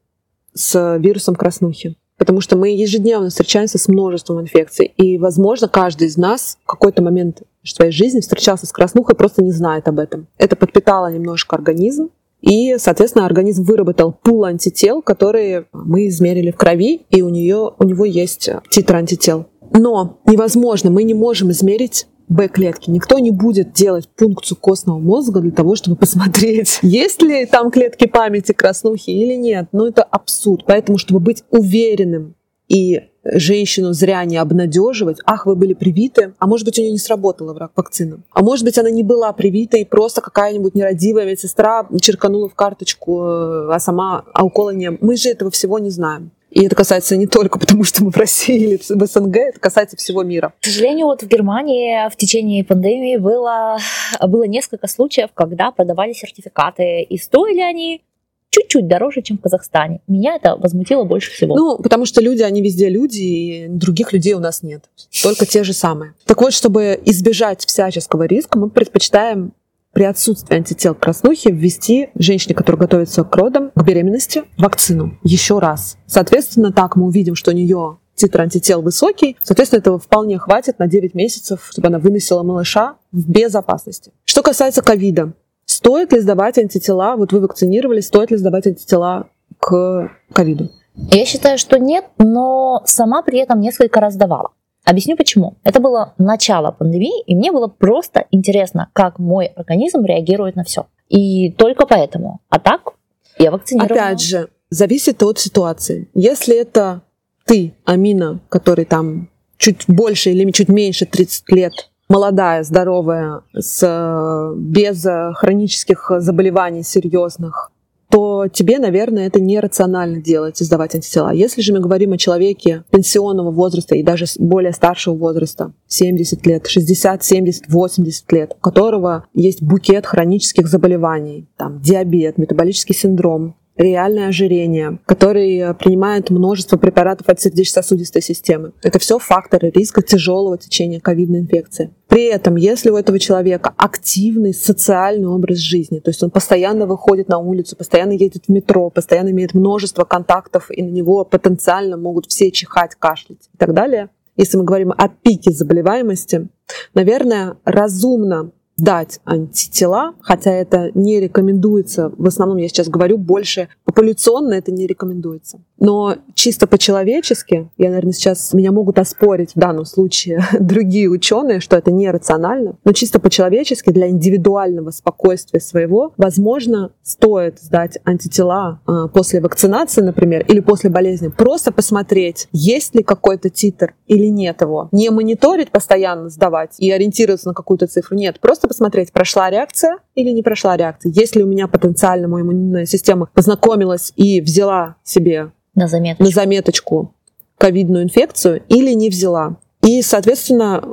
с 0.53 0.97
вирусом 0.97 1.35
краснухи 1.35 1.95
потому 2.17 2.41
что 2.41 2.55
мы 2.55 2.69
ежедневно 2.69 3.29
встречаемся 3.29 3.77
с 3.77 3.87
множеством 3.87 4.41
инфекций. 4.41 4.93
И, 4.97 5.17
возможно, 5.17 5.67
каждый 5.67 6.07
из 6.07 6.17
нас 6.17 6.57
в 6.63 6.67
какой-то 6.67 7.01
момент 7.01 7.43
в 7.63 7.69
своей 7.69 7.91
жизни 7.91 8.19
встречался 8.19 8.65
с 8.65 8.71
краснухой, 8.71 9.15
просто 9.15 9.43
не 9.43 9.51
знает 9.51 9.87
об 9.87 9.99
этом. 9.99 10.27
Это 10.37 10.55
подпитало 10.55 11.11
немножко 11.11 11.55
организм, 11.55 12.09
и, 12.41 12.75
соответственно, 12.77 13.25
организм 13.25 13.63
выработал 13.63 14.11
пул 14.11 14.43
антител, 14.43 15.01
которые 15.01 15.65
мы 15.71 16.07
измерили 16.07 16.51
в 16.51 16.57
крови, 16.57 17.05
и 17.09 17.21
у, 17.21 17.29
нее, 17.29 17.71
у 17.79 17.83
него 17.85 18.03
есть 18.03 18.49
титр 18.69 18.95
антител. 18.97 19.45
Но 19.71 20.19
невозможно, 20.25 20.89
мы 20.89 21.03
не 21.03 21.13
можем 21.13 21.51
измерить 21.51 22.05
Б-клетки. 22.29 22.89
Никто 22.89 23.19
не 23.19 23.31
будет 23.31 23.73
делать 23.73 24.07
пункцию 24.09 24.57
костного 24.57 24.99
мозга 24.99 25.39
для 25.39 25.51
того, 25.51 25.75
чтобы 25.75 25.97
посмотреть, 25.97 26.79
есть 26.81 27.21
ли 27.21 27.45
там 27.45 27.71
клетки 27.71 28.07
памяти 28.07 28.53
краснухи 28.53 29.09
или 29.09 29.35
нет. 29.35 29.67
Но 29.71 29.87
это 29.87 30.03
абсурд. 30.03 30.63
Поэтому, 30.65 30.97
чтобы 30.97 31.19
быть 31.19 31.43
уверенным 31.49 32.35
и 32.67 33.01
женщину 33.23 33.93
зря 33.93 34.23
не 34.25 34.37
обнадеживать. 34.37 35.17
Ах, 35.25 35.45
вы 35.45 35.55
были 35.55 35.73
привиты, 35.73 36.33
а 36.39 36.47
может 36.47 36.65
быть, 36.65 36.77
у 36.77 36.81
нее 36.81 36.91
не 36.91 36.97
сработала 36.97 37.71
вакцина. 37.75 38.21
А 38.31 38.43
может 38.43 38.65
быть, 38.65 38.77
она 38.77 38.89
не 38.89 39.03
была 39.03 39.31
привита, 39.33 39.77
и 39.77 39.85
просто 39.85 40.21
какая-нибудь 40.21 40.75
нерадивая 40.75 41.25
медсестра 41.25 41.87
черканула 42.01 42.49
в 42.49 42.55
карточку, 42.55 43.23
э, 43.23 43.69
а 43.71 43.79
сама, 43.79 44.25
а 44.33 44.45
укола 44.45 44.71
не... 44.71 44.91
Мы 44.99 45.15
же 45.15 45.29
этого 45.29 45.51
всего 45.51 45.79
не 45.79 45.89
знаем. 45.89 46.31
И 46.53 46.65
это 46.65 46.75
касается 46.75 47.17
не 47.17 47.25
только 47.25 47.57
потому, 47.57 47.83
что 47.83 48.03
мы 48.03 48.11
в 48.11 48.17
России 48.17 48.55
или 48.55 48.77
в 48.77 49.05
СНГ, 49.07 49.37
это 49.37 49.59
касается 49.59 49.97
всего 49.97 50.21
мира. 50.21 50.53
К 50.61 50.65
сожалению, 50.65 51.07
вот 51.07 51.23
в 51.23 51.27
Германии 51.27 52.07
в 52.09 52.15
течение 52.15 52.63
пандемии 52.63 53.17
было, 53.17 53.79
было 54.21 54.43
несколько 54.43 54.87
случаев, 54.87 55.29
когда 55.33 55.71
продавали 55.71 56.13
сертификаты, 56.13 57.01
и 57.01 57.17
стоили 57.17 57.59
они 57.59 58.03
чуть-чуть 58.51 58.87
дороже, 58.87 59.23
чем 59.23 59.39
в 59.39 59.41
Казахстане. 59.41 60.01
Меня 60.07 60.35
это 60.35 60.55
возмутило 60.55 61.05
больше 61.05 61.31
всего. 61.31 61.55
Ну, 61.55 61.77
потому 61.79 62.05
что 62.05 62.21
люди, 62.21 62.43
они 62.43 62.61
везде 62.61 62.87
люди, 62.87 63.19
и 63.19 63.67
других 63.67 64.13
людей 64.13 64.33
у 64.33 64.39
нас 64.39 64.61
нет. 64.61 64.83
Только 65.23 65.47
те 65.47 65.63
же 65.63 65.73
самые. 65.73 66.13
Так 66.25 66.39
вот, 66.39 66.53
чтобы 66.53 67.01
избежать 67.03 67.65
всяческого 67.65 68.27
риска, 68.27 68.59
мы 68.59 68.69
предпочитаем 68.69 69.53
при 69.93 70.03
отсутствии 70.03 70.55
антител 70.55 70.95
к 70.95 70.99
краснухе 70.99 71.51
ввести 71.51 72.09
женщине, 72.15 72.55
которая 72.55 72.81
готовится 72.81 73.23
к 73.23 73.35
родам, 73.35 73.71
к 73.75 73.83
беременности, 73.83 74.43
вакцину 74.57 75.17
еще 75.23 75.59
раз. 75.59 75.97
Соответственно, 76.07 76.71
так 76.71 76.95
мы 76.95 77.05
увидим, 77.05 77.35
что 77.35 77.51
у 77.51 77.53
нее 77.53 77.97
титр 78.15 78.41
антител 78.41 78.81
высокий, 78.81 79.37
соответственно, 79.41 79.79
этого 79.79 79.99
вполне 79.99 80.37
хватит 80.37 80.79
на 80.79 80.87
9 80.87 81.13
месяцев, 81.13 81.67
чтобы 81.71 81.87
она 81.87 81.99
выносила 81.99 82.43
малыша 82.43 82.95
в 83.11 83.29
безопасности. 83.29 84.11
Что 84.25 84.41
касается 84.41 84.81
ковида, 84.81 85.33
стоит 85.65 86.11
ли 86.11 86.19
сдавать 86.19 86.57
антитела, 86.57 87.15
вот 87.15 87.31
вы 87.31 87.39
вакцинировались, 87.39 88.07
стоит 88.07 88.31
ли 88.31 88.37
сдавать 88.37 88.67
антитела 88.67 89.29
к 89.59 90.11
ковиду? 90.33 90.69
Я 90.95 91.25
считаю, 91.25 91.57
что 91.57 91.79
нет, 91.79 92.05
но 92.17 92.81
сама 92.85 93.23
при 93.23 93.39
этом 93.39 93.59
несколько 93.59 93.99
раз 93.99 94.15
давала. 94.15 94.51
Объясню 94.85 95.15
почему. 95.15 95.57
Это 95.63 95.79
было 95.79 96.13
начало 96.17 96.71
пандемии, 96.71 97.21
и 97.23 97.35
мне 97.35 97.51
было 97.51 97.67
просто 97.67 98.25
интересно, 98.31 98.89
как 98.93 99.17
мой 99.19 99.45
организм 99.45 100.03
реагирует 100.03 100.55
на 100.55 100.63
все. 100.63 100.87
И 101.09 101.51
только 101.51 101.85
поэтому. 101.85 102.41
А 102.49 102.59
так 102.59 102.93
я 103.37 103.51
вакцинирована. 103.51 103.93
Опять 103.93 104.21
же, 104.21 104.49
зависит 104.69 105.23
от 105.23 105.39
ситуации. 105.39 106.09
Если 106.13 106.59
это 106.59 107.01
ты, 107.45 107.73
Амина, 107.85 108.39
который 108.49 108.85
там 108.85 109.29
чуть 109.57 109.85
больше 109.87 110.31
или 110.31 110.49
чуть 110.51 110.69
меньше 110.69 111.05
30 111.05 111.49
лет, 111.51 111.73
молодая, 112.09 112.63
здоровая, 112.63 113.41
с, 113.53 114.53
без 114.57 115.05
хронических 115.35 116.11
заболеваний 116.17 116.83
серьезных, 116.83 117.71
то 118.13 118.47
тебе, 118.47 118.77
наверное, 118.77 119.25
это 119.25 119.41
нерационально 119.41 120.21
делать 120.21 120.61
и 120.61 120.63
сдавать 120.63 120.93
антитела. 120.93 121.33
Если 121.33 121.61
же 121.61 121.73
мы 121.73 121.79
говорим 121.79 122.13
о 122.13 122.19
человеке 122.19 122.83
пенсионного 122.91 123.49
возраста 123.49 123.95
и 123.95 124.03
даже 124.03 124.25
более 124.37 124.71
старшего 124.71 125.15
возраста, 125.15 125.73
70 125.87 126.45
лет, 126.45 126.67
60, 126.67 127.23
70, 127.23 127.63
80 127.69 128.31
лет, 128.31 128.53
у 128.55 128.61
которого 128.61 129.25
есть 129.33 129.63
букет 129.63 130.05
хронических 130.05 130.67
заболеваний, 130.67 131.47
там, 131.57 131.81
диабет, 131.81 132.37
метаболический 132.37 132.93
синдром, 132.93 133.55
реальное 133.75 134.27
ожирение, 134.27 134.99
который 135.05 135.73
принимает 135.75 136.29
множество 136.29 136.77
препаратов 136.77 137.29
от 137.29 137.41
сердечно-сосудистой 137.41 138.21
системы. 138.21 138.73
Это 138.83 138.99
все 138.99 139.17
факторы 139.19 139.71
риска 139.71 140.01
тяжелого 140.01 140.57
течения 140.57 140.99
ковидной 140.99 141.39
инфекции. 141.39 141.91
При 142.07 142.25
этом, 142.25 142.55
если 142.55 142.91
у 142.91 142.97
этого 142.97 143.17
человека 143.17 143.73
активный 143.75 144.53
социальный 144.53 145.27
образ 145.27 145.57
жизни, 145.57 145.99
то 145.99 146.09
есть 146.09 146.21
он 146.21 146.29
постоянно 146.29 146.85
выходит 146.85 147.27
на 147.29 147.39
улицу, 147.39 147.75
постоянно 147.75 148.11
едет 148.11 148.45
в 148.47 148.51
метро, 148.51 148.91
постоянно 148.91 149.29
имеет 149.29 149.55
множество 149.55 150.03
контактов, 150.03 150.67
и 150.69 150.83
на 150.83 150.89
него 150.89 151.25
потенциально 151.25 151.97
могут 151.97 152.27
все 152.27 152.51
чихать, 152.51 152.95
кашлять 152.95 153.49
и 153.53 153.57
так 153.57 153.73
далее, 153.73 154.09
если 154.35 154.57
мы 154.57 154.63
говорим 154.63 154.91
о 154.91 155.07
пике 155.09 155.51
заболеваемости, 155.51 156.47
наверное, 156.93 157.57
разумно 157.65 158.51
дать 158.77 159.19
антитела, 159.25 160.13
хотя 160.21 160.51
это 160.51 160.91
не 160.93 161.19
рекомендуется, 161.19 162.11
в 162.17 162.27
основном 162.27 162.57
я 162.57 162.67
сейчас 162.67 162.89
говорю 162.89 163.17
больше 163.17 163.69
популяционно 163.85 164.53
это 164.53 164.71
не 164.71 164.87
рекомендуется. 164.87 165.61
Но 165.77 166.15
чисто 166.33 166.65
по-человечески, 166.65 167.69
я, 167.77 167.89
наверное, 167.89 168.13
сейчас 168.13 168.53
меня 168.53 168.71
могут 168.71 168.97
оспорить 168.99 169.51
в 169.53 169.59
данном 169.59 169.85
случае 169.85 170.41
другие 170.59 171.09
ученые, 171.09 171.59
что 171.59 171.75
это 171.75 171.91
нерационально, 171.91 172.77
но 172.83 172.93
чисто 172.93 173.19
по-человечески 173.19 173.91
для 173.91 174.09
индивидуального 174.09 174.91
спокойствия 174.91 175.59
своего, 175.59 176.13
возможно, 176.17 176.91
стоит 177.03 177.59
сдать 177.59 177.99
антитела 178.05 178.79
э, 178.87 179.09
после 179.13 179.41
вакцинации, 179.41 180.01
например, 180.01 180.45
или 180.47 180.61
после 180.61 180.89
болезни, 180.89 181.27
просто 181.27 181.71
посмотреть, 181.71 182.47
есть 182.51 182.95
ли 182.95 183.03
какой-то 183.03 183.49
титр 183.49 183.93
или 184.07 184.27
нет 184.27 184.61
его. 184.61 184.89
Не 184.91 185.09
мониторить 185.09 185.69
постоянно, 185.69 186.29
сдавать 186.29 186.79
и 186.79 186.89
ориентироваться 186.91 187.49
на 187.49 187.53
какую-то 187.53 187.87
цифру, 187.87 188.15
нет, 188.15 188.39
просто 188.39 188.67
посмотреть, 188.73 189.11
прошла 189.13 189.49
реакция 189.49 189.99
или 190.15 190.31
не 190.31 190.41
прошла 190.41 190.75
реакция. 190.75 191.11
Если 191.11 191.43
у 191.43 191.47
меня 191.47 191.67
потенциально 191.67 192.27
моя 192.27 192.43
иммунная 192.43 192.85
система 192.85 193.29
познакомилась 193.33 194.11
и 194.15 194.41
взяла 194.41 194.95
себе 195.03 195.51
на 195.75 195.87
заметочку, 195.87 196.23
на 196.23 196.29
заметочку 196.31 197.15
ковидную 197.57 198.03
инфекцию 198.03 198.63
или 198.67 198.93
не 198.93 199.09
взяла. 199.09 199.57
И, 199.83 200.01
соответственно, 200.01 200.83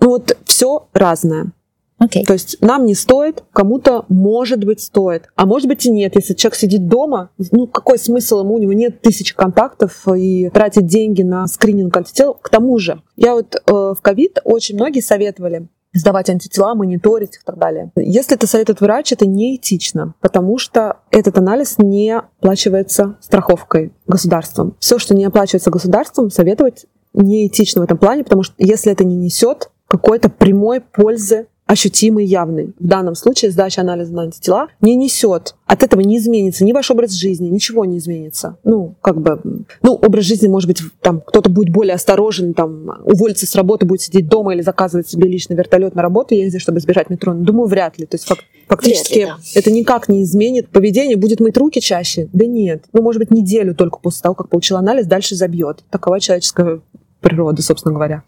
ну 0.00 0.08
вот 0.08 0.36
все 0.44 0.88
разное. 0.92 1.52
Okay. 2.00 2.22
То 2.24 2.34
есть 2.34 2.58
нам 2.60 2.86
не 2.86 2.94
стоит, 2.94 3.42
кому-то 3.52 4.04
может 4.08 4.64
быть 4.64 4.80
стоит, 4.80 5.24
а 5.34 5.46
может 5.46 5.66
быть 5.66 5.84
и 5.84 5.90
нет. 5.90 6.14
Если 6.14 6.34
человек 6.34 6.56
сидит 6.56 6.86
дома, 6.86 7.30
ну 7.50 7.66
какой 7.66 7.98
смысл 7.98 8.40
ему, 8.44 8.54
у 8.54 8.58
него 8.58 8.72
нет 8.72 9.00
тысяч 9.02 9.34
контактов 9.34 10.06
и 10.06 10.48
тратить 10.50 10.86
деньги 10.86 11.22
на 11.22 11.48
скрининг 11.48 11.96
антител. 11.96 12.34
К 12.34 12.48
тому 12.50 12.78
же, 12.78 13.02
я 13.16 13.34
вот 13.34 13.56
э, 13.56 13.60
в 13.66 13.98
ковид 14.00 14.38
очень 14.44 14.76
многие 14.76 15.00
советовали 15.00 15.66
сдавать 15.92 16.30
антитела, 16.30 16.74
мониторить 16.74 17.36
их 17.36 17.42
и 17.42 17.44
так 17.44 17.58
далее. 17.58 17.90
Если 17.96 18.36
это 18.36 18.46
советует 18.46 18.80
врач, 18.80 19.12
это 19.12 19.26
неэтично, 19.26 20.14
потому 20.20 20.58
что 20.58 20.98
этот 21.10 21.38
анализ 21.38 21.76
не 21.78 22.10
оплачивается 22.16 23.16
страховкой 23.20 23.92
государством. 24.06 24.76
Все, 24.78 24.98
что 24.98 25.14
не 25.14 25.24
оплачивается 25.24 25.70
государством, 25.70 26.30
советовать 26.30 26.86
неэтично 27.14 27.80
в 27.80 27.84
этом 27.84 27.98
плане, 27.98 28.24
потому 28.24 28.42
что 28.42 28.54
если 28.58 28.92
это 28.92 29.04
не 29.04 29.16
несет 29.16 29.70
какой-то 29.86 30.28
прямой 30.28 30.80
пользы 30.80 31.46
ощутимый, 31.68 32.24
явный. 32.24 32.72
В 32.80 32.86
данном 32.86 33.14
случае 33.14 33.50
сдача 33.50 33.82
анализа 33.82 34.14
на 34.14 34.22
антитела 34.22 34.68
не 34.80 34.96
несет. 34.96 35.54
От 35.66 35.82
этого 35.82 36.00
не 36.00 36.16
изменится 36.16 36.64
ни 36.64 36.72
ваш 36.72 36.90
образ 36.90 37.12
жизни, 37.12 37.48
ничего 37.48 37.84
не 37.84 37.98
изменится. 37.98 38.56
Ну, 38.64 38.94
как 39.02 39.20
бы, 39.20 39.38
ну, 39.82 39.92
образ 39.92 40.24
жизни, 40.24 40.48
может 40.48 40.66
быть, 40.66 40.80
там 41.02 41.20
кто-то 41.20 41.50
будет 41.50 41.70
более 41.70 41.94
осторожен, 41.94 42.54
там, 42.54 43.02
уволиться 43.04 43.46
с 43.46 43.54
работы, 43.54 43.84
будет 43.84 44.00
сидеть 44.00 44.28
дома 44.28 44.54
или 44.54 44.62
заказывать 44.62 45.08
себе 45.08 45.28
личный 45.28 45.56
вертолет 45.56 45.94
на 45.94 46.00
работу 46.00 46.34
ездить, 46.34 46.62
чтобы 46.62 46.78
избежать 46.78 47.10
метро. 47.10 47.34
Думаю, 47.34 47.68
вряд 47.68 47.98
ли. 47.98 48.06
То 48.06 48.14
есть 48.14 48.26
фак- 48.26 48.44
фактически 48.66 49.18
ли, 49.18 49.24
да. 49.26 49.36
это 49.54 49.70
никак 49.70 50.08
не 50.08 50.22
изменит 50.22 50.70
поведение. 50.70 51.18
Будет 51.18 51.38
мыть 51.38 51.58
руки 51.58 51.82
чаще? 51.82 52.30
Да 52.32 52.46
нет. 52.46 52.84
Ну, 52.94 53.02
может 53.02 53.20
быть, 53.20 53.30
неделю 53.30 53.74
только 53.74 53.98
после 53.98 54.22
того, 54.22 54.34
как 54.34 54.48
получил 54.48 54.78
анализ, 54.78 55.06
дальше 55.06 55.34
забьет. 55.34 55.84
Такова 55.90 56.18
человеческая 56.18 56.80
природа, 57.20 57.60
собственно 57.60 57.92
говоря. 57.92 58.22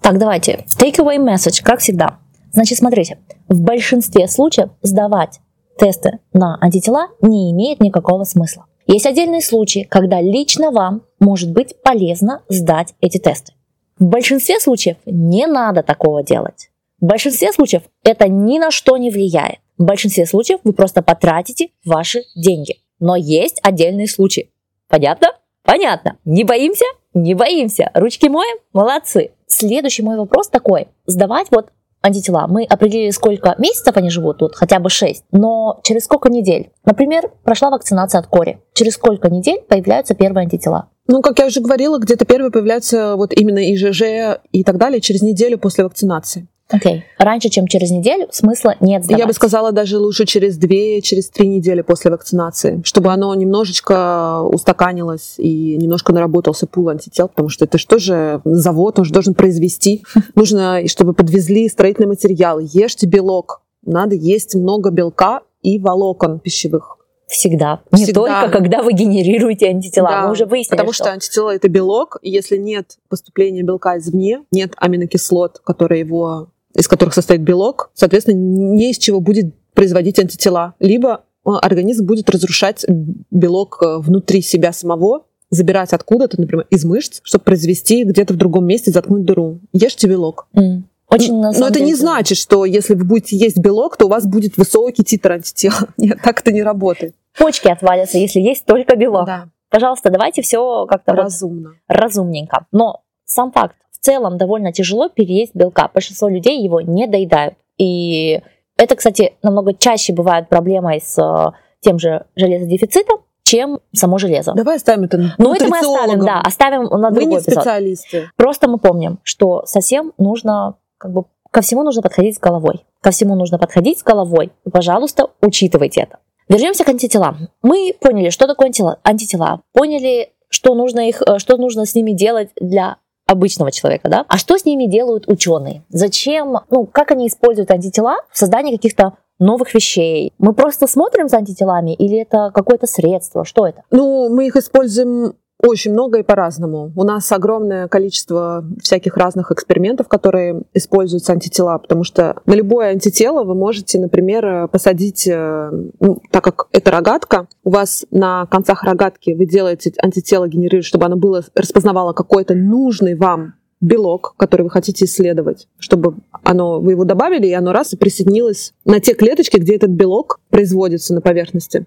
Так, 0.00 0.18
давайте. 0.18 0.64
Take 0.78 0.96
away 0.96 1.18
message, 1.18 1.62
как 1.62 1.80
всегда. 1.80 2.18
Значит, 2.52 2.78
смотрите, 2.78 3.18
в 3.48 3.60
большинстве 3.60 4.28
случаев 4.28 4.70
сдавать 4.82 5.40
тесты 5.78 6.18
на 6.32 6.58
антитела 6.60 7.08
не 7.20 7.50
имеет 7.50 7.80
никакого 7.80 8.24
смысла. 8.24 8.66
Есть 8.86 9.06
отдельные 9.06 9.40
случаи, 9.40 9.86
когда 9.88 10.20
лично 10.20 10.70
вам 10.70 11.02
может 11.18 11.52
быть 11.52 11.80
полезно 11.82 12.42
сдать 12.48 12.94
эти 13.00 13.18
тесты. 13.18 13.52
В 13.98 14.04
большинстве 14.04 14.60
случаев 14.60 14.96
не 15.06 15.46
надо 15.46 15.82
такого 15.82 16.22
делать. 16.22 16.70
В 17.00 17.06
большинстве 17.06 17.52
случаев 17.52 17.82
это 18.04 18.28
ни 18.28 18.58
на 18.58 18.70
что 18.70 18.96
не 18.96 19.10
влияет. 19.10 19.58
В 19.78 19.84
большинстве 19.84 20.26
случаев 20.26 20.60
вы 20.64 20.72
просто 20.72 21.02
потратите 21.02 21.70
ваши 21.84 22.24
деньги. 22.36 22.76
Но 23.00 23.16
есть 23.16 23.60
отдельные 23.62 24.08
случаи. 24.08 24.50
Понятно? 24.88 25.28
Понятно. 25.64 26.18
Не 26.24 26.44
боимся? 26.44 26.84
Не 27.14 27.34
боимся. 27.34 27.90
Ручки 27.94 28.28
моем? 28.28 28.58
Молодцы. 28.72 29.32
Следующий 29.46 30.02
мой 30.02 30.16
вопрос 30.16 30.48
такой. 30.48 30.88
Сдавать 31.06 31.48
вот 31.50 31.70
антитела. 32.02 32.46
Мы 32.46 32.64
определили, 32.64 33.10
сколько 33.10 33.54
месяцев 33.58 33.96
они 33.96 34.10
живут 34.10 34.38
тут, 34.38 34.54
хотя 34.54 34.78
бы 34.78 34.90
6, 34.90 35.24
но 35.32 35.80
через 35.82 36.04
сколько 36.04 36.28
недель. 36.28 36.70
Например, 36.84 37.30
прошла 37.44 37.70
вакцинация 37.70 38.18
от 38.18 38.26
кори. 38.26 38.60
Через 38.74 38.94
сколько 38.94 39.30
недель 39.30 39.60
появляются 39.68 40.14
первые 40.14 40.44
антитела? 40.44 40.88
Ну, 41.08 41.20
как 41.20 41.38
я 41.38 41.46
уже 41.46 41.60
говорила, 41.60 41.98
где-то 41.98 42.24
первые 42.24 42.50
появляются 42.50 43.16
вот 43.16 43.32
именно 43.32 43.72
ИЖЖ 43.74 44.38
и 44.52 44.62
так 44.64 44.76
далее 44.76 45.00
через 45.00 45.22
неделю 45.22 45.58
после 45.58 45.84
вакцинации. 45.84 46.48
Окей. 46.72 46.96
Okay. 46.96 47.02
Раньше, 47.18 47.48
чем 47.48 47.66
через 47.66 47.90
неделю, 47.90 48.26
смысла 48.30 48.74
нет 48.80 49.04
сдавать. 49.04 49.20
Я 49.20 49.26
бы 49.26 49.32
сказала, 49.32 49.72
даже 49.72 49.98
лучше 49.98 50.24
через 50.24 50.56
две, 50.56 51.00
через 51.00 51.28
три 51.28 51.46
недели 51.46 51.82
после 51.82 52.10
вакцинации, 52.10 52.82
чтобы 52.84 53.12
оно 53.12 53.34
немножечко 53.34 54.40
устаканилось 54.42 55.34
и 55.38 55.76
немножко 55.76 56.12
наработался 56.12 56.66
пул 56.66 56.88
антител, 56.88 57.28
потому 57.28 57.48
что 57.48 57.64
это 57.64 57.78
что 57.78 57.98
же 57.98 58.40
завод, 58.44 58.98
он 58.98 59.04
же 59.04 59.12
должен 59.12 59.34
произвести. 59.34 60.04
Нужно, 60.34 60.86
чтобы 60.88 61.12
подвезли 61.12 61.68
строительный 61.68 62.08
материал. 62.08 62.58
Ешьте 62.58 63.06
белок. 63.06 63.62
Надо 63.84 64.14
есть 64.14 64.54
много 64.54 64.90
белка 64.90 65.40
и 65.62 65.78
волокон 65.78 66.40
пищевых. 66.40 66.98
Всегда. 67.32 67.80
Не 67.92 68.04
Всегда. 68.04 68.20
только 68.20 68.58
когда 68.58 68.82
вы 68.82 68.92
генерируете 68.92 69.68
антитела. 69.68 70.08
Да, 70.08 70.26
Мы 70.26 70.32
уже 70.32 70.44
выяснили, 70.44 70.76
Потому 70.76 70.92
что... 70.92 71.04
что 71.04 71.12
антитела 71.14 71.54
это 71.54 71.68
белок. 71.68 72.18
И 72.20 72.30
если 72.30 72.58
нет 72.58 72.98
поступления 73.08 73.62
белка 73.62 73.96
извне, 73.96 74.42
нет 74.50 74.74
аминокислот, 74.76 75.60
которые 75.64 76.00
его, 76.00 76.48
из 76.74 76.88
которых 76.88 77.14
состоит 77.14 77.42
белок, 77.42 77.90
соответственно, 77.94 78.36
не 78.36 78.90
из 78.90 78.98
чего 78.98 79.20
будет 79.20 79.54
производить 79.74 80.18
антитела. 80.18 80.74
Либо 80.78 81.24
э, 81.44 81.50
организм 81.50 82.06
будет 82.06 82.28
разрушать 82.30 82.84
белок 83.30 83.82
э, 83.82 83.98
внутри 83.98 84.42
себя 84.42 84.72
самого, 84.72 85.24
забирать 85.50 85.92
откуда-то, 85.92 86.40
например, 86.40 86.66
из 86.70 86.84
мышц, 86.84 87.20
чтобы 87.22 87.44
произвести 87.44 88.04
где-то 88.04 88.34
в 88.34 88.36
другом 88.36 88.66
месте, 88.66 88.90
заткнуть 88.90 89.24
дыру. 89.24 89.60
Ешьте 89.72 90.08
белок. 90.08 90.46
Mm. 90.56 90.82
Очень, 91.08 91.40
на 91.40 91.52
Но 91.52 91.66
это 91.66 91.74
деле, 91.74 91.86
не 91.86 91.94
значит, 91.94 92.38
что 92.38 92.64
если 92.64 92.94
вы 92.94 93.04
будете 93.04 93.36
есть 93.36 93.58
белок, 93.58 93.98
то 93.98 94.06
у 94.06 94.08
вас 94.08 94.26
будет 94.26 94.56
высокий 94.56 95.04
титр 95.04 95.32
антитела. 95.32 95.88
Нет, 95.98 96.18
так 96.22 96.40
это 96.40 96.52
не 96.52 96.62
работает 96.62 97.14
почки 97.38 97.68
отвалятся, 97.68 98.18
если 98.18 98.40
есть 98.40 98.64
только 98.66 98.96
белок. 98.96 99.26
Да. 99.26 99.48
Пожалуйста, 99.70 100.10
давайте 100.10 100.42
все 100.42 100.86
как-то 100.86 101.12
разумно. 101.12 101.70
Вот 101.88 101.96
разумненько. 101.96 102.66
Но 102.72 103.02
сам 103.24 103.52
факт, 103.52 103.76
целом 104.02 104.36
довольно 104.36 104.72
тяжело 104.72 105.08
переесть 105.08 105.54
белка. 105.54 105.90
Большинство 105.92 106.28
людей 106.28 106.62
его 106.62 106.80
не 106.80 107.06
доедают. 107.06 107.54
И 107.78 108.42
это, 108.76 108.96
кстати, 108.96 109.34
намного 109.42 109.74
чаще 109.74 110.12
бывает 110.12 110.48
проблемой 110.48 111.00
с 111.00 111.18
э, 111.18 111.52
тем 111.80 111.98
же 111.98 112.26
железодефицитом, 112.36 113.20
чем 113.44 113.80
само 113.94 114.18
железо. 114.18 114.52
Давай 114.54 114.76
оставим 114.76 115.04
это 115.04 115.34
Ну, 115.38 115.54
это 115.54 115.66
мы 115.68 115.78
оставим, 115.78 116.20
да, 116.24 116.40
оставим 116.40 116.84
на 116.84 117.10
другой 117.10 117.24
Вы 117.24 117.24
не 117.24 117.36
эпизод. 117.36 117.54
специалисты. 117.54 118.30
Просто 118.36 118.68
мы 118.68 118.78
помним, 118.78 119.18
что 119.22 119.64
совсем 119.66 120.12
нужно, 120.18 120.74
как 120.98 121.12
бы, 121.12 121.24
ко 121.50 121.60
всему 121.60 121.82
нужно 121.82 122.02
подходить 122.02 122.36
с 122.36 122.40
головой. 122.40 122.84
Ко 123.00 123.10
всему 123.10 123.34
нужно 123.34 123.58
подходить 123.58 123.98
с 123.98 124.02
головой. 124.02 124.52
И, 124.64 124.70
пожалуйста, 124.70 125.28
учитывайте 125.40 126.02
это. 126.02 126.18
Вернемся 126.48 126.84
к 126.84 126.88
антителам. 126.88 127.48
Мы 127.62 127.94
поняли, 128.00 128.30
что 128.30 128.46
такое 128.46 128.66
антитела, 128.66 128.98
антитела 129.02 129.60
поняли, 129.72 130.32
что 130.48 130.74
нужно, 130.74 131.08
их, 131.08 131.22
э, 131.22 131.38
что 131.38 131.56
нужно 131.56 131.86
с 131.86 131.94
ними 131.94 132.12
делать 132.12 132.50
для 132.60 132.96
обычного 133.32 133.72
человека, 133.72 134.08
да? 134.08 134.24
А 134.28 134.38
что 134.38 134.56
с 134.56 134.64
ними 134.64 134.86
делают 134.86 135.28
ученые? 135.28 135.82
Зачем, 135.88 136.58
ну, 136.70 136.86
как 136.86 137.10
они 137.10 137.28
используют 137.28 137.70
антитела 137.70 138.16
в 138.30 138.38
создании 138.38 138.76
каких-то 138.76 139.14
новых 139.38 139.74
вещей? 139.74 140.32
Мы 140.38 140.52
просто 140.54 140.86
смотрим 140.86 141.28
за 141.28 141.38
антителами 141.38 141.94
или 141.94 142.18
это 142.18 142.50
какое-то 142.54 142.86
средство? 142.86 143.44
Что 143.44 143.66
это? 143.66 143.82
Ну, 143.90 144.28
мы 144.28 144.46
их 144.46 144.56
используем 144.56 145.34
очень 145.64 145.92
много 145.92 146.18
и 146.18 146.22
по-разному. 146.22 146.92
У 146.96 147.04
нас 147.04 147.30
огромное 147.30 147.86
количество 147.88 148.64
всяких 148.82 149.16
разных 149.16 149.52
экспериментов, 149.52 150.08
которые 150.08 150.62
используются 150.74 151.32
антитела, 151.32 151.78
потому 151.78 152.02
что 152.02 152.36
на 152.46 152.54
любое 152.54 152.90
антитело 152.90 153.44
вы 153.44 153.54
можете, 153.54 154.00
например, 154.00 154.68
посадить, 154.68 155.26
э, 155.28 155.70
ну, 156.00 156.20
так 156.30 156.42
как 156.42 156.68
это 156.72 156.90
рогатка, 156.90 157.46
у 157.62 157.70
вас 157.70 158.04
на 158.10 158.46
концах 158.46 158.82
рогатки 158.82 159.30
вы 159.30 159.46
делаете 159.46 159.92
антитело, 159.98 160.48
генерируете, 160.48 160.88
чтобы 160.88 161.06
оно 161.06 161.16
было, 161.16 161.44
распознавало 161.54 162.12
какой-то 162.12 162.54
нужный 162.54 163.14
вам 163.14 163.54
белок, 163.80 164.34
который 164.36 164.62
вы 164.62 164.70
хотите 164.70 165.04
исследовать, 165.04 165.68
чтобы 165.78 166.14
оно, 166.44 166.80
вы 166.80 166.92
его 166.92 167.04
добавили, 167.04 167.46
и 167.48 167.52
оно 167.52 167.72
раз 167.72 167.92
и 167.92 167.96
присоединилось 167.96 168.74
на 168.84 169.00
те 169.00 169.14
клеточки, 169.14 169.58
где 169.58 169.76
этот 169.76 169.90
белок 169.90 170.40
производится 170.50 171.14
на 171.14 171.20
поверхности. 171.20 171.86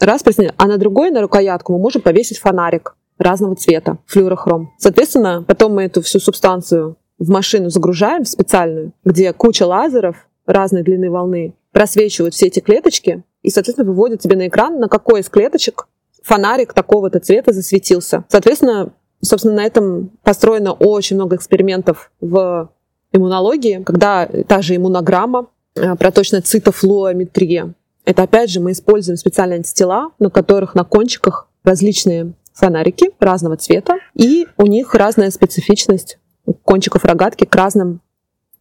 Раз 0.00 0.22
присоединилось. 0.22 0.56
А 0.58 0.66
на 0.66 0.76
другой, 0.76 1.10
на 1.10 1.22
рукоятку, 1.22 1.72
мы 1.72 1.78
можем 1.78 2.02
повесить 2.02 2.38
фонарик 2.38 2.94
разного 3.18 3.56
цвета, 3.56 3.98
флюорохром. 4.06 4.72
Соответственно, 4.78 5.44
потом 5.46 5.74
мы 5.74 5.84
эту 5.84 6.02
всю 6.02 6.18
субстанцию 6.18 6.96
в 7.18 7.30
машину 7.30 7.70
загружаем 7.70 8.24
в 8.24 8.28
специальную, 8.28 8.92
где 9.04 9.32
куча 9.32 9.64
лазеров 9.66 10.28
разной 10.46 10.82
длины 10.82 11.10
волны 11.10 11.54
просвечивают 11.72 12.34
все 12.34 12.46
эти 12.46 12.60
клеточки 12.60 13.22
и, 13.42 13.50
соответственно, 13.50 13.90
выводят 13.90 14.20
тебе 14.20 14.36
на 14.36 14.48
экран, 14.48 14.78
на 14.78 14.88
какой 14.88 15.20
из 15.20 15.28
клеточек 15.28 15.88
фонарик 16.22 16.72
такого-то 16.72 17.20
цвета 17.20 17.52
засветился. 17.52 18.24
Соответственно, 18.28 18.92
собственно, 19.22 19.54
на 19.54 19.64
этом 19.64 20.10
построено 20.22 20.72
очень 20.72 21.16
много 21.16 21.36
экспериментов 21.36 22.10
в 22.20 22.70
иммунологии, 23.12 23.82
когда 23.84 24.26
та 24.26 24.62
же 24.62 24.76
иммунограмма, 24.76 25.48
э, 25.74 25.94
проточная 25.96 26.42
цитофлуометрия. 26.42 27.74
Это 28.04 28.22
опять 28.22 28.50
же 28.50 28.60
мы 28.60 28.72
используем 28.72 29.16
специальные 29.16 29.58
антитела, 29.58 30.10
на 30.18 30.30
которых 30.30 30.74
на 30.74 30.84
кончиках 30.84 31.48
различные 31.64 32.32
фонарики 32.56 33.10
разного 33.20 33.56
цвета, 33.56 33.98
и 34.14 34.46
у 34.56 34.66
них 34.66 34.94
разная 34.94 35.30
специфичность 35.30 36.18
кончиков 36.64 37.04
рогатки 37.04 37.44
к 37.44 37.54
разным 37.54 38.00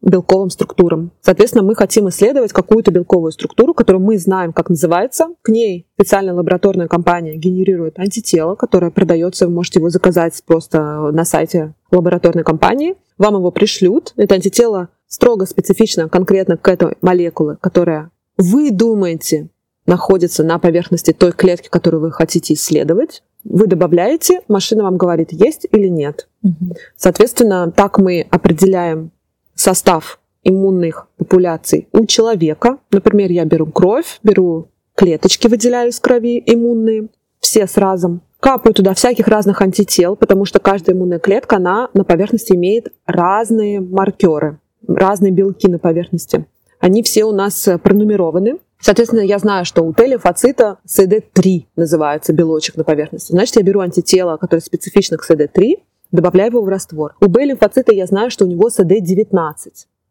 белковым 0.02 0.50
структурам. 0.50 1.12
Соответственно, 1.22 1.64
мы 1.64 1.74
хотим 1.76 2.10
исследовать 2.10 2.54
какую-то 2.54 2.92
белковую 2.92 3.32
структуру, 3.32 3.74
которую 3.74 4.04
мы 4.04 4.20
знаем, 4.20 4.54
как 4.54 4.70
называется. 4.70 5.30
К 5.42 5.50
ней 5.50 5.88
специальная 5.96 6.34
лабораторная 6.34 6.88
компания 6.88 7.36
генерирует 7.36 7.98
антитело, 7.98 8.56
которое 8.56 8.92
продается, 8.92 9.48
вы 9.48 9.54
можете 9.54 9.80
его 9.80 9.90
заказать 9.90 10.42
просто 10.46 10.80
на 11.12 11.26
сайте 11.26 11.74
лабораторной 11.92 12.44
компании. 12.44 12.96
Вам 13.18 13.36
его 13.36 13.50
пришлют. 13.50 14.14
Это 14.16 14.36
антитело 14.36 14.90
строго 15.08 15.46
специфично 15.46 16.08
конкретно 16.10 16.58
к 16.58 16.68
этой 16.68 16.98
молекуле, 17.02 17.58
которая 17.62 18.12
вы 18.38 18.72
думаете 18.72 19.50
находится 19.88 20.44
на 20.44 20.60
поверхности 20.60 21.14
той 21.14 21.32
клетки, 21.32 21.70
которую 21.70 22.02
вы 22.02 22.12
хотите 22.12 22.54
исследовать 22.54 23.24
вы 23.46 23.68
добавляете, 23.68 24.42
машина 24.48 24.84
вам 24.84 24.98
говорит, 24.98 25.32
есть 25.32 25.68
или 25.72 25.88
нет. 25.88 26.28
Угу. 26.44 26.76
Соответственно, 26.98 27.72
так 27.72 28.00
мы 28.00 28.28
определяем 28.30 29.12
состав 29.54 30.20
иммунных 30.44 31.08
популяций 31.18 31.88
у 31.94 32.06
человека. 32.06 32.80
Например, 32.92 33.32
я 33.32 33.46
беру 33.46 33.68
кровь, 33.68 34.20
беру 34.24 34.68
клеточки, 34.96 35.48
выделяю 35.48 35.90
из 35.90 36.00
крови 36.00 36.42
иммунные, 36.46 37.10
все 37.40 37.68
сразу. 37.68 38.20
Капаю 38.40 38.74
туда 38.74 38.94
всяких 38.94 39.28
разных 39.28 39.62
антител, 39.62 40.16
потому 40.16 40.46
что 40.46 40.60
каждая 40.60 40.96
иммунная 40.96 41.20
клетка, 41.20 41.58
она 41.58 41.90
на 41.94 42.04
поверхности 42.04 42.54
имеет 42.54 42.94
разные 43.06 43.80
маркеры, 43.80 44.60
разные 44.88 45.32
белки 45.32 45.68
на 45.68 45.80
поверхности. 45.80 46.46
Они 46.80 47.02
все 47.02 47.24
у 47.26 47.32
нас 47.32 47.68
пронумерованы. 47.82 48.58
Соответственно, 48.86 49.22
я 49.22 49.40
знаю, 49.40 49.66
что 49.66 49.82
у 49.82 49.94
Т-лимфоцита 49.94 50.78
CD3 50.88 51.66
называется 51.76 52.34
белочек 52.34 52.76
на 52.76 52.84
поверхности. 52.84 53.32
Значит, 53.32 53.56
я 53.56 53.64
беру 53.64 53.80
антитело, 53.80 54.38
которое 54.38 54.62
специфично 54.62 55.18
к 55.18 55.28
CD3, 55.28 55.78
добавляю 56.12 56.52
его 56.52 56.62
в 56.62 56.70
раствор. 56.70 57.16
У 57.20 57.28
Б-лимфоцита 57.28 57.92
я 57.92 58.06
знаю, 58.06 58.30
что 58.30 58.46
у 58.46 58.48
него 58.48 58.70
CD19 58.70 59.56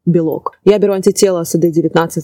белок. 0.07 0.59
Я 0.65 0.79
беру 0.79 0.93
антитело 0.93 1.43
CD19 1.43 2.21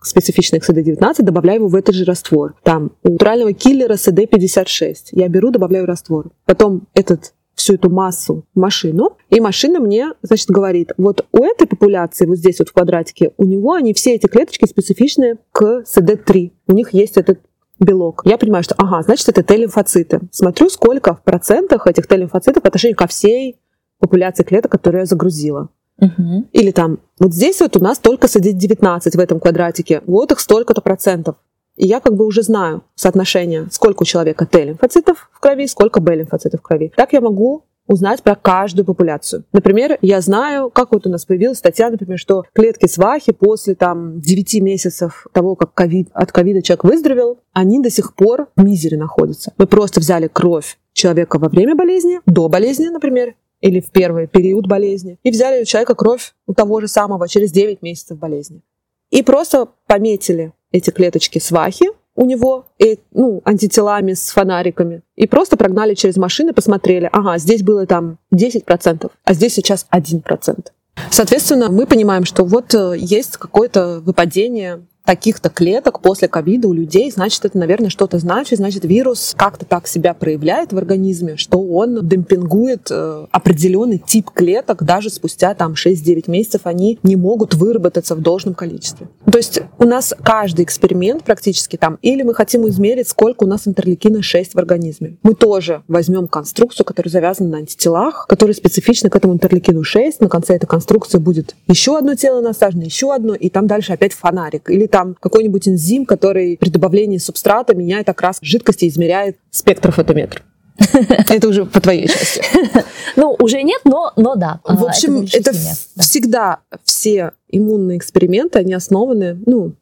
специфичный 0.00 0.60
к 0.60 0.68
CD19, 0.68 1.24
добавляю 1.24 1.58
его 1.58 1.68
в 1.68 1.74
этот 1.74 1.94
же 1.94 2.06
раствор. 2.06 2.54
Там 2.62 2.92
у 3.02 3.10
натурального 3.10 3.52
киллера 3.52 3.96
CD56. 3.96 4.96
Я 5.12 5.28
беру, 5.28 5.50
добавляю 5.50 5.84
в 5.84 5.88
раствор. 5.88 6.30
Потом 6.46 6.88
этот 6.94 7.34
всю 7.54 7.74
эту 7.74 7.90
массу 7.90 8.44
в 8.54 8.58
машину, 8.58 9.16
и 9.30 9.40
машина 9.40 9.80
мне, 9.80 10.12
значит, 10.22 10.48
говорит, 10.48 10.92
вот 10.96 11.26
у 11.32 11.44
этой 11.44 11.66
популяции, 11.66 12.26
вот 12.26 12.36
здесь 12.36 12.58
вот 12.58 12.68
в 12.68 12.72
квадратике, 12.72 13.32
у 13.36 13.44
него 13.44 13.72
они 13.72 13.94
все 13.94 14.14
эти 14.14 14.26
клеточки 14.26 14.66
специфичны 14.66 15.38
к 15.52 15.84
CD3. 15.86 16.52
У 16.68 16.72
них 16.72 16.92
есть 16.92 17.16
этот 17.16 17.40
белок. 17.78 18.22
Я 18.24 18.38
понимаю, 18.38 18.64
что, 18.64 18.74
ага, 18.78 19.02
значит, 19.02 19.28
это 19.28 19.42
Т-лимфоциты. 19.42 20.20
Смотрю, 20.30 20.68
сколько 20.70 21.14
в 21.14 21.22
процентах 21.22 21.86
этих 21.86 22.06
Т-лимфоцитов 22.06 22.62
по 22.62 22.68
отношению 22.68 22.96
ко 22.96 23.06
всей 23.06 23.58
популяции 23.98 24.42
клеток, 24.44 24.72
которую 24.72 25.00
я 25.00 25.06
загрузила. 25.06 25.68
Угу. 25.98 26.48
Или 26.52 26.70
там, 26.72 26.98
вот 27.20 27.32
здесь 27.32 27.60
вот 27.60 27.76
у 27.76 27.80
нас 27.80 27.98
только 27.98 28.26
CD19 28.26 29.00
в 29.16 29.20
этом 29.20 29.38
квадратике, 29.38 30.02
вот 30.06 30.32
их 30.32 30.40
столько-то 30.40 30.80
процентов. 30.80 31.36
И 31.76 31.86
я 31.86 32.00
как 32.00 32.14
бы 32.14 32.26
уже 32.26 32.42
знаю 32.42 32.84
соотношение, 32.94 33.68
сколько 33.70 34.02
у 34.02 34.06
человека 34.06 34.46
Т-лимфоцитов 34.46 35.30
в 35.32 35.40
крови, 35.40 35.66
сколько 35.66 36.00
Б-лимфоцитов 36.00 36.60
в 36.60 36.62
крови. 36.62 36.92
Так 36.96 37.12
я 37.12 37.20
могу 37.20 37.64
узнать 37.86 38.22
про 38.22 38.34
каждую 38.34 38.84
популяцию. 38.84 39.44
Например, 39.52 39.98
я 40.02 40.20
знаю, 40.20 40.70
как 40.70 40.92
вот 40.92 41.06
у 41.06 41.10
нас 41.10 41.24
появилась 41.24 41.58
статья, 41.58 41.90
например, 41.90 42.18
что 42.18 42.44
клетки 42.52 42.86
свахи 42.86 43.32
после 43.32 43.74
там 43.74 44.20
9 44.20 44.60
месяцев 44.62 45.26
того, 45.32 45.56
как 45.56 45.72
COVID, 45.78 46.08
от 46.12 46.32
ковида 46.32 46.62
человек 46.62 46.84
выздоровел, 46.84 47.40
они 47.52 47.82
до 47.82 47.90
сих 47.90 48.14
пор 48.14 48.48
в 48.56 48.62
мизере 48.62 48.96
находятся. 48.96 49.52
Мы 49.58 49.66
просто 49.66 50.00
взяли 50.00 50.28
кровь 50.28 50.78
человека 50.92 51.38
во 51.38 51.48
время 51.48 51.74
болезни, 51.74 52.20
до 52.26 52.48
болезни, 52.48 52.86
например, 52.86 53.34
или 53.60 53.80
в 53.80 53.90
первый 53.90 54.26
период 54.26 54.66
болезни, 54.66 55.18
и 55.22 55.30
взяли 55.30 55.62
у 55.62 55.64
человека 55.64 55.94
кровь 55.94 56.34
у 56.46 56.54
того 56.54 56.80
же 56.80 56.88
самого 56.88 57.28
через 57.28 57.52
9 57.52 57.82
месяцев 57.82 58.18
болезни. 58.18 58.62
И 59.10 59.22
просто 59.22 59.68
пометили 59.86 60.52
эти 60.72 60.90
клеточки 60.90 61.38
свахи 61.38 61.86
у 62.14 62.26
него, 62.26 62.66
и, 62.78 62.98
ну, 63.12 63.40
антителами 63.44 64.12
с 64.12 64.30
фонариками. 64.30 65.02
И 65.16 65.26
просто 65.26 65.56
прогнали 65.56 65.94
через 65.94 66.16
машины, 66.16 66.52
посмотрели, 66.52 67.08
ага, 67.10 67.38
здесь 67.38 67.62
было 67.62 67.86
там 67.86 68.18
10%, 68.34 69.10
а 69.24 69.34
здесь 69.34 69.54
сейчас 69.54 69.86
1%. 69.90 70.66
Соответственно, 71.10 71.70
мы 71.70 71.86
понимаем, 71.86 72.24
что 72.24 72.44
вот 72.44 72.74
э, 72.74 72.96
есть 72.98 73.38
какое-то 73.38 74.00
выпадение 74.04 74.84
таких-то 75.04 75.50
клеток 75.50 76.00
после 76.00 76.28
ковида 76.28 76.68
у 76.68 76.72
людей, 76.72 77.10
значит, 77.10 77.44
это, 77.44 77.58
наверное, 77.58 77.90
что-то 77.90 78.18
значит. 78.18 78.58
Значит, 78.58 78.84
вирус 78.84 79.34
как-то 79.36 79.66
так 79.66 79.86
себя 79.86 80.14
проявляет 80.14 80.72
в 80.72 80.78
организме, 80.78 81.36
что 81.36 81.60
он 81.60 82.06
демпингует 82.06 82.88
э, 82.90 83.26
определенный 83.30 83.98
тип 83.98 84.30
клеток, 84.30 84.84
даже 84.84 85.10
спустя 85.10 85.54
там 85.54 85.72
6-9 85.72 86.30
месяцев 86.30 86.62
они 86.64 86.98
не 87.02 87.16
могут 87.16 87.54
выработаться 87.54 88.14
в 88.14 88.20
должном 88.20 88.54
количестве. 88.54 89.08
То 89.30 89.38
есть 89.38 89.62
у 89.78 89.84
нас 89.84 90.14
каждый 90.22 90.64
эксперимент 90.64 91.24
практически 91.24 91.76
там, 91.76 91.98
или 92.02 92.22
мы 92.22 92.34
хотим 92.34 92.68
измерить, 92.68 93.08
сколько 93.08 93.44
у 93.44 93.46
нас 93.46 93.66
интерлейкина 93.66 94.22
6 94.22 94.54
в 94.54 94.58
организме. 94.58 95.16
Мы 95.22 95.34
тоже 95.34 95.82
возьмем 95.88 96.28
конструкцию, 96.28 96.86
которая 96.86 97.10
завязана 97.10 97.50
на 97.50 97.58
антителах, 97.58 98.26
которые 98.28 98.54
специфичны 98.54 99.10
к 99.10 99.16
этому 99.16 99.34
интерлейкину 99.34 99.82
6. 99.82 100.20
На 100.20 100.28
конце 100.28 100.54
этой 100.54 100.66
конструкции 100.66 101.18
будет 101.18 101.56
еще 101.66 101.98
одно 101.98 102.14
тело 102.14 102.40
насажено, 102.40 102.84
еще 102.84 103.12
одно, 103.12 103.34
и 103.34 103.48
там 103.48 103.66
дальше 103.66 103.92
опять 103.92 104.12
фонарик. 104.12 104.70
Или 104.70 104.86
там 104.92 105.16
какой-нибудь 105.18 105.66
энзим, 105.68 106.04
который 106.04 106.56
при 106.58 106.68
добавлении 106.68 107.18
субстрата 107.18 107.74
меняет 107.74 108.08
окрас 108.08 108.38
жидкости 108.42 108.84
и 108.84 108.88
измеряет 108.88 109.38
спектрofотометр. 109.50 110.44
Это 111.28 111.48
уже 111.48 111.64
по 111.66 111.80
твоей 111.80 112.06
части. 112.06 112.42
Ну, 113.14 113.36
уже 113.38 113.62
нет, 113.62 113.82
но, 113.84 114.10
но 114.16 114.36
да. 114.36 114.62
В 114.64 114.84
а, 114.84 114.88
общем, 114.88 115.26
это, 115.30 115.50
это 115.50 115.52
всегда 115.98 116.60
все 116.82 117.32
иммунные 117.50 117.98
эксперименты, 117.98 118.58
они 118.58 118.72
основаны, 118.72 119.38
ну, 119.44 119.74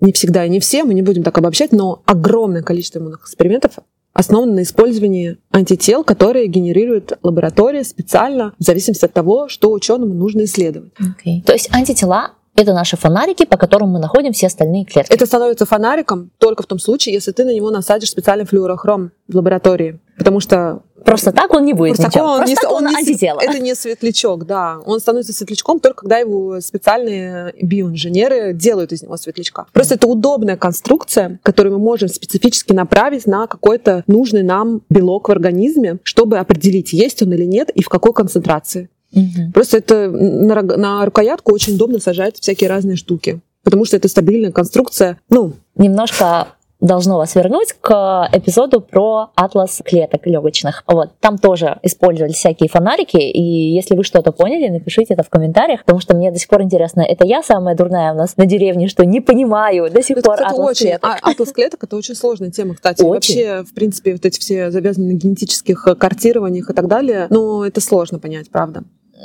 не 0.00 0.12
всегда 0.12 0.44
и 0.44 0.48
не 0.48 0.58
все, 0.58 0.82
мы 0.82 0.92
не 0.92 1.02
будем 1.02 1.22
так 1.22 1.38
обобщать, 1.38 1.70
но 1.70 2.02
огромное 2.06 2.62
количество 2.62 2.98
иммунных 2.98 3.20
экспериментов 3.20 3.74
основано 4.14 4.54
на 4.54 4.62
использовании 4.62 5.36
антител, 5.52 6.02
которые 6.02 6.48
генерирует 6.48 7.12
лаборатория 7.22 7.84
специально 7.84 8.52
в 8.58 8.64
зависимости 8.64 9.04
от 9.04 9.12
того, 9.12 9.48
что 9.48 9.70
ученому 9.70 10.12
нужно 10.12 10.42
исследовать. 10.42 10.92
Okay. 10.98 11.44
То 11.46 11.52
есть 11.52 11.72
антитела 11.72 12.32
это 12.54 12.72
наши 12.72 12.96
фонарики, 12.96 13.44
по 13.44 13.56
которым 13.56 13.90
мы 13.90 13.98
находим 13.98 14.32
все 14.32 14.46
остальные 14.46 14.84
клетки. 14.84 15.12
Это 15.12 15.26
становится 15.26 15.64
фонариком 15.64 16.30
только 16.38 16.62
в 16.62 16.66
том 16.66 16.78
случае, 16.78 17.14
если 17.14 17.32
ты 17.32 17.44
на 17.44 17.54
него 17.54 17.70
насадишь 17.70 18.10
специальный 18.10 18.44
флюорохром 18.44 19.12
в 19.28 19.36
лаборатории. 19.36 20.00
Потому 20.18 20.40
что 20.40 20.82
Просто 21.04 21.32
так 21.32 21.52
он 21.52 21.64
не 21.64 21.72
будет 21.72 21.96
Просто 21.96 22.06
ничем. 22.06 22.22
Он 22.22 22.36
Просто 22.36 22.50
не, 22.50 22.54
так 22.54 22.70
он, 22.70 22.84
он 22.84 22.90
не, 22.90 22.96
антитело. 22.96 23.40
Это 23.40 23.58
не 23.58 23.74
светлячок, 23.74 24.46
да. 24.46 24.78
Он 24.86 25.00
становится 25.00 25.32
светлячком 25.32 25.80
только 25.80 26.02
когда 26.02 26.18
его 26.18 26.60
специальные 26.60 27.54
биоинженеры 27.60 28.52
делают 28.52 28.92
из 28.92 29.02
него 29.02 29.16
светлячка. 29.16 29.66
Просто 29.72 29.96
это 29.96 30.06
удобная 30.06 30.56
конструкция, 30.56 31.40
которую 31.42 31.78
мы 31.78 31.84
можем 31.84 32.08
специфически 32.08 32.72
направить 32.72 33.26
на 33.26 33.46
какой-то 33.46 34.04
нужный 34.06 34.42
нам 34.42 34.82
белок 34.88 35.28
в 35.28 35.32
организме, 35.32 35.98
чтобы 36.02 36.38
определить, 36.38 36.92
есть 36.92 37.22
он 37.22 37.32
или 37.32 37.44
нет 37.44 37.70
и 37.70 37.82
в 37.82 37.88
какой 37.88 38.12
концентрации. 38.12 38.88
Угу. 39.12 39.52
Просто 39.52 39.78
это 39.78 40.08
на, 40.10 40.62
на 40.62 41.04
рукоятку 41.04 41.52
очень 41.52 41.74
удобно 41.74 41.98
сажать 41.98 42.38
всякие 42.38 42.68
разные 42.68 42.96
штуки. 42.96 43.40
Потому 43.62 43.84
что 43.84 43.96
это 43.96 44.08
стабильная 44.08 44.50
конструкция. 44.50 45.18
Ну, 45.28 45.52
немножко 45.76 46.48
должно 46.82 47.16
вас 47.16 47.34
вернуть 47.36 47.74
к 47.80 48.28
эпизоду 48.32 48.80
про 48.80 49.30
атлас 49.36 49.80
клеток 49.84 50.26
легочных. 50.26 50.82
Вот, 50.86 51.10
там 51.20 51.38
тоже 51.38 51.78
использовали 51.82 52.32
всякие 52.32 52.68
фонарики, 52.68 53.16
и 53.16 53.72
если 53.72 53.96
вы 53.96 54.02
что-то 54.04 54.32
поняли, 54.32 54.68
напишите 54.68 55.14
это 55.14 55.22
в 55.22 55.30
комментариях, 55.30 55.84
потому 55.84 56.00
что 56.00 56.16
мне 56.16 56.32
до 56.32 56.38
сих 56.38 56.48
пор 56.48 56.62
интересно, 56.62 57.00
это 57.00 57.24
я 57.24 57.42
самая 57.42 57.76
дурная 57.76 58.12
у 58.12 58.16
нас 58.16 58.36
на 58.36 58.46
деревне, 58.46 58.88
что 58.88 59.06
не 59.06 59.20
понимаю 59.20 59.90
до 59.90 60.02
сих 60.02 60.18
это, 60.18 60.26
пор 60.26 60.34
кстати, 60.34 60.52
атлас 60.52 60.70
очень, 60.70 60.86
клеток. 60.86 61.10
А, 61.22 61.30
атлас 61.30 61.52
клеток 61.52 61.84
это 61.84 61.96
очень 61.96 62.16
сложная 62.16 62.50
тема, 62.50 62.74
кстати. 62.74 63.02
Очень. 63.02 63.08
Вообще, 63.08 63.62
в 63.62 63.74
принципе, 63.74 64.12
вот 64.12 64.26
эти 64.26 64.40
все 64.40 64.70
завязаны 64.72 65.12
на 65.12 65.16
генетических 65.16 65.86
картированиях 65.98 66.68
и 66.68 66.74
так 66.74 66.88
далее, 66.88 67.28
но 67.30 67.64
это 67.64 67.80
сложно 67.80 68.18
понять, 68.18 68.50
правда. 68.50 68.82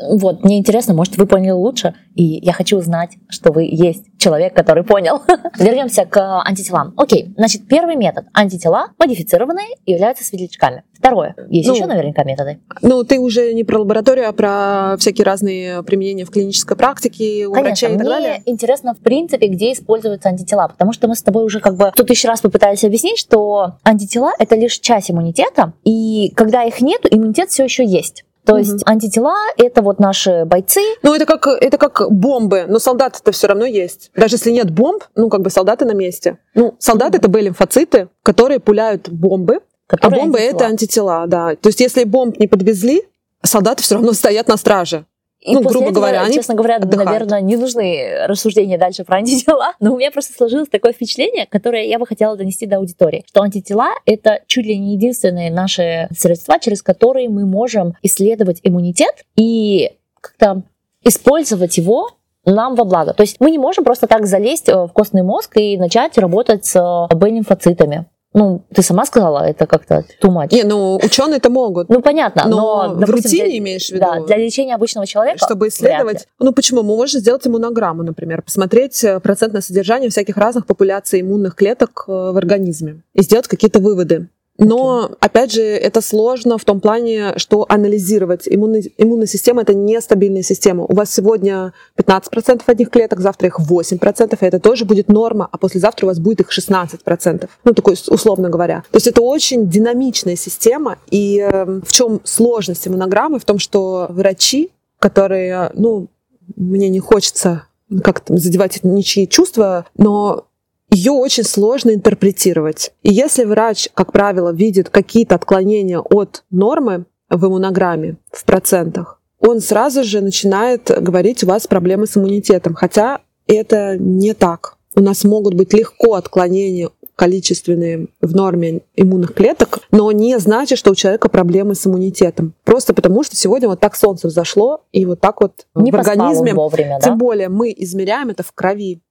Вот, 0.10 0.44
мне 0.44 0.58
интересно, 0.58 0.94
может, 0.94 1.18
вы 1.18 1.26
поняли 1.26 1.52
лучше, 1.52 1.96
и 2.16 2.24
я 2.24 2.54
хочу 2.54 2.78
узнать, 2.78 3.12
что 3.30 3.52
вы 3.52 3.64
есть 3.64 4.06
человек, 4.18 4.56
который 4.56 4.84
понял. 4.84 5.22
Вернемся 5.60 6.06
к 6.06 6.42
антителам. 6.42 6.94
Окей, 6.98 7.34
значит, 7.38 7.68
первый 7.68 7.96
метод. 7.96 8.26
Антитела 8.34 8.90
модифицированные 9.00 9.68
являются 9.86 10.24
светлячками. 10.24 10.84
Второе. 10.94 11.36
Есть 11.50 11.68
ну, 11.68 11.76
еще 11.76 11.86
наверняка 11.86 12.24
методы. 12.24 12.60
Ну, 12.82 13.04
ты 13.04 13.20
уже 13.20 13.54
не 13.54 13.64
про 13.64 13.80
лабораторию, 13.80 14.30
а 14.30 14.34
про 14.34 14.96
всякие 14.98 15.26
разные 15.26 15.84
применения 15.84 16.26
в 16.26 16.32
клинической 16.32 16.76
практике 16.76 17.48
у 17.48 17.54
Конечно, 17.54 17.90
врачей 17.90 17.96
и 17.96 17.98
так 17.98 18.08
далее. 18.08 18.42
Мне 18.46 18.54
интересно, 18.54 18.94
в 18.96 19.00
принципе, 19.00 19.48
где 19.48 19.74
используются 19.74 20.30
антитела, 20.30 20.68
потому 20.68 20.94
что 20.94 21.08
мы 21.08 21.16
с 21.16 21.22
тобой 21.22 21.46
уже 21.46 21.60
как 21.60 21.76
бы 21.76 21.92
тут 21.96 22.10
еще 22.10 22.28
раз 22.28 22.42
попытались 22.42 22.84
объяснить, 22.84 23.20
что 23.20 23.78
антитела— 23.84 24.32
это 24.40 24.56
лишь 24.56 24.80
часть 24.80 25.12
иммунитета, 25.12 25.74
и 25.84 26.32
когда 26.36 26.64
их 26.64 26.82
нет, 26.82 27.02
иммунитет 27.10 27.50
все 27.50 27.64
еще 27.64 27.86
есть. 27.86 28.24
То 28.48 28.54
угу. 28.54 28.60
есть 28.60 28.82
антитела 28.88 29.36
это 29.58 29.82
вот 29.82 30.00
наши 30.00 30.46
бойцы. 30.46 30.80
Ну, 31.04 31.14
это 31.14 31.26
как, 31.26 31.48
это 31.48 31.78
как 31.78 32.10
бомбы, 32.10 32.66
но 32.70 32.80
солдаты-то 32.80 33.34
все 33.34 33.48
равно 33.48 33.66
есть. 33.66 34.10
Даже 34.16 34.36
если 34.36 34.52
нет 34.52 34.72
бомб, 34.72 35.04
ну, 35.16 35.28
как 35.30 35.42
бы 35.42 35.50
солдаты 35.50 35.84
на 35.84 35.92
месте. 35.92 36.38
Ну, 36.56 36.74
солдаты 36.80 37.18
это 37.18 37.28
Б-лимфоциты, 37.28 38.08
которые 38.24 38.62
пуляют 38.62 39.10
бомбы, 39.10 39.60
которые 39.86 40.22
а 40.22 40.24
бомбы 40.24 40.40
антитела. 40.40 40.56
это 40.56 40.66
антитела, 40.66 41.28
да. 41.28 41.56
То 41.58 41.68
есть, 41.68 41.82
если 41.82 42.06
бомб 42.06 42.40
не 42.40 42.48
подвезли, 42.48 43.04
солдаты 43.44 43.84
все 43.84 43.96
равно 43.96 44.14
стоят 44.14 44.48
на 44.48 44.56
страже. 44.56 45.06
И 45.40 45.54
ну, 45.54 45.62
грубо 45.62 45.90
этого, 45.90 45.94
говоря, 45.94 46.24
они 46.24 46.34
честно 46.34 46.56
говоря, 46.56 46.78
отдыхают. 46.78 47.06
наверное, 47.06 47.42
не 47.42 47.58
нужны 47.58 48.26
рассуждения 48.26 48.78
дальше 48.78 49.04
про 49.04 49.18
антитела, 49.18 49.74
но 49.80 49.94
у 49.94 49.98
меня 49.98 50.12
просто 50.12 50.34
сложилось 50.34 50.70
такое 50.70 50.94
впечатление, 50.94 51.46
которое 51.46 51.86
я 51.86 52.00
бы 52.00 52.08
хотела 52.08 52.36
донести 52.36 52.66
до 52.66 52.78
аудитории, 52.78 53.24
что 53.28 53.42
антитела— 53.42 53.90
это 54.06 54.42
чуть 54.48 54.66
ли 54.66 54.78
не 54.78 54.96
единственные 54.96 55.52
наши 55.52 56.08
средства, 56.18 56.60
через 56.60 56.82
которые 56.82 57.30
мы 57.30 57.46
можем 57.46 57.94
исследовать 58.02 58.60
иммунитет 58.64 59.26
и 59.36 59.92
как-то 60.20 60.64
использовать 61.04 61.78
его 61.78 62.10
нам 62.46 62.76
во 62.76 62.86
благо. 62.86 63.14
То 63.14 63.22
есть 63.22 63.38
мы 63.40 63.52
не 63.52 63.60
можем 63.60 63.84
просто 63.84 64.08
так 64.08 64.26
залезть 64.26 64.68
в 64.70 64.90
костный 64.94 65.22
мозг 65.22 65.58
и 65.58 65.78
начать 65.78 66.18
работать 66.18 66.66
с 66.66 67.08
Б-лимфоцитами. 67.14 68.06
Ну, 68.38 68.62
ты 68.72 68.84
сама 68.84 69.04
сказала, 69.06 69.40
это 69.50 69.66
как-то 69.66 70.06
too 70.22 70.30
much. 70.30 70.50
Не, 70.52 70.64
ну, 70.64 70.98
ученые-то 70.98 71.50
могут. 71.50 71.90
Ну, 71.90 72.02
понятно, 72.02 72.44
но, 72.46 72.84
но 72.84 72.94
допустим, 72.94 73.08
в 73.08 73.10
рутине 73.10 73.46
для, 73.46 73.58
имеешь 73.58 73.88
в 73.88 73.92
виду? 73.94 74.06
Да, 74.06 74.26
для 74.28 74.38
лечения 74.38 74.76
обычного 74.76 75.08
человека 75.08 75.44
Чтобы 75.44 75.70
исследовать. 75.70 76.28
Ну, 76.38 76.54
почему? 76.54 76.84
Мы 76.84 76.96
можем 76.96 77.20
сделать 77.20 77.48
иммунограмму, 77.48 78.04
например, 78.04 78.44
посмотреть 78.44 79.04
э, 79.04 79.20
процентное 79.22 79.62
содержание 79.62 80.12
всяких 80.12 80.38
разных 80.38 80.68
популяций 80.68 81.22
иммунных 81.22 81.56
клеток 81.56 82.06
э, 82.08 82.12
в 82.12 82.38
организме 82.38 83.02
и 83.14 83.24
сделать 83.24 83.48
какие-то 83.48 83.80
выводы. 83.80 84.30
Но, 84.58 85.10
okay. 85.12 85.18
опять 85.20 85.52
же, 85.52 85.62
это 85.62 86.02
сложно 86.02 86.58
в 86.58 86.66
том 86.66 86.80
плане, 86.80 87.34
что 87.38 87.66
анализировать. 87.70 88.48
Иммунная, 88.48 88.84
иммунная 88.98 89.28
система— 89.28 89.62
это 89.64 89.74
нестабильная 89.74 90.42
система. 90.42 90.84
У 90.84 90.96
вас 90.96 91.14
сегодня 91.14 91.74
15% 91.98 92.62
одних 92.66 92.90
клеток, 92.90 93.20
завтра 93.20 93.48
их 93.48 93.60
8%, 93.60 94.38
и 94.40 94.46
это 94.46 94.60
тоже 94.60 94.86
будет 94.86 95.10
норма, 95.10 95.48
а 95.52 95.58
послезавтра 95.58 96.06
у 96.06 96.10
вас 96.10 96.20
будет 96.20 96.42
их 96.42 96.50
16%. 96.50 97.50
Ну, 97.64 97.74
такой, 97.74 97.96
условно 98.08 98.50
говоря. 98.50 98.84
То 98.92 98.98
есть 98.98 99.08
это 99.08 99.22
очень 99.22 99.70
динамичная 99.70 100.36
система. 100.36 100.98
И 101.12 101.40
э, 101.40 101.82
в 101.86 101.92
чем 101.92 102.22
сложность 102.24 102.88
иммунограммы? 102.88 103.40
В 103.40 103.46
том, 103.46 103.60
что 103.60 104.08
врачи, 104.10 104.72
которые, 105.00 105.72
ну, 105.76 106.08
мне 106.56 106.90
не 106.90 107.00
хочется 107.00 107.64
как-то 108.04 108.36
задевать 108.38 108.84
ничьи 108.84 109.28
чувства, 109.28 109.86
но 109.98 110.48
ее 110.90 111.12
очень 111.12 111.44
сложно 111.44 111.92
интерпретировать. 111.92 112.92
И 113.04 113.14
если 113.14 113.44
врач, 113.44 113.90
как 113.94 114.12
правило, 114.12 114.54
видит 114.54 114.90
какие-то 114.90 115.36
отклонения 115.36 116.00
от 116.00 116.44
нормы 116.50 117.06
в 117.30 117.46
иммунограмме 117.46 118.18
в 118.32 118.46
процентах, 118.46 119.20
он 119.40 119.62
сразу 119.62 120.04
же 120.04 120.22
начинает 120.22 120.90
говорить, 121.02 121.44
у 121.44 121.48
вас 121.48 121.68
проблемы 121.68 122.08
с 122.08 122.18
иммунитетом. 122.18 122.74
Хотя 122.74 123.20
это 123.48 123.98
не 123.98 124.34
так. 124.34 124.78
У 124.96 125.02
нас 125.02 125.24
могут 125.24 125.54
быть 125.54 125.74
легко 125.74 126.16
отклонения 126.16 126.90
количественные 127.16 128.08
в 128.22 128.36
норме 128.36 128.82
иммунных 128.96 129.34
клеток, 129.34 129.80
но 129.92 130.12
не 130.12 130.38
значит, 130.40 130.78
что 130.78 130.92
у 130.92 130.96
человека 130.96 131.30
проблемы 131.30 131.74
с 131.74 131.86
иммунитетом. 131.86 132.54
Просто 132.64 132.94
потому, 132.94 133.24
что 133.24 133.36
сегодня 133.36 133.68
вот 133.68 133.80
так 133.80 133.96
солнце 133.96 134.28
взошло, 134.28 134.82
и 134.92 135.06
вот 135.06 135.20
так 135.20 135.42
вот 135.42 135.66
не 135.76 135.92
в 135.92 135.96
организме, 135.96 136.54
вовремя, 136.54 137.00
тем 137.04 137.18
более 137.18 137.50
мы 137.50 137.74
измеряем 137.76 138.30
это 138.30 138.44
в 138.44 138.52
крови. 138.54 139.02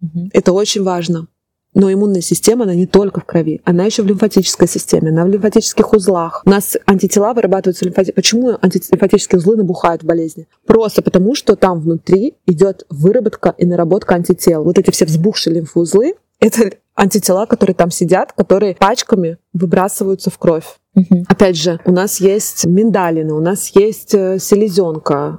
Угу. 0.00 0.30
Это 0.32 0.52
очень 0.52 0.82
важно. 0.82 1.28
Но 1.74 1.92
иммунная 1.92 2.20
система, 2.20 2.64
она 2.64 2.74
не 2.74 2.86
только 2.86 3.20
в 3.20 3.24
крови, 3.24 3.60
она 3.64 3.84
еще 3.84 4.02
в 4.02 4.06
лимфатической 4.06 4.68
системе, 4.68 5.10
она 5.10 5.24
в 5.24 5.28
лимфатических 5.28 5.92
узлах. 5.92 6.42
У 6.46 6.50
нас 6.50 6.76
антитела 6.86 7.34
вырабатываются 7.34 7.84
лимфати... 7.84 8.12
Почему 8.12 8.56
антилимфатические 8.62 9.40
узлы 9.40 9.56
набухают 9.56 10.04
в 10.04 10.06
болезни? 10.06 10.46
Просто 10.66 11.02
потому, 11.02 11.34
что 11.34 11.56
там 11.56 11.80
внутри 11.80 12.34
идет 12.46 12.86
выработка 12.90 13.54
и 13.58 13.66
наработка 13.66 14.14
антител. 14.14 14.62
Вот 14.62 14.78
эти 14.78 14.92
все 14.92 15.04
взбухшие 15.04 15.54
лимфоузлы— 15.56 16.14
это 16.38 16.70
антитела, 16.94 17.46
которые 17.46 17.74
там 17.74 17.90
сидят, 17.90 18.32
которые 18.32 18.76
пачками 18.76 19.38
выбрасываются 19.52 20.30
в 20.30 20.38
кровь. 20.38 20.76
Угу. 20.94 21.24
Опять 21.28 21.56
же, 21.56 21.80
у 21.84 21.90
нас 21.90 22.20
есть 22.20 22.66
миндалины, 22.66 23.32
у 23.34 23.40
нас 23.40 23.72
есть 23.74 24.14
э, 24.14 24.38
селезенка, 24.38 25.38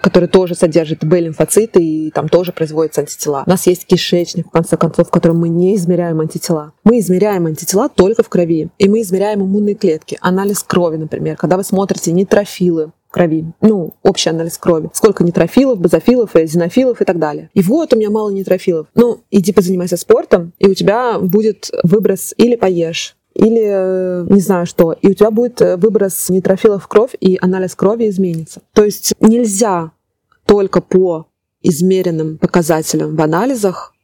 который 0.00 0.28
тоже 0.28 0.54
содержит 0.54 1.04
Б-лимфоциты, 1.04 1.82
и 1.82 2.10
там 2.10 2.28
тоже 2.28 2.52
производятся 2.52 3.00
антитела. 3.00 3.42
У 3.46 3.50
нас 3.50 3.66
есть 3.66 3.86
кишечник, 3.86 4.46
в 4.46 4.50
конце 4.50 4.76
концов, 4.76 5.08
в 5.08 5.10
котором 5.10 5.38
мы 5.38 5.48
не 5.48 5.76
измеряем 5.76 6.20
антитела. 6.20 6.72
Мы 6.84 7.00
измеряем 7.00 7.46
антитела 7.46 7.88
только 7.88 8.22
в 8.22 8.28
крови, 8.28 8.70
и 8.78 8.88
мы 8.88 9.02
измеряем 9.02 9.42
иммунные 9.42 9.74
клетки. 9.74 10.18
Анализ 10.20 10.62
крови, 10.62 10.96
например, 10.96 11.36
когда 11.36 11.56
вы 11.56 11.64
смотрите 11.64 12.12
нейтрофилы, 12.12 12.92
крови, 13.10 13.44
ну, 13.60 13.94
общий 14.02 14.30
анализ 14.30 14.58
крови. 14.58 14.90
Сколько 14.92 15.22
нейтрофилов, 15.22 15.78
базофилов, 15.78 16.34
эозинофилов 16.34 17.00
и 17.00 17.04
так 17.04 17.18
далее. 17.18 17.50
И 17.54 17.62
вот 17.62 17.92
у 17.92 17.96
меня 17.96 18.10
мало 18.10 18.30
нейтрофилов. 18.30 18.86
Ну, 18.94 19.20
иди 19.30 19.52
позанимайся 19.52 19.96
спортом, 19.96 20.52
и 20.58 20.66
у 20.66 20.74
тебя 20.74 21.18
будет 21.18 21.70
выброс 21.84 22.34
или 22.36 22.56
поешь, 22.56 23.16
или 23.34 23.62
э, 23.64 24.26
не 24.28 24.40
знаю 24.40 24.66
что, 24.66 24.92
и 24.92 25.08
у 25.10 25.14
тебя 25.14 25.30
будет 25.30 25.60
э, 25.60 25.76
выброс 25.76 26.28
нейтрофилов 26.28 26.84
в 26.84 26.88
кровь, 26.88 27.14
и 27.20 27.38
анализ 27.40 27.74
крови 27.74 28.08
изменится. 28.08 28.62
То 28.72 28.84
есть 28.84 29.14
нельзя 29.20 29.92
только 30.46 30.80
по 30.80 31.26
измеренным 31.62 32.38
показателям 32.38 33.16
в 33.16 33.20
анализах 33.22 33.94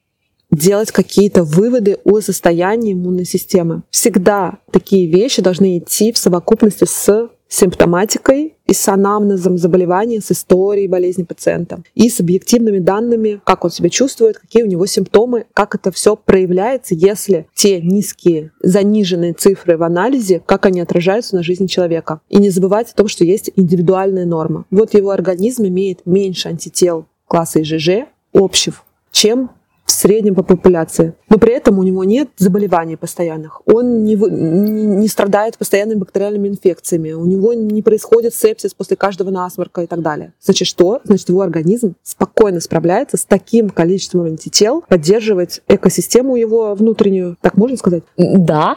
делать 0.51 0.93
какие-то 0.93 1.45
выводы 1.45 1.99
о 2.05 2.21
состоянии 2.21 2.95
иммунной 2.95 3.25
системы. 3.25 3.83
Всегда 3.91 4.59
такие 4.73 5.11
вещи 5.11 5.43
должны 5.43 5.79
идти 5.79 6.13
в 6.13 6.19
совокупности 6.19 6.85
с 6.85 7.29
симптоматикой 7.49 8.57
и 8.67 8.75
с 8.75 8.89
анамнезом 8.89 9.57
заболевания, 9.57 10.21
с 10.21 10.31
историей 10.31 10.89
болезни 10.89 11.23
пациента 11.23 11.83
и 11.95 12.09
с 12.09 12.21
объективными 12.21 12.79
данными, 12.79 13.41
как 13.45 13.65
он 13.65 13.71
себя 13.71 13.89
чувствует, 13.89 14.39
какие 14.39 14.63
у 14.63 14.67
него 14.67 14.87
симптомы, 14.87 15.47
как 15.55 15.75
это 15.75 15.91
все 15.91 16.17
проявляется, 16.17 16.95
если 16.95 17.47
те 17.55 17.81
низкие, 17.81 18.53
заниженные 18.63 19.33
цифры 19.33 19.77
в 19.77 19.83
анализе, 19.83 20.43
как 20.45 20.67
они 20.67 20.81
отражаются 20.81 21.37
на 21.37 21.43
жизни 21.43 21.67
человека. 21.67 22.21
И 22.29 22.37
не 22.37 22.51
забывать 22.51 22.93
о 22.93 22.95
том, 22.95 23.09
что 23.09 23.25
есть 23.25 23.51
индивидуальная 23.57 24.27
норма. 24.27 24.67
Вот 24.71 24.95
его 24.95 25.11
организм 25.11 25.65
имеет 25.67 26.05
меньше 26.05 26.49
антител 26.49 27.07
класса 27.27 27.63
ИЖЖ 27.63 28.07
общих, 28.33 28.83
чем 29.11 29.51
в 29.89 29.91
среднем 29.91 30.35
по 30.35 30.43
популяции. 30.43 31.15
Но 31.31 31.39
при 31.39 31.55
этом 31.55 31.79
у 31.79 31.83
него 31.83 32.05
нет 32.05 32.29
заболеваний 32.37 32.97
постоянных. 32.97 33.63
Он 33.67 34.05
не, 34.05 34.15
не, 34.17 34.87
не 34.87 35.09
страдает 35.09 35.57
постоянными 35.57 35.99
бактериальными 35.99 36.49
инфекциями. 36.49 37.13
У 37.13 37.25
него 37.25 37.55
не 37.55 37.81
происходит 37.81 38.35
сепсис 38.35 38.75
после 38.75 38.97
каждого 38.97 39.31
насморка 39.31 39.83
и 39.83 39.87
так 39.87 40.03
далее. 40.03 40.35
Значит, 40.43 40.69
что? 40.69 41.01
Значит, 41.05 41.31
его 41.31 41.41
организм 41.41 41.95
спокойно 42.03 42.61
справляется 42.61 43.17
с 43.17 43.25
таким 43.25 43.71
количеством 43.71 44.27
антител, 44.27 44.85
поддерживать 44.87 45.63
экосистему 45.69 46.37
его 46.37 46.75
внутреннюю. 46.75 47.39
Так 47.41 47.57
можно 47.57 47.79
сказать? 47.79 48.03
Да, 48.19 48.77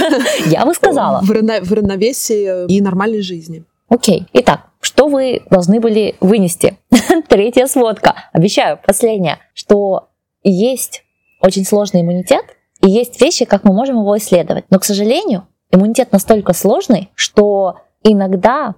я 0.46 0.64
бы 0.64 0.74
сказала. 0.74 1.22
В 1.22 1.72
равновесии 1.72 2.66
и 2.68 2.80
нормальной 2.80 3.22
жизни. 3.22 3.64
Окей. 3.88 4.26
Итак, 4.32 4.68
что 4.80 5.08
вы 5.08 5.42
должны 5.50 5.80
были 5.80 6.14
вынести? 6.20 6.78
Третья 7.28 7.66
сводка. 7.66 8.14
Обещаю, 8.32 8.78
последняя. 8.86 9.38
Что 9.54 10.08
есть 10.50 11.04
очень 11.40 11.64
сложный 11.64 12.02
иммунитет, 12.02 12.44
и 12.80 12.90
есть 12.90 13.20
вещи, 13.20 13.44
как 13.44 13.64
мы 13.64 13.72
можем 13.72 13.98
его 13.98 14.16
исследовать. 14.18 14.64
Но, 14.70 14.78
к 14.78 14.84
сожалению, 14.84 15.46
иммунитет 15.70 16.12
настолько 16.12 16.52
сложный, 16.52 17.10
что 17.14 17.76
иногда 18.02 18.74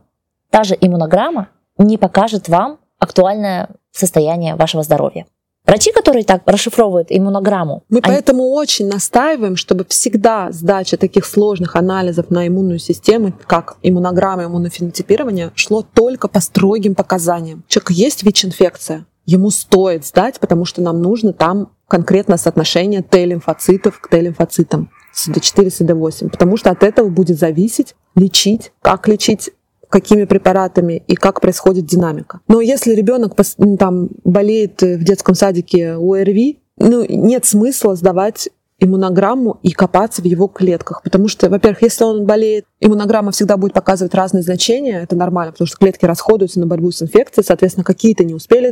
та 0.51 0.65
же 0.65 0.77
иммунограмма 0.81 1.49
не 1.79 1.99
покажет 1.99 2.49
вам 2.49 2.79
актуальное 2.99 3.69
состояние 3.91 4.55
вашего 4.57 4.83
здоровья. 4.83 5.27
Врачи, 5.67 5.93
которые 5.93 6.25
так 6.25 6.43
расшифровывают 6.45 7.09
иммунограмму. 7.09 7.85
Мы 7.89 8.01
они... 8.03 8.15
поэтому 8.15 8.51
очень 8.51 8.87
настаиваем, 8.87 9.57
чтобы 9.57 9.87
всегда 9.89 10.53
сдача 10.53 10.99
таких 10.99 11.25
сложных 11.25 11.75
анализов 11.75 12.31
на 12.31 12.47
иммунную 12.47 12.79
систему, 12.79 13.33
как 13.47 13.79
иммунограмма, 13.83 14.45
иммунофенотипирование, 14.45 15.53
шло 15.55 15.83
только 15.83 16.29
по 16.29 16.41
строгим 16.41 16.95
показаниям. 16.95 17.65
У 17.67 17.71
человека 17.71 17.95
есть 17.95 18.25
ВИЧ-инфекция, 18.25 19.07
ему 19.27 19.51
стоит 19.51 20.07
сдать, 20.07 20.41
потому 20.41 20.65
что 20.65 20.83
нам 20.83 21.01
нужно 21.01 21.33
там 21.33 21.73
конкретно 21.89 22.37
соотношение 22.37 23.03
Т-лимфоцитов 23.03 24.01
к 24.01 24.09
Т-лимфоцитам. 24.09 24.91
СД4, 25.15 25.67
СД8, 25.67 26.31
потому 26.31 26.57
что 26.57 26.71
от 26.71 26.83
этого 26.83 27.09
будет 27.09 27.39
зависеть 27.39 27.95
лечить, 28.17 28.73
как 28.83 29.07
лечить 29.09 29.51
какими 29.89 30.25
препаратами 30.25 31.05
и 31.07 31.15
как 31.15 31.41
происходит 31.41 31.87
динамика. 31.87 32.41
Но 32.49 32.61
если 32.61 32.95
ребенок 32.95 33.37
там 33.79 34.09
болеет 34.25 34.83
в 34.83 35.05
детском 35.05 35.37
садике 35.37 35.93
ОРВИ, 35.93 36.59
ну, 36.79 37.05
нет 37.09 37.45
смысла 37.45 37.95
сдавать 37.95 38.49
иммунограмму 38.85 39.59
и 39.63 39.73
копаться 39.73 40.23
в 40.23 40.25
его 40.25 40.47
клетках. 40.47 41.03
Потому 41.03 41.29
что, 41.29 41.49
во-первых, 41.49 41.83
если 41.83 42.05
он 42.05 42.25
болеет, 42.25 42.67
иммунограмма 42.81 43.33
всегда 43.33 43.57
будет 43.57 43.73
показывать 43.73 44.15
разные 44.15 44.43
значения, 44.43 45.03
это 45.03 45.17
нормально, 45.17 45.53
потому 45.53 45.67
что 45.67 45.77
клетки 45.79 46.05
расходуются 46.05 46.61
на 46.61 46.67
борьбу 46.67 46.91
с 46.91 47.03
инфекцией, 47.03 47.45
соответственно, 47.45 47.85
какие-то 47.85 48.25
не 48.25 48.35
успели 48.35 48.71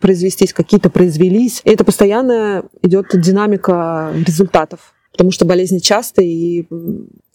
произвестись, 0.00 0.52
какие-то 0.52 0.90
произвелись. 0.90 1.60
И 1.64 1.70
это 1.70 1.84
постоянно 1.84 2.64
идет 2.82 3.08
динамика 3.12 4.12
результатов 4.26 4.94
потому 5.18 5.32
что 5.32 5.44
болезни 5.44 5.78
частые, 5.78 6.28
и 6.28 6.68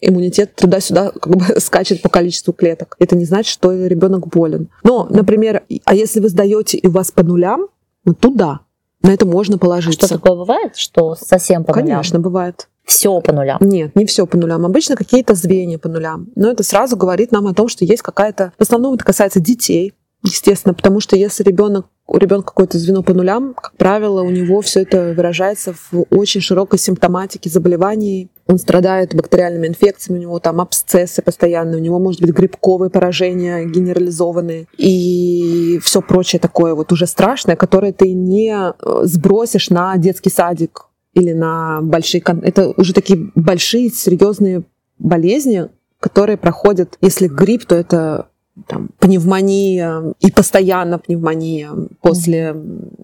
иммунитет 0.00 0.54
туда-сюда 0.54 1.10
как 1.10 1.36
бы 1.36 1.44
скачет 1.60 2.00
по 2.00 2.08
количеству 2.08 2.54
клеток. 2.54 2.96
Это 2.98 3.14
не 3.14 3.26
значит, 3.26 3.52
что 3.52 3.72
ребенок 3.86 4.26
болен. 4.28 4.70
Но, 4.82 5.06
например, 5.10 5.64
а 5.84 5.94
если 5.94 6.20
вы 6.20 6.30
сдаете 6.30 6.78
и 6.78 6.86
у 6.86 6.90
вас 6.90 7.10
по 7.10 7.22
нулям, 7.22 7.66
ну 8.06 8.14
туда. 8.14 8.60
На 9.04 9.10
это 9.10 9.26
можно 9.26 9.58
положиться. 9.58 10.06
Что 10.06 10.16
такое 10.16 10.34
бывает, 10.34 10.76
что 10.76 11.14
совсем 11.14 11.62
по 11.62 11.74
нулям? 11.74 11.88
Конечно, 11.88 12.20
бывает. 12.20 12.68
Все 12.86 13.20
по 13.20 13.32
нулям? 13.34 13.58
Нет, 13.60 13.94
не 13.94 14.06
все 14.06 14.26
по 14.26 14.38
нулям. 14.38 14.64
Обычно 14.64 14.96
какие-то 14.96 15.34
звенья 15.34 15.76
по 15.76 15.90
нулям. 15.90 16.28
Но 16.36 16.50
это 16.50 16.62
сразу 16.62 16.96
говорит 16.96 17.30
нам 17.30 17.46
о 17.46 17.52
том, 17.52 17.68
что 17.68 17.84
есть 17.84 18.00
какая-то... 18.00 18.54
В 18.58 18.62
основном 18.62 18.94
это 18.94 19.04
касается 19.04 19.40
детей, 19.40 19.92
естественно, 20.22 20.72
потому 20.72 21.00
что 21.00 21.16
если 21.16 21.42
ребенок 21.42 21.86
у 22.06 22.18
ребенка 22.18 22.48
какое-то 22.48 22.78
звено 22.78 23.02
по 23.02 23.14
нулям, 23.14 23.54
как 23.54 23.76
правило, 23.76 24.22
у 24.22 24.30
него 24.30 24.60
все 24.60 24.82
это 24.82 25.14
выражается 25.16 25.72
в 25.72 26.04
очень 26.10 26.42
широкой 26.42 26.78
симптоматике 26.78 27.48
заболеваний. 27.48 28.30
Он 28.46 28.58
страдает 28.58 29.14
бактериальными 29.14 29.68
инфекциями, 29.68 30.18
у 30.18 30.22
него 30.22 30.38
там 30.38 30.60
абсцессы 30.60 31.22
постоянные, 31.22 31.80
у 31.80 31.82
него 31.82 31.98
может 31.98 32.20
быть 32.20 32.30
грибковые 32.30 32.90
поражения 32.90 33.64
генерализованные 33.64 34.66
и 34.76 35.80
все 35.82 36.02
прочее 36.02 36.40
такое 36.40 36.74
вот 36.74 36.92
уже 36.92 37.06
страшное, 37.06 37.56
которое 37.56 37.92
ты 37.92 38.12
не 38.12 38.54
э, 38.54 38.72
сбросишь 39.04 39.70
на 39.70 39.96
детский 39.96 40.30
садик 40.30 40.88
или 41.14 41.32
на 41.32 41.80
большие... 41.80 42.22
Это 42.42 42.74
уже 42.76 42.92
такие 42.92 43.30
большие, 43.34 43.88
серьезные 43.88 44.64
болезни, 44.98 45.68
которые 46.00 46.36
проходят, 46.36 46.98
если 47.00 47.28
грипп, 47.28 47.64
то 47.64 47.74
это 47.74 48.28
там, 48.66 48.90
пневмония 48.98 50.14
и 50.20 50.30
постоянно 50.30 50.98
пневмония 50.98 51.70
после 52.00 52.54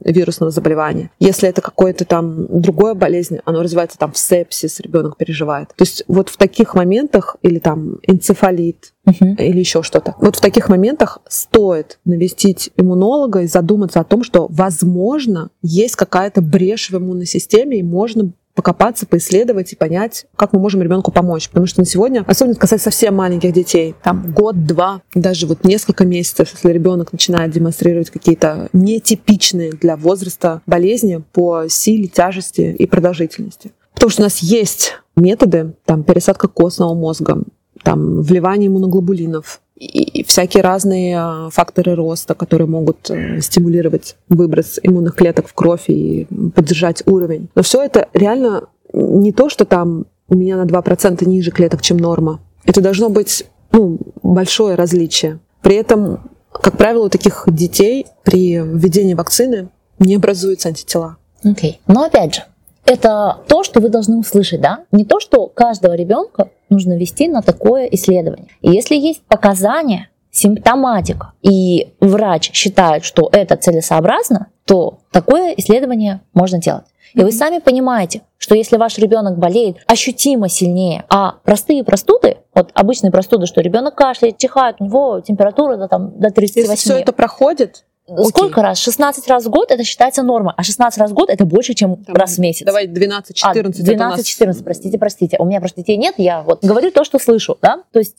вирусного 0.04 0.50
заболевания. 0.50 1.10
Если 1.18 1.48
это 1.48 1.60
какое-то 1.60 2.04
там 2.04 2.46
другое 2.60 2.94
болезнь, 2.94 3.38
оно 3.44 3.62
развивается 3.62 3.98
там 3.98 4.12
в 4.12 4.18
сепсис, 4.18 4.80
ребенок 4.80 5.16
переживает. 5.16 5.68
То 5.68 5.82
есть 5.82 6.04
вот 6.08 6.28
в 6.28 6.36
таких 6.36 6.74
моментах 6.74 7.36
или 7.42 7.58
там 7.58 7.98
энцефалит, 8.06 8.92
uh-huh. 9.06 9.36
или 9.36 9.58
еще 9.58 9.82
что-то. 9.82 10.14
Вот 10.18 10.36
в 10.36 10.40
таких 10.40 10.68
моментах 10.68 11.18
стоит 11.28 11.98
навестить 12.04 12.70
иммунолога 12.76 13.42
и 13.42 13.46
задуматься 13.46 14.00
о 14.00 14.04
том, 14.04 14.22
что, 14.22 14.46
возможно, 14.50 15.50
есть 15.62 15.96
какая-то 15.96 16.42
брешь 16.42 16.90
в 16.90 16.96
иммунной 16.96 17.26
системе, 17.26 17.78
и 17.78 17.82
можно 17.82 18.30
покопаться, 18.60 19.06
поисследовать 19.06 19.72
и 19.72 19.76
понять, 19.76 20.26
как 20.36 20.52
мы 20.52 20.60
можем 20.60 20.82
ребенку 20.82 21.10
помочь. 21.10 21.48
Потому 21.48 21.64
что 21.66 21.80
на 21.80 21.86
сегодня, 21.86 22.22
особенно 22.26 22.56
касается 22.56 22.90
совсем 22.90 23.14
маленьких 23.14 23.54
детей, 23.54 23.94
там 24.02 24.32
год-два, 24.32 25.00
даже 25.14 25.46
вот 25.46 25.64
несколько 25.64 26.04
месяцев, 26.04 26.50
если 26.52 26.70
ребенок 26.70 27.10
начинает 27.10 27.52
демонстрировать 27.52 28.10
какие-то 28.10 28.68
нетипичные 28.74 29.72
для 29.72 29.96
возраста 29.96 30.60
болезни 30.66 31.22
по 31.32 31.68
силе, 31.68 32.06
тяжести 32.06 32.76
и 32.78 32.84
продолжительности. 32.84 33.72
Потому 33.94 34.10
что 34.10 34.22
у 34.22 34.24
нас 34.24 34.40
есть 34.40 34.92
методы, 35.16 35.72
там, 35.86 36.04
пересадка 36.04 36.46
костного 36.46 36.92
мозга, 36.92 37.42
там, 37.82 38.20
вливание 38.20 38.68
иммуноглобулинов, 38.68 39.62
и 39.80 40.22
всякие 40.24 40.62
разные 40.62 41.18
а, 41.18 41.48
факторы 41.50 41.94
роста, 41.94 42.34
которые 42.34 42.68
могут 42.68 43.10
э, 43.10 43.40
стимулировать 43.40 44.16
выброс 44.28 44.78
иммунных 44.82 45.14
клеток 45.14 45.48
в 45.48 45.54
кровь 45.54 45.84
и 45.88 46.26
поддержать 46.54 47.02
уровень. 47.06 47.48
Но 47.54 47.62
все 47.62 47.82
это 47.82 48.08
реально 48.12 48.68
не 48.92 49.32
то, 49.32 49.48
что 49.48 49.64
там 49.64 50.04
у 50.28 50.36
меня 50.36 50.56
на 50.56 50.66
2% 50.66 51.26
ниже 51.26 51.50
клеток, 51.50 51.80
чем 51.80 51.96
норма. 51.96 52.40
Это 52.66 52.82
должно 52.82 53.08
быть 53.08 53.46
ну, 53.72 53.98
большое 54.22 54.74
различие. 54.74 55.38
При 55.62 55.76
этом, 55.76 56.30
как 56.52 56.76
правило, 56.76 57.06
у 57.06 57.08
таких 57.08 57.44
детей 57.46 58.06
при 58.22 58.56
введении 58.56 59.14
вакцины 59.14 59.70
не 59.98 60.16
образуются 60.16 60.68
антитела. 60.68 61.16
Окей. 61.42 61.80
Okay. 61.86 61.92
Но 61.92 62.04
опять 62.04 62.34
же, 62.34 62.42
это 62.84 63.38
то, 63.48 63.62
что 63.62 63.80
вы 63.80 63.88
должны 63.88 64.18
услышать, 64.18 64.60
да? 64.60 64.84
Не 64.92 65.04
то, 65.04 65.20
что 65.20 65.46
каждого 65.46 65.94
ребенка 65.94 66.50
нужно 66.68 66.96
вести 66.96 67.28
на 67.28 67.42
такое 67.42 67.86
исследование. 67.86 68.48
И 68.62 68.70
если 68.70 68.96
есть 68.96 69.22
показания, 69.22 70.08
симптоматика, 70.30 71.32
и 71.42 71.92
врач 72.00 72.52
считает, 72.52 73.04
что 73.04 73.28
это 73.32 73.56
целесообразно, 73.56 74.46
то 74.64 74.98
такое 75.10 75.54
исследование 75.56 76.20
можно 76.34 76.58
делать. 76.58 76.84
И 77.14 77.20
вы 77.22 77.32
сами 77.32 77.58
понимаете, 77.58 78.22
что 78.38 78.54
если 78.54 78.76
ваш 78.76 78.98
ребенок 78.98 79.38
болеет 79.38 79.78
ощутимо 79.86 80.48
сильнее, 80.48 81.04
а 81.08 81.34
простые 81.44 81.82
простуды, 81.82 82.38
вот 82.54 82.70
обычные 82.74 83.10
простуды, 83.10 83.46
что 83.46 83.60
ребенок 83.60 83.96
кашляет, 83.96 84.38
чихает, 84.38 84.76
у 84.78 84.84
него 84.84 85.20
температура 85.20 85.76
до, 85.76 85.88
там, 85.88 86.18
до 86.18 86.30
38. 86.30 86.70
Если 86.70 86.76
все 86.76 86.98
это 87.00 87.12
проходит, 87.12 87.84
Сколько 88.24 88.62
раз? 88.62 88.78
16 88.78 89.28
раз 89.28 89.44
в 89.44 89.50
год 89.50 89.70
это 89.70 89.84
считается 89.84 90.22
нормой, 90.22 90.54
а 90.56 90.62
16 90.62 90.98
раз 90.98 91.10
в 91.10 91.14
год 91.14 91.30
это 91.30 91.44
больше, 91.44 91.74
чем 91.74 91.96
Там, 92.04 92.14
раз 92.14 92.36
в 92.36 92.38
месяц. 92.38 92.64
Давай 92.64 92.86
12-14. 92.86 93.32
А, 93.42 93.54
12-14, 93.54 94.46
нас... 94.46 94.56
простите, 94.62 94.98
простите. 94.98 95.36
У 95.38 95.44
меня 95.44 95.60
просто 95.60 95.80
детей 95.80 95.96
нет, 95.96 96.14
я 96.18 96.42
вот 96.42 96.64
говорю 96.64 96.90
то, 96.90 97.04
что 97.04 97.18
слышу, 97.18 97.58
да? 97.62 97.82
То 97.92 97.98
есть 97.98 98.16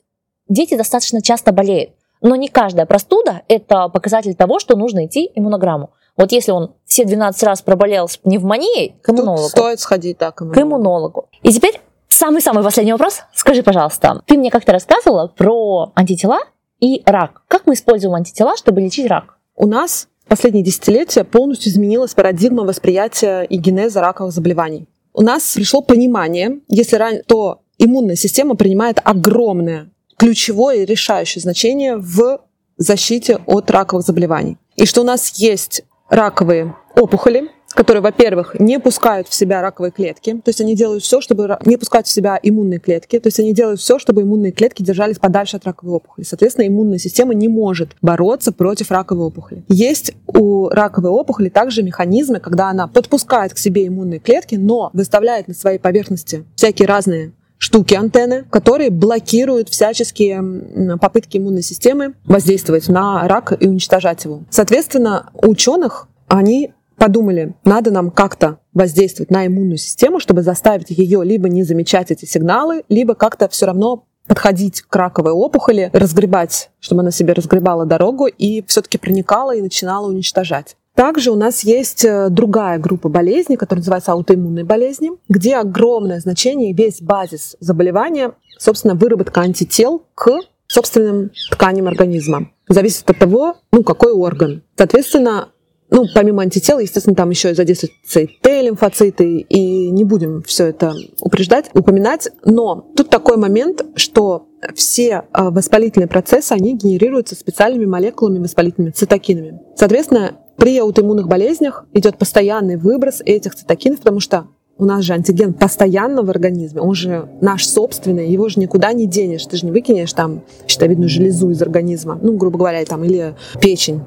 дети 0.47 0.75
достаточно 0.75 1.21
часто 1.21 1.51
болеют. 1.51 1.91
Но 2.21 2.35
не 2.35 2.49
каждая 2.49 2.85
простуда– 2.85 3.41
это 3.47 3.89
показатель 3.89 4.35
того, 4.35 4.59
что 4.59 4.75
нужно 4.77 5.05
идти 5.05 5.31
иммунограмму. 5.33 5.91
Вот 6.17 6.31
если 6.31 6.51
он 6.51 6.75
все 6.85 7.05
12 7.05 7.41
раз 7.43 7.61
проболел 7.61 8.07
с 8.07 8.17
пневмонией, 8.17 8.95
к 9.01 9.09
иммунологу. 9.09 9.43
Тут 9.43 9.51
стоит 9.51 9.79
сходить, 9.79 10.17
да, 10.19 10.31
к 10.31 10.41
иммунологу. 10.41 10.59
К 10.59 10.63
иммунологу. 10.63 11.29
И 11.41 11.51
теперь 11.51 11.81
самый-самый 12.09 12.63
последний 12.63 12.91
вопрос. 12.91 13.21
Скажи, 13.33 13.63
пожалуйста, 13.63 14.21
ты 14.27 14.37
мне 14.37 14.51
как-то 14.51 14.73
рассказывала 14.73 15.27
про 15.27 15.91
антитела 15.95 16.39
и 16.79 17.01
рак. 17.05 17.41
Как 17.47 17.65
мы 17.65 17.73
используем 17.73 18.13
антитела, 18.13 18.55
чтобы 18.55 18.81
лечить 18.81 19.07
рак? 19.07 19.37
У 19.61 19.67
нас 19.67 20.07
последние 20.27 20.63
десятилетия 20.63 21.23
полностью 21.23 21.71
изменилась 21.71 22.15
парадигма 22.15 22.63
восприятия 22.63 23.43
и 23.43 23.57
генеза 23.57 24.01
раковых 24.01 24.33
заболеваний. 24.33 24.87
У 25.13 25.21
нас 25.21 25.53
пришло 25.53 25.83
понимание, 25.83 26.61
если 26.67 26.95
ранее, 26.95 27.21
то 27.21 27.61
иммунная 27.77 28.15
система 28.15 28.55
принимает 28.55 28.97
огромное, 29.03 29.91
ключевое 30.17 30.77
и 30.77 30.85
решающее 30.85 31.43
значение 31.43 31.97
в 31.97 32.39
защите 32.77 33.37
от 33.45 33.69
раковых 33.69 34.03
заболеваний. 34.03 34.57
И 34.77 34.87
что 34.87 35.01
у 35.01 35.03
нас 35.03 35.35
есть 35.35 35.83
раковые 36.09 36.75
опухоли, 36.95 37.51
которые, 37.73 38.01
во-первых, 38.01 38.59
не 38.59 38.79
пускают 38.79 39.27
в 39.27 39.33
себя 39.33 39.61
раковые 39.61 39.91
клетки, 39.91 40.33
то 40.33 40.49
есть 40.49 40.61
они 40.61 40.75
делают 40.75 41.03
все, 41.03 41.21
чтобы 41.21 41.57
не 41.65 41.77
пускать 41.77 42.07
в 42.07 42.11
себя 42.11 42.39
иммунные 42.41 42.79
клетки, 42.79 43.19
то 43.19 43.27
есть 43.27 43.39
они 43.39 43.53
делают 43.53 43.79
все, 43.79 43.99
чтобы 43.99 44.21
иммунные 44.21 44.51
клетки 44.51 44.83
держались 44.83 45.19
подальше 45.19 45.57
от 45.57 45.65
раковой 45.65 45.95
опухоли. 45.95 46.25
Соответственно, 46.25 46.67
иммунная 46.67 46.97
система 46.97 47.33
не 47.33 47.47
может 47.47 47.95
бороться 48.01 48.51
против 48.51 48.91
раковой 48.91 49.25
опухоли. 49.25 49.63
Есть 49.67 50.13
у 50.27 50.69
раковой 50.69 51.11
опухоли 51.11 51.49
также 51.49 51.83
механизмы, 51.83 52.39
когда 52.39 52.69
она 52.69 52.87
подпускает 52.87 53.53
к 53.53 53.57
себе 53.57 53.87
иммунные 53.87 54.19
клетки, 54.19 54.55
но 54.55 54.89
выставляет 54.93 55.47
на 55.47 55.53
своей 55.53 55.79
поверхности 55.79 56.45
всякие 56.55 56.87
разные 56.87 57.33
штуки 57.57 57.93
антенны, 57.93 58.43
которые 58.49 58.89
блокируют 58.89 59.69
всяческие 59.69 60.97
попытки 60.97 61.37
иммунной 61.37 61.61
системы 61.61 62.15
воздействовать 62.25 62.87
на 62.89 63.27
рак 63.27 63.53
и 63.59 63.67
уничтожать 63.67 64.25
его. 64.25 64.41
Соответственно, 64.49 65.29
у 65.33 65.51
ученых 65.51 66.07
они 66.27 66.73
подумали, 67.01 67.55
надо 67.63 67.89
нам 67.89 68.11
как-то 68.11 68.59
воздействовать 68.75 69.31
на 69.31 69.47
иммунную 69.47 69.77
систему, 69.77 70.19
чтобы 70.19 70.43
заставить 70.43 70.91
ее 70.91 71.23
либо 71.23 71.49
не 71.49 71.63
замечать 71.63 72.11
эти 72.11 72.25
сигналы, 72.25 72.83
либо 72.89 73.15
как-то 73.15 73.49
все 73.49 73.65
равно 73.65 74.05
подходить 74.27 74.83
к 74.83 74.95
раковой 74.95 75.31
опухоли, 75.31 75.89
разгребать, 75.93 76.69
чтобы 76.79 77.01
она 77.01 77.09
себе 77.09 77.33
разгребала 77.33 77.87
дорогу 77.87 78.27
и 78.27 78.63
все-таки 78.67 78.99
проникала 78.99 79.55
и 79.55 79.63
начинала 79.63 80.05
уничтожать. 80.05 80.77
Также 80.93 81.31
у 81.31 81.35
нас 81.35 81.63
есть 81.63 82.05
э, 82.05 82.29
другая 82.29 82.77
группа 82.77 83.09
болезней, 83.09 83.57
которая 83.57 83.79
называется 83.79 84.11
аутоиммунные 84.11 84.63
болезни, 84.63 85.09
где 85.27 85.55
огромное 85.55 86.19
значение, 86.19 86.71
весь 86.71 87.01
базис 87.01 87.57
заболевания, 87.59 88.33
собственно, 88.59 88.93
выработка 88.93 89.41
антител 89.41 90.03
к 90.13 90.37
собственным 90.67 91.31
тканям 91.49 91.87
организма. 91.87 92.51
Зависит 92.69 93.09
от 93.09 93.17
того, 93.17 93.55
ну, 93.71 93.81
какой 93.81 94.11
орган. 94.11 94.61
Соответственно, 94.77 95.49
ну, 95.91 96.05
помимо 96.15 96.41
антител, 96.41 96.79
естественно, 96.79 97.15
там 97.15 97.29
еще 97.29 97.51
и 97.51 97.53
задействуются 97.53 98.25
Т-лимфоциты, 98.41 99.39
и 99.39 99.91
не 99.91 100.05
будем 100.05 100.41
все 100.41 100.67
это 100.67 100.93
упреждать, 101.19 101.69
упоминать. 101.73 102.29
Но 102.45 102.87
тут 102.95 103.09
такой 103.09 103.35
момент, 103.35 103.85
что 103.95 104.47
все 104.73 105.23
э, 105.33 105.49
воспалительные 105.49 106.07
процессы, 106.07 106.53
они 106.53 106.77
генерируются 106.77 107.35
специальными 107.35 107.85
молекулами 107.85 108.39
воспалительными, 108.39 108.91
цитокинами. 108.91 109.59
Соответственно, 109.75 110.37
при 110.55 110.77
аутоиммунных 110.79 111.27
болезнях 111.27 111.85
идет 111.91 112.17
постоянный 112.17 112.77
выброс 112.77 113.21
этих 113.25 113.53
цитокинов, 113.55 113.99
потому 113.99 114.21
что 114.21 114.47
у 114.77 114.85
нас 114.85 115.03
же 115.03 115.13
антиген 115.13 115.53
постоянно 115.53 116.23
в 116.23 116.29
организме, 116.29 116.81
он 116.81 116.95
же 116.95 117.29
наш 117.41 117.67
собственный, 117.67 118.31
его 118.31 118.47
же 118.47 118.59
никуда 118.61 118.93
не 118.93 119.07
денешь, 119.07 119.45
ты 119.45 119.57
же 119.57 119.65
не 119.65 119.71
выкинешь 119.71 120.13
там 120.13 120.41
щитовидную 120.67 121.09
железу 121.09 121.49
из 121.49 121.61
организма, 121.61 122.17
ну, 122.21 122.37
грубо 122.37 122.57
говоря, 122.57 122.83
там, 122.85 123.03
или 123.03 123.35
печень. 123.59 124.01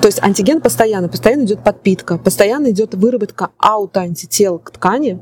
То 0.00 0.06
есть 0.06 0.22
антиген 0.22 0.60
постоянно, 0.60 1.08
постоянно 1.08 1.44
идет 1.44 1.62
подпитка, 1.62 2.18
постоянно 2.18 2.70
идет 2.70 2.94
выработка 2.94 3.50
аутоантител 3.58 4.58
к 4.58 4.70
ткани 4.70 5.20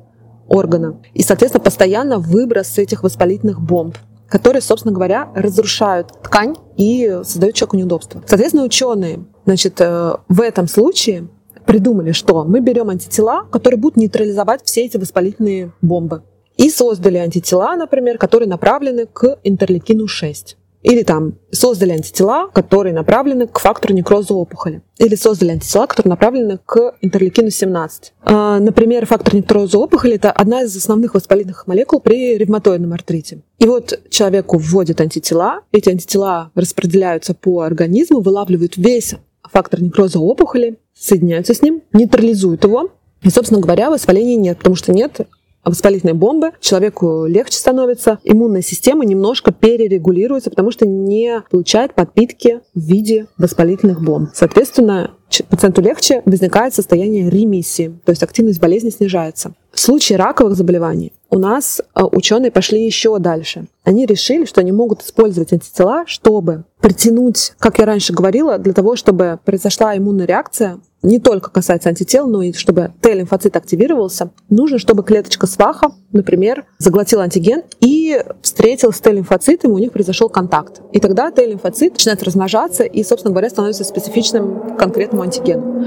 органа, 0.48 1.00
и, 1.14 1.22
соответственно, 1.22 1.62
постоянно 1.62 2.18
выброс 2.18 2.78
этих 2.78 3.02
воспалительных 3.02 3.60
бомб 3.60 3.96
которые, 4.30 4.62
собственно 4.62 4.94
говоря, 4.94 5.28
разрушают 5.34 6.12
ткань 6.22 6.54
и 6.76 7.18
создают 7.24 7.56
человеку 7.56 7.76
неудобства. 7.76 8.22
Соответственно, 8.26 8.62
ученые 8.62 9.24
значит, 9.44 9.80
э, 9.80 10.14
в 10.28 10.40
этом 10.40 10.68
случае 10.68 11.28
придумали, 11.66 12.12
что 12.12 12.44
мы 12.44 12.60
берем 12.60 12.90
антитела, 12.90 13.44
которые 13.50 13.78
будут 13.78 13.96
нейтрализовать 13.96 14.62
все 14.64 14.84
эти 14.84 14.96
воспалительные 14.96 15.72
бомбы. 15.82 16.22
И 16.56 16.70
создали 16.70 17.16
антитела, 17.16 17.74
например, 17.74 18.18
которые 18.18 18.48
направлены 18.48 19.06
к 19.06 19.38
интерлейкину 19.42 20.06
6. 20.06 20.56
Или 20.82 21.02
там 21.02 21.34
создали 21.50 21.92
антитела, 21.92 22.48
которые 22.48 22.94
направлены 22.94 23.46
к 23.46 23.58
фактору 23.58 23.94
некроза 23.94 24.34
опухоли. 24.34 24.82
Или 24.98 25.14
создали 25.14 25.50
антитела, 25.50 25.86
которые 25.86 26.10
направлены 26.10 26.58
к 26.64 26.94
интерлейкину 27.02 27.50
17. 27.50 28.14
А, 28.22 28.58
например, 28.58 29.04
фактор 29.06 29.34
некроза 29.34 29.78
опухоли– 29.78 30.14
это 30.16 30.32
одна 30.32 30.62
из 30.62 30.74
основных 30.74 31.14
воспалительных 31.14 31.66
молекул 31.66 32.00
при 32.00 32.38
ревматоидном 32.38 32.92
артрите. 32.92 33.42
И 33.58 33.66
вот 33.66 34.00
человеку 34.08 34.56
вводят 34.58 35.00
антитела, 35.00 35.60
эти 35.72 35.90
антитела 35.90 36.50
распределяются 36.54 37.34
по 37.34 37.60
организму, 37.60 38.20
вылавливают 38.20 38.76
весь 38.76 39.14
фактор 39.52 39.82
некроза 39.82 40.18
опухоли, 40.18 40.78
соединяются 40.94 41.54
с 41.54 41.62
ним, 41.62 41.82
нейтрализуют 41.92 42.64
его, 42.64 42.90
и, 43.22 43.28
собственно 43.30 43.60
говоря, 43.60 43.90
воспаления 43.90 44.36
нет, 44.36 44.58
потому 44.58 44.76
что 44.76 44.92
нет 44.92 45.20
воспалительной 45.64 46.14
бомбы, 46.14 46.52
человеку 46.60 47.26
легче 47.26 47.58
становится, 47.58 48.18
иммунная 48.24 48.62
система 48.62 49.04
немножко 49.04 49.52
перерегулируется, 49.52 50.50
потому 50.50 50.70
что 50.70 50.86
не 50.86 51.42
получает 51.50 51.94
подпитки 51.94 52.60
в 52.74 52.80
виде 52.80 53.26
воспалительных 53.38 54.02
бомб. 54.02 54.30
Соответственно, 54.34 55.12
пациенту 55.48 55.80
легче 55.80 56.22
возникает 56.24 56.74
состояние 56.74 57.30
ремиссии, 57.30 57.94
то 58.04 58.10
есть 58.10 58.22
активность 58.22 58.60
болезни 58.60 58.90
снижается. 58.90 59.54
В 59.72 59.78
случае 59.78 60.18
раковых 60.18 60.56
заболеваний 60.56 61.12
у 61.30 61.38
нас 61.38 61.80
э, 61.80 62.02
ученые 62.02 62.50
пошли 62.50 62.84
еще 62.84 63.18
дальше. 63.18 63.66
Они 63.84 64.04
решили, 64.04 64.44
что 64.44 64.60
они 64.60 64.72
могут 64.72 65.02
использовать 65.02 65.52
антитела, 65.52 66.04
чтобы 66.06 66.64
притянуть, 66.80 67.52
как 67.58 67.78
я 67.78 67.84
раньше 67.84 68.12
говорила, 68.12 68.58
для 68.58 68.72
того, 68.72 68.96
чтобы 68.96 69.38
произошла 69.44 69.96
иммунная 69.96 70.26
реакция 70.26 70.80
не 71.02 71.18
только 71.18 71.50
касается 71.50 71.88
антител, 71.88 72.28
но 72.28 72.42
и 72.42 72.52
чтобы 72.52 72.92
Т-лимфоцит 73.00 73.56
активировался, 73.56 74.30
нужно, 74.48 74.78
чтобы 74.78 75.02
клеточка 75.02 75.46
сваха, 75.46 75.92
например, 76.12 76.66
заглотила 76.78 77.22
антиген 77.22 77.62
и 77.80 78.22
встретилась 78.42 78.96
с 78.96 79.00
Т-лимфоцитом, 79.00 79.72
и 79.72 79.74
у 79.74 79.78
них 79.78 79.92
произошел 79.92 80.28
контакт. 80.28 80.82
И 80.92 81.00
тогда 81.00 81.30
Т-лимфоцит 81.30 81.94
начинает 81.94 82.22
размножаться 82.22 82.84
и, 82.84 83.02
собственно 83.02 83.32
говоря, 83.32 83.48
становится 83.50 83.84
специфичным 83.84 84.76
конкретному 84.76 85.22
антигену. 85.22 85.86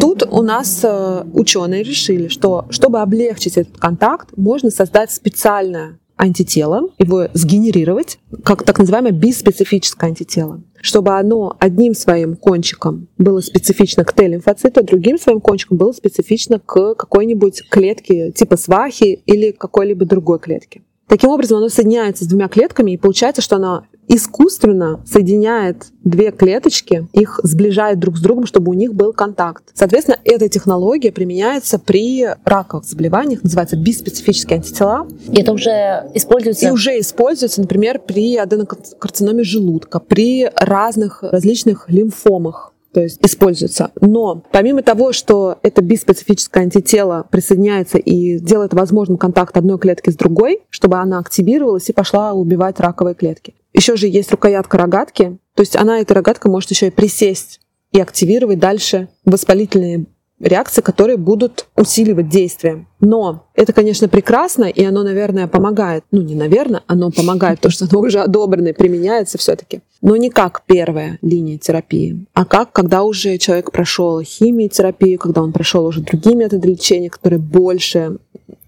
Тут 0.00 0.22
у 0.30 0.42
нас 0.42 0.80
э, 0.82 1.24
ученые 1.32 1.82
решили, 1.82 2.28
что 2.28 2.66
чтобы 2.70 3.00
облегчить 3.00 3.56
этот 3.56 3.78
контакт, 3.78 4.28
можно 4.36 4.70
создать 4.70 5.10
специальное 5.10 5.98
антитело, 6.16 6.90
его 6.98 7.28
сгенерировать, 7.32 8.18
как 8.44 8.64
так 8.64 8.78
называемое 8.78 9.12
биспецифическое 9.12 10.10
антитело 10.10 10.60
чтобы 10.84 11.16
оно 11.16 11.56
одним 11.60 11.94
своим 11.94 12.36
кончиком 12.36 13.08
было 13.16 13.40
специфично 13.40 14.04
к 14.04 14.12
Т-лимфоциту, 14.12 14.80
а 14.80 14.82
другим 14.82 15.16
своим 15.16 15.40
кончиком 15.40 15.78
было 15.78 15.92
специфично 15.92 16.58
к 16.58 16.94
какой-нибудь 16.94 17.70
клетке 17.70 18.32
типа 18.32 18.58
свахи 18.58 19.22
или 19.24 19.52
какой-либо 19.52 20.04
другой 20.04 20.40
клетке. 20.40 20.82
Таким 21.08 21.30
образом, 21.30 21.56
оно 21.58 21.70
соединяется 21.70 22.24
с 22.24 22.26
двумя 22.26 22.48
клетками, 22.48 22.90
и 22.90 22.96
получается, 22.98 23.40
что 23.40 23.56
оно 23.56 23.86
искусственно 24.08 25.00
соединяет 25.06 25.86
две 26.02 26.30
клеточки, 26.30 27.08
их 27.12 27.40
сближает 27.42 27.98
друг 27.98 28.16
с 28.16 28.20
другом, 28.20 28.46
чтобы 28.46 28.70
у 28.70 28.74
них 28.74 28.94
был 28.94 29.12
контакт. 29.12 29.64
Соответственно, 29.74 30.18
эта 30.24 30.48
технология 30.48 31.12
применяется 31.12 31.78
при 31.78 32.26
раковых 32.44 32.84
заболеваниях, 32.84 33.42
называется 33.42 33.76
биспецифические 33.76 34.56
антитела. 34.56 35.06
И 35.30 35.40
это 35.40 35.52
уже 35.52 36.10
используется? 36.14 36.68
И 36.68 36.70
уже 36.70 36.98
используется, 37.00 37.60
например, 37.60 37.98
при 37.98 38.36
аденокарциноме 38.36 39.44
желудка, 39.44 40.00
при 40.00 40.50
разных 40.56 41.22
различных 41.22 41.88
лимфомах 41.88 42.74
то 42.94 43.00
есть 43.00 43.18
используется. 43.22 43.90
Но 44.00 44.42
помимо 44.52 44.82
того, 44.82 45.12
что 45.12 45.58
это 45.62 45.82
биспецифическое 45.82 46.62
антитело 46.62 47.26
присоединяется 47.28 47.98
и 47.98 48.38
делает 48.38 48.72
возможным 48.72 49.18
контакт 49.18 49.56
одной 49.56 49.78
клетки 49.78 50.10
с 50.10 50.16
другой, 50.16 50.60
чтобы 50.70 50.98
она 50.98 51.18
активировалась 51.18 51.88
и 51.90 51.92
пошла 51.92 52.32
убивать 52.32 52.78
раковые 52.78 53.16
клетки. 53.16 53.54
Еще 53.74 53.96
же 53.96 54.06
есть 54.06 54.30
рукоятка 54.30 54.78
рогатки, 54.78 55.36
то 55.54 55.60
есть 55.60 55.76
она, 55.76 56.00
эта 56.00 56.14
рогатка, 56.14 56.48
может 56.48 56.70
еще 56.70 56.86
и 56.86 56.90
присесть 56.90 57.60
и 57.92 58.00
активировать 58.00 58.58
дальше 58.58 59.08
воспалительные 59.24 60.06
реакции, 60.40 60.80
которые 60.80 61.16
будут 61.16 61.66
усиливать 61.76 62.28
действие. 62.28 62.86
Но 63.00 63.46
это, 63.54 63.72
конечно, 63.72 64.08
прекрасно, 64.08 64.64
и 64.64 64.84
оно, 64.84 65.02
наверное, 65.02 65.46
помогает. 65.46 66.04
Ну, 66.10 66.22
не 66.22 66.34
наверное, 66.34 66.82
оно 66.86 67.10
помогает, 67.10 67.58
потому 67.58 67.72
что 67.72 67.86
оно 67.90 68.00
уже 68.00 68.20
одобрено 68.20 68.68
и 68.68 68.72
применяется 68.72 69.38
все-таки. 69.38 69.80
Но 70.02 70.16
не 70.16 70.30
как 70.30 70.62
первая 70.66 71.18
линия 71.22 71.58
терапии, 71.58 72.26
а 72.34 72.44
как, 72.44 72.72
когда 72.72 73.02
уже 73.04 73.38
человек 73.38 73.70
прошел 73.72 74.20
химиотерапию, 74.22 75.18
когда 75.18 75.42
он 75.42 75.52
прошел 75.52 75.86
уже 75.86 76.00
другие 76.00 76.36
методы 76.36 76.68
лечения, 76.68 77.10
которые 77.10 77.40
больше 77.40 78.18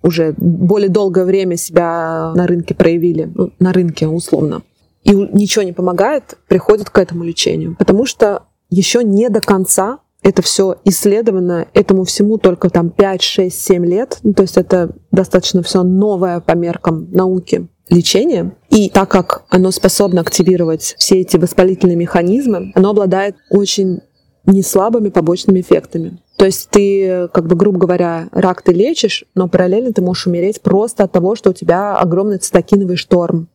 уже 0.02 0.34
более 0.38 0.88
долгое 0.88 1.24
время 1.24 1.56
себя 1.56 2.32
на 2.34 2.46
рынке 2.46 2.74
проявили, 2.74 3.30
ну, 3.34 3.50
на 3.58 3.72
рынке 3.72 4.06
условно. 4.06 4.62
И 5.06 5.14
ничего 5.14 5.62
не 5.62 5.72
помогает, 5.72 6.36
приходят 6.48 6.90
к 6.90 6.98
этому 6.98 7.22
лечению. 7.22 7.76
Потому 7.78 8.06
что 8.06 8.42
еще 8.70 9.04
не 9.04 9.28
до 9.28 9.40
конца 9.40 10.00
это 10.22 10.42
все 10.42 10.76
исследовано, 10.84 11.68
этому 11.72 12.02
всему 12.02 12.38
только 12.38 12.68
там 12.68 12.90
5, 12.90 13.22
6, 13.22 13.64
7 13.64 13.86
лет. 13.86 14.18
Ну, 14.24 14.32
то 14.32 14.42
есть 14.42 14.56
это 14.56 14.90
достаточно 15.12 15.62
все 15.62 15.84
новое 15.84 16.40
по 16.40 16.52
меркам 16.52 17.08
науки 17.12 17.68
лечение. 17.88 18.56
И 18.68 18.90
так 18.90 19.08
как 19.08 19.44
оно 19.48 19.70
способно 19.70 20.22
активировать 20.22 20.96
все 20.98 21.20
эти 21.20 21.36
воспалительные 21.36 21.96
механизмы, 21.96 22.72
оно 22.74 22.90
обладает 22.90 23.36
очень 23.50 24.00
неслабыми 24.46 25.10
побочными 25.10 25.60
эффектами. 25.60 26.18
То 26.36 26.46
есть 26.46 26.68
ты, 26.70 27.28
как 27.32 27.46
бы, 27.46 27.54
грубо 27.54 27.78
говоря, 27.78 28.28
рак 28.32 28.62
ты 28.62 28.72
лечишь, 28.72 29.24
но 29.36 29.48
параллельно 29.48 29.92
ты 29.92 30.02
можешь 30.02 30.26
умереть 30.26 30.60
просто 30.60 31.04
от 31.04 31.12
того, 31.12 31.36
что 31.36 31.50
у 31.50 31.52
тебя 31.52 31.96
огромный 31.96 32.38
цитокиновый 32.38 32.96
шторм 32.96 33.48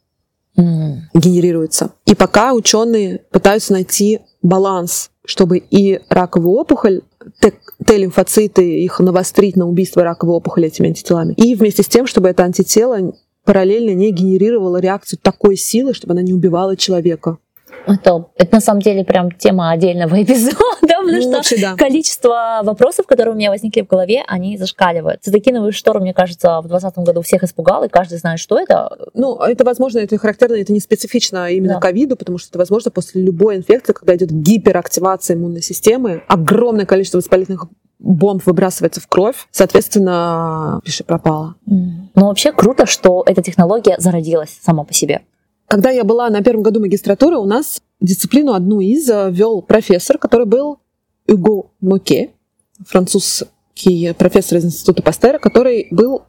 mm. 0.58 0.94
генерируется. 1.14 1.92
И 2.06 2.16
пока 2.16 2.54
ученые 2.54 3.22
пытаются 3.32 3.74
найти 3.74 4.20
баланс, 4.42 5.12
чтобы 5.26 5.58
и 5.58 6.00
раковую 6.10 6.60
опухоль 6.60 7.02
Т-лимфоциты, 7.86 8.84
их 8.84 9.00
навострить 9.00 9.56
на 9.56 9.68
убийство 9.68 10.04
раковой 10.04 10.36
опухоли 10.36 10.68
этими 10.68 10.88
антителами. 10.88 11.34
И 11.34 11.56
вместе 11.56 11.84
с 11.84 11.88
тем, 11.88 12.08
чтобы 12.08 12.30
это 12.30 12.44
антитело 12.44 13.14
параллельно 13.46 13.92
не 13.92 14.12
генерировало 14.12 14.78
реакцию 14.78 15.20
такой 15.22 15.56
силы, 15.56 15.94
чтобы 15.94 16.14
она 16.14 16.22
не 16.22 16.34
убивала 16.34 16.76
человека. 16.76 17.38
Это, 17.88 18.28
это 18.36 18.56
на 18.56 18.62
самом 18.62 18.82
деле 18.82 19.04
прям 19.04 19.32
тема 19.32 19.72
отдельного 19.72 20.22
эпизода, 20.24 20.91
потому 21.06 21.32
ну, 21.32 21.44
что 21.44 21.62
да. 21.62 21.76
количество 21.76 22.62
вопросов, 22.64 23.06
которые 23.08 23.34
у 23.34 23.38
меня 23.38 23.50
возникли 23.50 23.82
в 23.82 23.88
голове, 23.88 24.24
они 24.28 24.58
зашкаливают. 24.58 25.24
Цитокиновый 25.24 25.72
шторм, 25.72 26.02
мне 26.02 26.14
кажется, 26.14 26.60
в 26.60 26.68
2020 26.68 26.98
году 27.06 27.22
всех 27.22 27.44
испугал, 27.44 27.84
и 27.84 27.90
каждый 27.90 28.18
знает, 28.18 28.40
что 28.40 28.58
это. 28.58 28.98
Ну, 29.14 29.38
это, 29.38 29.64
возможно, 29.64 30.00
это 30.00 30.18
характерно, 30.18 30.56
это 30.56 30.74
не 30.74 30.80
специфично 30.80 31.50
именно 31.50 31.80
ковиду, 31.80 32.12
да. 32.12 32.16
потому 32.18 32.38
что 32.38 32.50
это, 32.50 32.60
возможно, 32.60 32.92
после 32.92 33.22
любой 33.22 33.58
инфекции, 33.58 33.94
когда 33.94 34.16
идет 34.16 34.32
гиперактивация 34.32 35.36
иммунной 35.36 35.62
системы, 35.62 36.24
огромное 36.28 36.86
количество 36.86 37.18
воспалительных 37.18 37.68
бомб 38.02 38.46
выбрасывается 38.46 39.00
в 39.00 39.08
кровь, 39.08 39.48
соответственно, 39.52 40.82
пиши 40.84 41.04
пропало. 41.04 41.56
Mm. 41.70 42.10
Ну, 42.16 42.26
вообще 42.26 42.52
круто, 42.52 42.86
что 42.86 43.24
эта 43.26 43.42
технология 43.42 43.96
зародилась 44.00 44.58
сама 44.62 44.84
по 44.84 44.94
себе. 44.94 45.22
Когда 45.68 45.90
я 45.90 46.04
была 46.04 46.30
на 46.30 46.42
первом 46.42 46.64
году 46.64 46.82
магистратуры, 46.82 47.38
у 47.38 47.46
нас 47.46 47.82
дисциплину 48.02 48.54
одну 48.54 48.82
из 48.82 49.10
э, 49.10 49.30
вел 49.32 49.62
профессор, 49.62 50.18
который 50.18 50.46
был 50.46 50.80
Уго 51.28 51.72
Моке, 51.82 52.32
французский 52.86 54.14
профессор 54.14 54.58
из 54.58 54.66
Института 54.66 55.04
Пастера, 55.04 55.40
который 55.40 55.88
был 55.92 56.24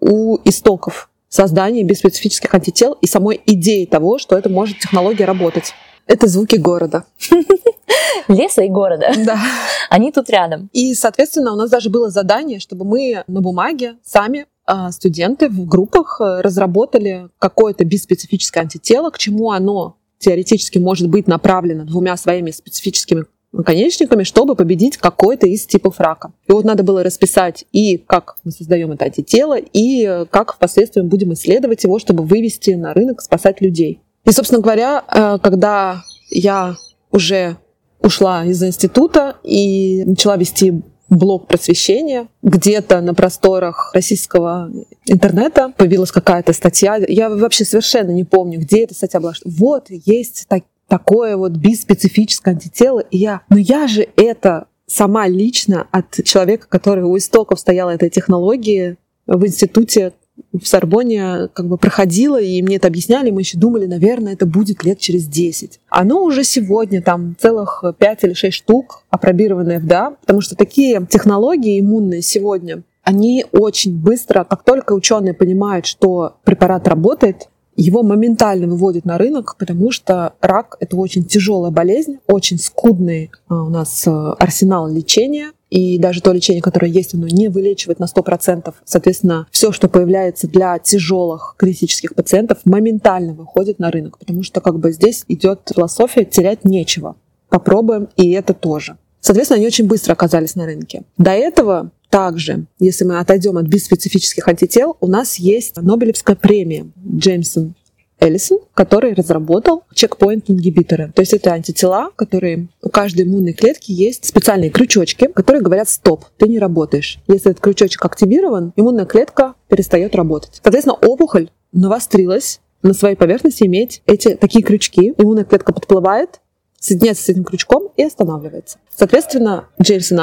у 0.00 0.38
истоков 0.44 1.10
создания 1.28 1.84
биспецифических 1.84 2.52
антител 2.54 2.96
и 3.00 3.06
самой 3.06 3.40
идеи 3.46 3.84
того, 3.84 4.18
что 4.18 4.36
это 4.36 4.48
может 4.48 4.78
технология 4.78 5.24
работать. 5.24 5.74
Это 6.06 6.26
звуки 6.26 6.56
города. 6.56 7.04
Леса 8.28 8.62
и 8.62 8.68
города. 8.68 9.12
Да. 9.24 9.38
Они 9.90 10.10
тут 10.10 10.30
рядом. 10.30 10.70
И, 10.72 10.94
соответственно, 10.94 11.52
у 11.52 11.56
нас 11.56 11.70
даже 11.70 11.90
было 11.90 12.10
задание, 12.10 12.60
чтобы 12.60 12.84
мы 12.84 13.24
на 13.26 13.40
бумаге 13.40 13.96
сами 14.02 14.46
а, 14.64 14.90
студенты 14.90 15.48
в 15.48 15.66
группах 15.66 16.20
э, 16.20 16.40
разработали 16.40 17.28
какое-то 17.38 17.84
биспецифическое 17.84 18.64
антитело, 18.64 19.10
к 19.10 19.18
чему 19.18 19.50
оно 19.50 19.96
теоретически 20.18 20.78
может 20.78 21.08
быть 21.08 21.26
направлено 21.26 21.84
двумя 21.84 22.16
своими 22.16 22.50
специфическими 22.50 23.24
наконечниками, 23.52 24.24
чтобы 24.24 24.54
победить 24.54 24.96
какой-то 24.96 25.46
из 25.46 25.66
типов 25.66 26.00
рака. 26.00 26.32
И 26.46 26.52
вот 26.52 26.64
надо 26.64 26.82
было 26.82 27.02
расписать 27.02 27.64
и 27.72 27.96
как 27.96 28.36
мы 28.44 28.50
создаем 28.50 28.92
это 28.92 29.06
антитело, 29.06 29.58
и 29.58 30.04
э, 30.04 30.26
как 30.26 30.54
впоследствии 30.54 31.00
будем 31.00 31.32
исследовать 31.32 31.84
его, 31.84 31.98
чтобы 31.98 32.24
вывести 32.24 32.70
на 32.70 32.92
рынок, 32.92 33.22
спасать 33.22 33.60
людей. 33.60 34.00
И, 34.24 34.32
собственно 34.32 34.60
говоря, 34.60 35.04
э, 35.08 35.38
когда 35.42 36.02
я 36.30 36.76
уже 37.10 37.56
ушла 38.00 38.44
из 38.44 38.62
института 38.62 39.36
и 39.42 40.04
начала 40.04 40.36
вести 40.36 40.82
блок 41.08 41.46
просвещения. 41.46 42.28
Где-то 42.42 43.00
на 43.00 43.14
просторах 43.14 43.92
российского 43.94 44.70
интернета 45.06 45.72
появилась 45.76 46.12
какая-то 46.12 46.52
статья. 46.52 46.96
Я 47.08 47.30
вообще 47.30 47.64
совершенно 47.64 48.10
не 48.10 48.24
помню, 48.24 48.60
где 48.60 48.84
эта 48.84 48.94
статья 48.94 49.20
была. 49.20 49.32
Вот, 49.44 49.86
есть 49.88 50.46
так, 50.48 50.64
такое 50.88 51.36
вот 51.36 51.52
биспецифическое 51.52 52.54
антитело. 52.54 53.00
И 53.00 53.18
я, 53.18 53.42
ну 53.48 53.56
я 53.56 53.86
же 53.86 54.08
это 54.16 54.66
сама 54.86 55.28
лично 55.28 55.86
от 55.90 56.24
человека, 56.24 56.66
который 56.68 57.04
у 57.04 57.16
истоков 57.16 57.60
стояла 57.60 57.90
этой 57.90 58.10
технологии 58.10 58.96
в 59.26 59.46
институте 59.46 60.14
в 60.52 60.66
Сорбоне 60.66 61.48
как 61.52 61.66
бы 61.66 61.76
проходила, 61.76 62.40
и 62.40 62.62
мне 62.62 62.76
это 62.76 62.88
объясняли, 62.88 63.30
мы 63.30 63.40
еще 63.40 63.58
думали, 63.58 63.86
наверное, 63.86 64.34
это 64.34 64.46
будет 64.46 64.84
лет 64.84 64.98
через 64.98 65.26
10. 65.26 65.80
Оно 65.88 66.22
уже 66.22 66.44
сегодня 66.44 67.02
там 67.02 67.36
целых 67.38 67.84
5 67.98 68.24
или 68.24 68.32
6 68.34 68.56
штук 68.56 69.02
опробированное 69.10 69.80
ФДА, 69.80 70.12
потому 70.20 70.40
что 70.40 70.56
такие 70.56 71.04
технологии 71.10 71.80
иммунные 71.80 72.22
сегодня, 72.22 72.82
они 73.02 73.46
очень 73.52 73.96
быстро, 73.98 74.44
как 74.44 74.62
только 74.64 74.92
ученые 74.92 75.34
понимают, 75.34 75.86
что 75.86 76.36
препарат 76.44 76.86
работает, 76.86 77.48
его 77.82 78.02
моментально 78.02 78.66
выводят 78.66 79.04
на 79.04 79.18
рынок, 79.18 79.56
потому 79.56 79.92
что 79.92 80.34
рак— 80.40 80.76
это 80.80 80.96
очень 80.96 81.24
тяжелая 81.24 81.70
болезнь, 81.70 82.18
очень 82.26 82.58
скудный 82.58 83.30
а, 83.48 83.62
у 83.62 83.70
нас 83.70 84.04
э, 84.06 84.10
арсенал 84.10 84.88
лечения, 84.88 85.52
и 85.70 85.98
даже 85.98 86.20
то 86.20 86.32
лечение, 86.32 86.62
которое 86.62 86.90
есть, 86.90 87.14
оно 87.14 87.28
не 87.28 87.48
вылечивает 87.48 88.00
на 88.00 88.06
100%. 88.06 88.74
Соответственно, 88.84 89.46
все, 89.50 89.70
что 89.70 89.88
появляется 89.88 90.48
для 90.48 90.78
тяжелых 90.78 91.54
критических 91.56 92.14
пациентов, 92.14 92.58
моментально 92.64 93.34
выходит 93.34 93.78
на 93.78 93.90
рынок, 93.90 94.18
потому 94.18 94.42
что 94.42 94.60
как 94.60 94.78
бы 94.78 94.90
здесь 94.92 95.24
идет 95.28 95.70
философия 95.72 96.24
терять 96.24 96.64
нечего. 96.64 97.16
Попробуем 97.48 98.08
и 98.16 98.30
это 98.32 98.54
тоже. 98.54 98.96
Соответственно, 99.20 99.58
они 99.58 99.66
очень 99.66 99.86
быстро 99.86 100.12
оказались 100.12 100.54
на 100.54 100.64
рынке. 100.64 101.02
До 101.16 101.32
этого 101.32 101.90
также, 102.10 102.66
если 102.78 103.04
мы 103.04 103.18
отойдем 103.18 103.58
от 103.58 103.66
биспецифических 103.66 104.46
антител, 104.48 104.96
у 105.00 105.06
нас 105.06 105.36
есть 105.36 105.76
Нобелевская 105.76 106.36
премия 106.36 106.90
Джеймсон 107.16 107.74
Эллисон, 108.20 108.58
который 108.74 109.14
разработал 109.14 109.84
чекпоинт-ингибиторы. 109.94 111.12
То 111.12 111.22
есть 111.22 111.32
это 111.32 111.52
антитела, 111.52 112.10
которые 112.16 112.68
у 112.82 112.88
каждой 112.88 113.24
иммунной 113.24 113.52
клетки 113.52 113.92
есть 113.92 114.24
специальные 114.24 114.70
крючочки, 114.70 115.28
которые 115.28 115.62
говорят 115.62 115.88
«стоп, 115.88 116.24
ты 116.36 116.48
не 116.48 116.58
работаешь». 116.58 117.20
Если 117.28 117.50
этот 117.50 117.62
крючочек 117.62 118.04
активирован, 118.04 118.72
иммунная 118.76 119.06
клетка 119.06 119.54
перестает 119.68 120.16
работать. 120.16 120.60
Соответственно, 120.62 120.96
опухоль 120.96 121.50
навострилась 121.72 122.60
на 122.82 122.94
своей 122.94 123.16
поверхности 123.16 123.64
иметь 123.64 124.02
эти 124.06 124.34
такие 124.34 124.64
крючки. 124.64 125.14
Иммунная 125.16 125.44
клетка 125.44 125.72
подплывает, 125.72 126.40
соединяется 126.80 127.24
с 127.24 127.28
этим 127.28 127.44
крючком 127.44 127.90
и 127.96 128.02
останавливается. 128.02 128.78
Соответственно, 128.96 129.68
Джеймсон 129.80 130.20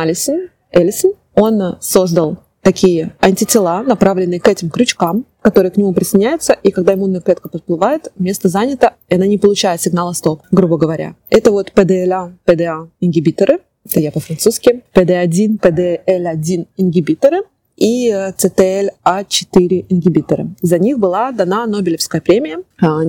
Эллисон, 0.71 1.13
он 1.35 1.77
создал 1.79 2.37
такие 2.61 3.13
антитела, 3.21 3.83
направленные 3.83 4.39
к 4.39 4.47
этим 4.47 4.71
крючкам, 4.71 5.25
которые 5.41 5.71
к 5.71 5.77
нему 5.77 5.93
присоединяются, 5.93 6.53
и 6.53 6.71
когда 6.71 6.95
иммунная 6.95 7.21
клетка 7.21 7.47
подплывает, 7.47 8.11
место 8.17 8.49
занято, 8.49 8.93
и 9.07 9.15
она 9.15 9.27
не 9.27 9.37
получает 9.37 9.81
сигнала 9.81 10.13
стоп, 10.13 10.41
грубо 10.51 10.77
говоря. 10.77 11.15
Это 11.29 11.51
вот 11.51 11.71
PDLA, 11.75 12.33
PDA 12.43 12.89
ингибиторы, 13.01 13.59
это 13.87 13.99
я 13.99 14.11
по-французски, 14.11 14.81
PD1, 14.95 15.59
PDL1 15.59 16.67
ингибиторы, 16.77 17.43
и 17.77 18.09
CTLA4 18.09 19.85
ингибиторы. 19.89 20.47
За 20.61 20.79
них 20.79 20.97
была 20.97 21.31
дана 21.31 21.65
Нобелевская 21.67 22.21
премия 22.21 22.59
а, 22.81 23.01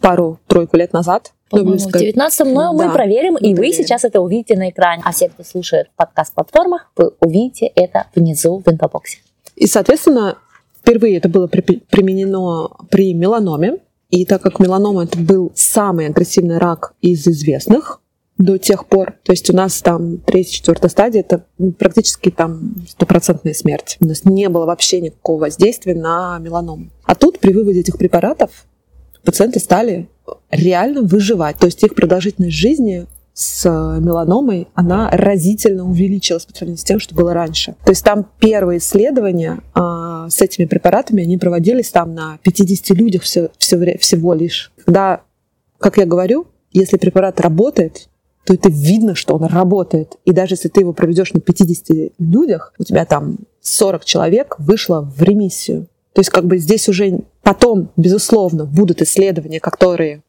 пару-тройку 0.00 0.76
лет 0.76 0.92
назад. 0.92 1.32
В 1.50 1.56
19 1.56 2.46
но 2.46 2.54
да, 2.54 2.72
мы 2.72 2.92
проверим, 2.92 3.36
и 3.36 3.54
вы 3.54 3.72
сейчас 3.72 4.04
это 4.04 4.20
увидите 4.20 4.56
на 4.56 4.70
экране. 4.70 5.02
А 5.04 5.12
все, 5.12 5.28
кто 5.28 5.44
слушает 5.44 5.88
подкаст-платформах, 5.96 6.90
вы 6.96 7.12
увидите 7.20 7.66
это 7.74 8.06
внизу 8.14 8.62
в 8.64 8.68
инфобоксе. 8.68 9.18
И, 9.54 9.66
соответственно, 9.66 10.38
впервые 10.78 11.18
это 11.18 11.28
было 11.28 11.46
применено 11.46 12.70
при 12.90 13.14
меланоме. 13.14 13.78
И 14.10 14.24
так 14.26 14.42
как 14.42 14.58
меланома 14.58 15.04
это 15.04 15.18
был 15.18 15.52
самый 15.54 16.06
агрессивный 16.06 16.58
рак 16.58 16.94
из 17.00 17.26
известных, 17.26 18.00
до 18.38 18.58
тех 18.58 18.86
пор. 18.86 19.14
То 19.22 19.32
есть 19.32 19.48
у 19.50 19.56
нас 19.56 19.80
там 19.80 20.18
третья, 20.18 20.52
четвертая 20.52 20.90
стадия, 20.90 21.20
это 21.20 21.46
практически 21.78 22.30
там 22.30 22.74
стопроцентная 22.88 23.54
смерть. 23.54 23.96
У 24.00 24.06
нас 24.06 24.24
не 24.24 24.48
было 24.48 24.66
вообще 24.66 25.00
никакого 25.00 25.42
воздействия 25.42 25.94
на 25.94 26.38
меланому. 26.40 26.90
А 27.04 27.14
тут 27.14 27.38
при 27.38 27.52
выводе 27.52 27.80
этих 27.80 27.96
препаратов 27.96 28.66
пациенты 29.24 29.60
стали 29.60 30.08
реально 30.50 31.02
выживать. 31.02 31.58
То 31.58 31.66
есть 31.66 31.82
их 31.82 31.94
продолжительность 31.94 32.56
жизни 32.56 33.06
с 33.34 33.68
меланомой, 33.68 34.68
она 34.74 35.10
разительно 35.10 35.84
увеличилась 35.84 36.46
по 36.46 36.54
сравнению 36.54 36.78
с 36.78 36.84
тем, 36.84 37.00
что 37.00 37.16
было 37.16 37.34
раньше. 37.34 37.74
То 37.84 37.90
есть 37.90 38.04
там 38.04 38.26
первые 38.38 38.78
исследования 38.78 39.58
а, 39.74 40.30
с 40.30 40.40
этими 40.40 40.66
препаратами, 40.66 41.24
они 41.24 41.36
проводились 41.36 41.90
там 41.90 42.14
на 42.14 42.38
50 42.42 42.96
людях 42.96 43.22
все, 43.22 43.50
все, 43.58 43.98
всего 43.98 44.34
лишь. 44.34 44.72
Когда, 44.84 45.22
как 45.78 45.96
я 45.98 46.06
говорю, 46.06 46.46
если 46.72 46.96
препарат 46.96 47.40
работает, 47.40 48.08
то 48.46 48.54
это 48.54 48.68
видно, 48.70 49.14
что 49.16 49.34
он 49.34 49.44
работает. 49.44 50.16
И 50.24 50.32
даже 50.32 50.54
если 50.54 50.68
ты 50.68 50.80
его 50.80 50.92
проведешь 50.92 51.32
на 51.32 51.40
50 51.40 52.12
людях, 52.18 52.72
у 52.78 52.84
тебя 52.84 53.04
там 53.04 53.38
40 53.62 54.04
человек 54.04 54.56
вышло 54.58 55.00
в 55.00 55.22
ремиссию. 55.22 55.88
То 56.14 56.20
есть 56.20 56.30
как 56.30 56.46
бы 56.46 56.58
здесь 56.58 56.88
уже 56.88 57.20
потом, 57.42 57.90
безусловно, 57.96 58.64
будут 58.64 59.02
исследования, 59.02 59.60
которые 59.60 60.22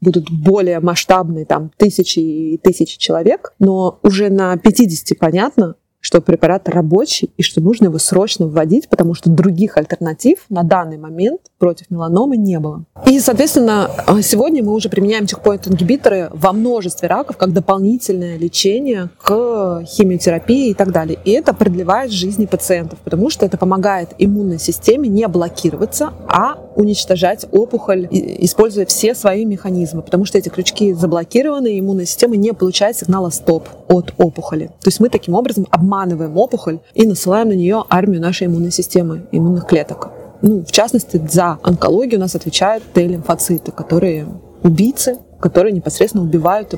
будут 0.00 0.30
более 0.30 0.80
масштабные, 0.80 1.44
там, 1.44 1.70
тысячи 1.76 2.18
и 2.18 2.58
тысячи 2.58 2.96
человек, 2.98 3.52
но 3.58 3.98
уже 4.02 4.30
на 4.30 4.56
50 4.56 5.18
понятно, 5.18 5.74
что 6.02 6.20
препарат 6.20 6.68
рабочий 6.68 7.30
и 7.36 7.42
что 7.42 7.60
нужно 7.60 7.86
его 7.86 7.98
срочно 7.98 8.46
вводить, 8.46 8.88
потому 8.88 9.14
что 9.14 9.30
других 9.30 9.76
альтернатив 9.76 10.40
на 10.50 10.64
данный 10.64 10.98
момент 10.98 11.40
против 11.58 11.90
меланомы 11.90 12.36
не 12.36 12.58
было. 12.58 12.84
И, 13.06 13.20
соответственно, 13.20 13.88
а, 14.06 14.20
сегодня 14.20 14.64
мы 14.64 14.72
уже 14.72 14.88
применяем 14.88 15.26
чекпоинт-ингибиторы 15.26 16.28
во 16.32 16.52
множестве 16.52 17.06
раков 17.08 17.36
как 17.36 17.52
дополнительное 17.52 18.36
лечение 18.36 19.10
к 19.22 19.84
химиотерапии 19.86 20.70
и 20.70 20.74
так 20.74 20.90
далее. 20.90 21.18
И 21.24 21.30
это 21.30 21.54
продлевает 21.54 22.10
жизни 22.10 22.46
пациентов, 22.46 22.98
потому 23.04 23.30
что 23.30 23.46
это 23.46 23.56
помогает 23.56 24.08
иммунной 24.18 24.58
системе 24.58 25.08
не 25.08 25.28
блокироваться, 25.28 26.12
а 26.26 26.58
уничтожать 26.74 27.46
опухоль, 27.52 28.08
используя 28.10 28.86
все 28.86 29.14
свои 29.14 29.44
механизмы, 29.44 30.02
потому 30.02 30.24
что 30.24 30.36
эти 30.36 30.48
крючки 30.48 30.94
заблокированы, 30.94 31.74
и 31.74 31.80
иммунная 31.80 32.06
система 32.06 32.36
не 32.36 32.52
получает 32.52 32.96
сигнала 32.96 33.30
стоп 33.30 33.68
от 33.88 34.14
опухоли. 34.18 34.66
То 34.80 34.88
есть 34.88 34.98
мы 34.98 35.08
таким 35.08 35.34
образом 35.34 35.68
обманываем 35.70 35.91
опухоль 36.36 36.80
и 36.94 37.06
насылаем 37.06 37.48
на 37.48 37.54
нее 37.54 37.84
армию 37.88 38.20
нашей 38.20 38.46
иммунной 38.46 38.70
системы, 38.72 39.26
иммунных 39.32 39.66
клеток. 39.66 40.10
Ну, 40.42 40.64
в 40.64 40.72
частности, 40.72 41.20
за 41.30 41.58
онкологию 41.62 42.18
у 42.18 42.20
нас 42.20 42.34
отвечают 42.34 42.82
Т-лимфоциты, 42.92 43.70
которые 43.70 44.26
убийцы, 44.62 45.18
которые 45.40 45.72
непосредственно 45.72 46.24
убивают 46.24 46.74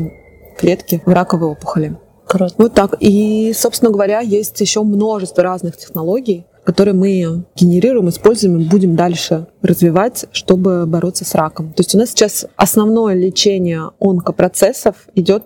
клетки 0.59 1.03
в 1.07 1.13
раковой 1.13 1.49
опухоли. 1.49 1.97
Круто. 2.27 2.55
Вот 2.59 2.75
так. 2.75 2.97
И, 3.01 3.53
собственно 3.55 3.91
говоря, 3.91 4.21
есть 4.21 4.61
еще 4.61 4.83
множество 4.83 5.43
разных 5.43 5.77
технологий, 5.77 6.47
которые 6.65 6.95
мы 6.95 7.45
генерируем, 7.55 8.09
используем 8.09 8.61
и 8.61 8.65
будем 8.65 8.97
дальше 8.97 9.47
развивать, 9.63 10.27
чтобы 10.33 10.87
бороться 10.87 11.25
с 11.25 11.35
раком. 11.35 11.73
То 11.75 11.81
есть 11.81 11.95
у 11.95 11.99
нас 11.99 12.11
сейчас 12.11 12.47
основное 12.57 13.15
лечение 13.15 13.91
онкопроцессов 14.01 14.97
идет 15.15 15.45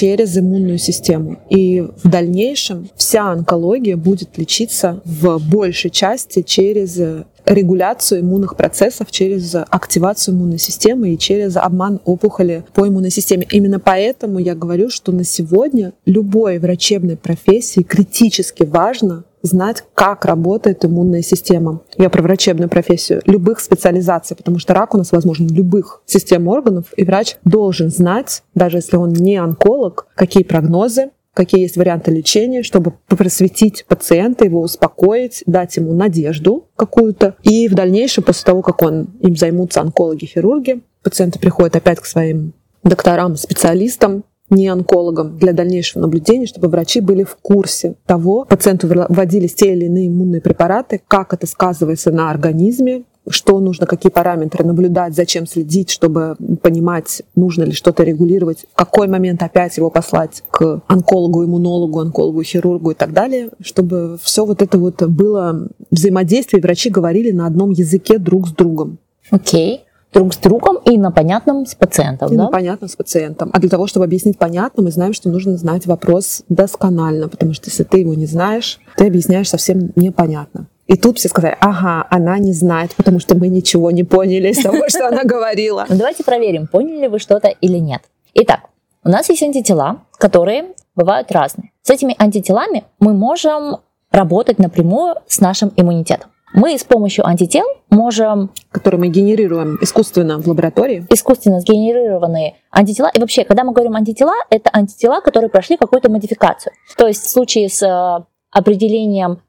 через 0.00 0.38
иммунную 0.38 0.78
систему. 0.78 1.36
И 1.50 1.82
в 2.02 2.08
дальнейшем 2.08 2.88
вся 2.96 3.32
онкология 3.32 3.98
будет 3.98 4.38
лечиться 4.38 5.02
в 5.04 5.38
большей 5.38 5.90
части 5.90 6.40
через 6.40 6.98
регуляцию 7.44 8.22
иммунных 8.22 8.56
процессов 8.56 9.10
через 9.10 9.54
активацию 9.54 10.34
иммунной 10.34 10.58
системы 10.58 11.10
и 11.10 11.18
через 11.18 11.56
обман 11.58 12.00
опухоли 12.06 12.64
по 12.72 12.88
иммунной 12.88 13.10
системе. 13.10 13.46
Именно 13.50 13.78
поэтому 13.78 14.38
я 14.38 14.54
говорю, 14.54 14.88
что 14.88 15.12
на 15.12 15.24
сегодня 15.24 15.92
любой 16.06 16.58
врачебной 16.58 17.18
профессии 17.18 17.82
критически 17.82 18.62
важно 18.62 19.24
знать, 19.42 19.84
как 19.94 20.24
работает 20.24 20.84
иммунная 20.84 21.22
система. 21.22 21.80
Я 21.96 22.10
про 22.10 22.22
врачебную 22.22 22.68
профессию, 22.68 23.22
любых 23.26 23.60
специализаций, 23.60 24.36
потому 24.36 24.58
что 24.58 24.74
рак 24.74 24.94
у 24.94 24.98
нас 24.98 25.12
возможен 25.12 25.48
любых 25.48 26.02
систем 26.06 26.48
органов, 26.48 26.86
и 26.96 27.04
врач 27.04 27.36
должен 27.44 27.90
знать, 27.90 28.42
даже 28.54 28.78
если 28.78 28.96
он 28.96 29.12
не 29.12 29.36
онколог, 29.36 30.06
какие 30.14 30.42
прогнозы, 30.44 31.10
какие 31.34 31.62
есть 31.62 31.76
варианты 31.76 32.10
лечения, 32.10 32.62
чтобы 32.62 32.92
просветить 33.06 33.84
пациента, 33.86 34.44
его 34.44 34.60
успокоить, 34.60 35.42
дать 35.46 35.76
ему 35.76 35.94
надежду 35.94 36.68
какую-то. 36.76 37.36
И 37.42 37.68
в 37.68 37.74
дальнейшем, 37.74 38.24
после 38.24 38.44
того, 38.44 38.62
как 38.62 38.82
он 38.82 39.08
им 39.20 39.36
займутся 39.36 39.80
онкологи, 39.80 40.26
хирурги, 40.26 40.82
пациенты 41.02 41.38
приходят 41.38 41.76
опять 41.76 42.00
к 42.00 42.04
своим 42.04 42.52
докторам, 42.82 43.36
специалистам, 43.36 44.24
не 44.50 44.68
онкологам 44.68 45.38
для 45.38 45.52
дальнейшего 45.52 46.02
наблюдения, 46.02 46.46
чтобы 46.46 46.68
врачи 46.68 47.00
были 47.00 47.24
в 47.24 47.36
курсе 47.36 47.94
того, 48.06 48.44
пациенту 48.44 48.88
вводились 48.88 49.54
те 49.54 49.72
или 49.72 49.86
иные 49.86 50.08
иммунные 50.08 50.40
препараты, 50.40 51.00
как 51.08 51.32
это 51.32 51.46
сказывается 51.46 52.10
на 52.10 52.30
организме, 52.30 53.04
что 53.28 53.60
нужно, 53.60 53.86
какие 53.86 54.10
параметры 54.10 54.64
наблюдать, 54.64 55.14
зачем 55.14 55.46
следить, 55.46 55.90
чтобы 55.90 56.36
понимать, 56.62 57.22
нужно 57.34 57.64
ли 57.64 57.72
что-то 57.72 58.02
регулировать, 58.02 58.64
в 58.72 58.74
какой 58.74 59.08
момент 59.08 59.42
опять 59.42 59.76
его 59.76 59.90
послать 59.90 60.42
к 60.50 60.82
онкологу, 60.86 61.44
иммунологу, 61.44 62.00
онкологу, 62.00 62.42
хирургу 62.42 62.92
и 62.92 62.94
так 62.94 63.12
далее, 63.12 63.50
чтобы 63.60 64.18
все 64.22 64.44
вот 64.44 64.62
это 64.62 64.78
вот 64.78 65.02
было 65.02 65.68
взаимодействие, 65.90 66.62
врачи 66.62 66.90
говорили 66.90 67.30
на 67.30 67.46
одном 67.46 67.70
языке 67.70 68.18
друг 68.18 68.48
с 68.48 68.52
другом. 68.52 68.98
Окей. 69.30 69.76
Okay 69.76 69.89
друг 70.12 70.34
с 70.34 70.38
другом 70.38 70.78
и 70.84 70.98
на 70.98 71.10
понятном 71.10 71.66
с 71.66 71.74
пациентом. 71.74 72.32
И 72.32 72.36
да? 72.36 72.44
на 72.44 72.50
понятном 72.50 72.88
с 72.88 72.96
пациентом. 72.96 73.50
А 73.52 73.60
для 73.60 73.68
того, 73.68 73.86
чтобы 73.86 74.04
объяснить 74.04 74.38
понятно, 74.38 74.82
мы 74.82 74.90
знаем, 74.90 75.12
что 75.12 75.28
нужно 75.28 75.56
знать 75.56 75.86
вопрос 75.86 76.42
досконально, 76.48 77.28
потому 77.28 77.54
что 77.54 77.70
если 77.70 77.84
ты 77.84 77.98
его 77.98 78.14
не 78.14 78.26
знаешь, 78.26 78.80
ты 78.96 79.06
объясняешь 79.06 79.48
совсем 79.48 79.92
непонятно. 79.96 80.66
И 80.86 80.96
тут 80.96 81.18
все 81.18 81.28
сказали, 81.28 81.56
ага, 81.60 82.04
она 82.10 82.38
не 82.38 82.52
знает, 82.52 82.96
потому 82.96 83.20
что 83.20 83.36
мы 83.36 83.46
ничего 83.46 83.92
не 83.92 84.02
поняли 84.02 84.48
из 84.48 84.60
того, 84.60 84.88
что 84.88 85.06
она 85.06 85.22
говорила. 85.22 85.86
Ну, 85.88 85.96
давайте 85.96 86.24
проверим, 86.24 86.66
поняли 86.66 87.06
вы 87.06 87.20
что-то 87.20 87.48
или 87.48 87.78
нет. 87.78 88.02
Итак, 88.34 88.60
у 89.04 89.08
нас 89.08 89.28
есть 89.28 89.42
антитела, 89.42 90.02
которые 90.18 90.74
бывают 90.96 91.30
разные. 91.30 91.70
С 91.82 91.90
этими 91.90 92.16
антителами 92.18 92.84
мы 92.98 93.14
можем 93.14 93.76
работать 94.10 94.58
напрямую 94.58 95.14
с 95.28 95.40
нашим 95.40 95.72
иммунитетом. 95.76 96.30
Мы 96.52 96.76
с 96.76 96.84
помощью 96.84 97.26
антител 97.26 97.64
можем... 97.90 98.50
Которые 98.70 99.00
мы 99.00 99.08
генерируем 99.08 99.78
искусственно 99.80 100.38
в 100.38 100.48
лаборатории. 100.48 101.06
Искусственно 101.08 101.60
сгенерированные 101.60 102.56
антитела. 102.70 103.10
И 103.14 103.20
вообще, 103.20 103.44
когда 103.44 103.62
мы 103.62 103.72
говорим 103.72 103.94
антитела, 103.94 104.34
это 104.50 104.70
антитела, 104.72 105.20
которые 105.20 105.48
прошли 105.48 105.76
какую-то 105.76 106.10
модификацию. 106.10 106.72
То 106.96 107.06
есть 107.06 107.24
в 107.24 107.30
случае 107.30 107.68
с 107.68 107.82
э, 107.82 108.24
определением 108.50 109.42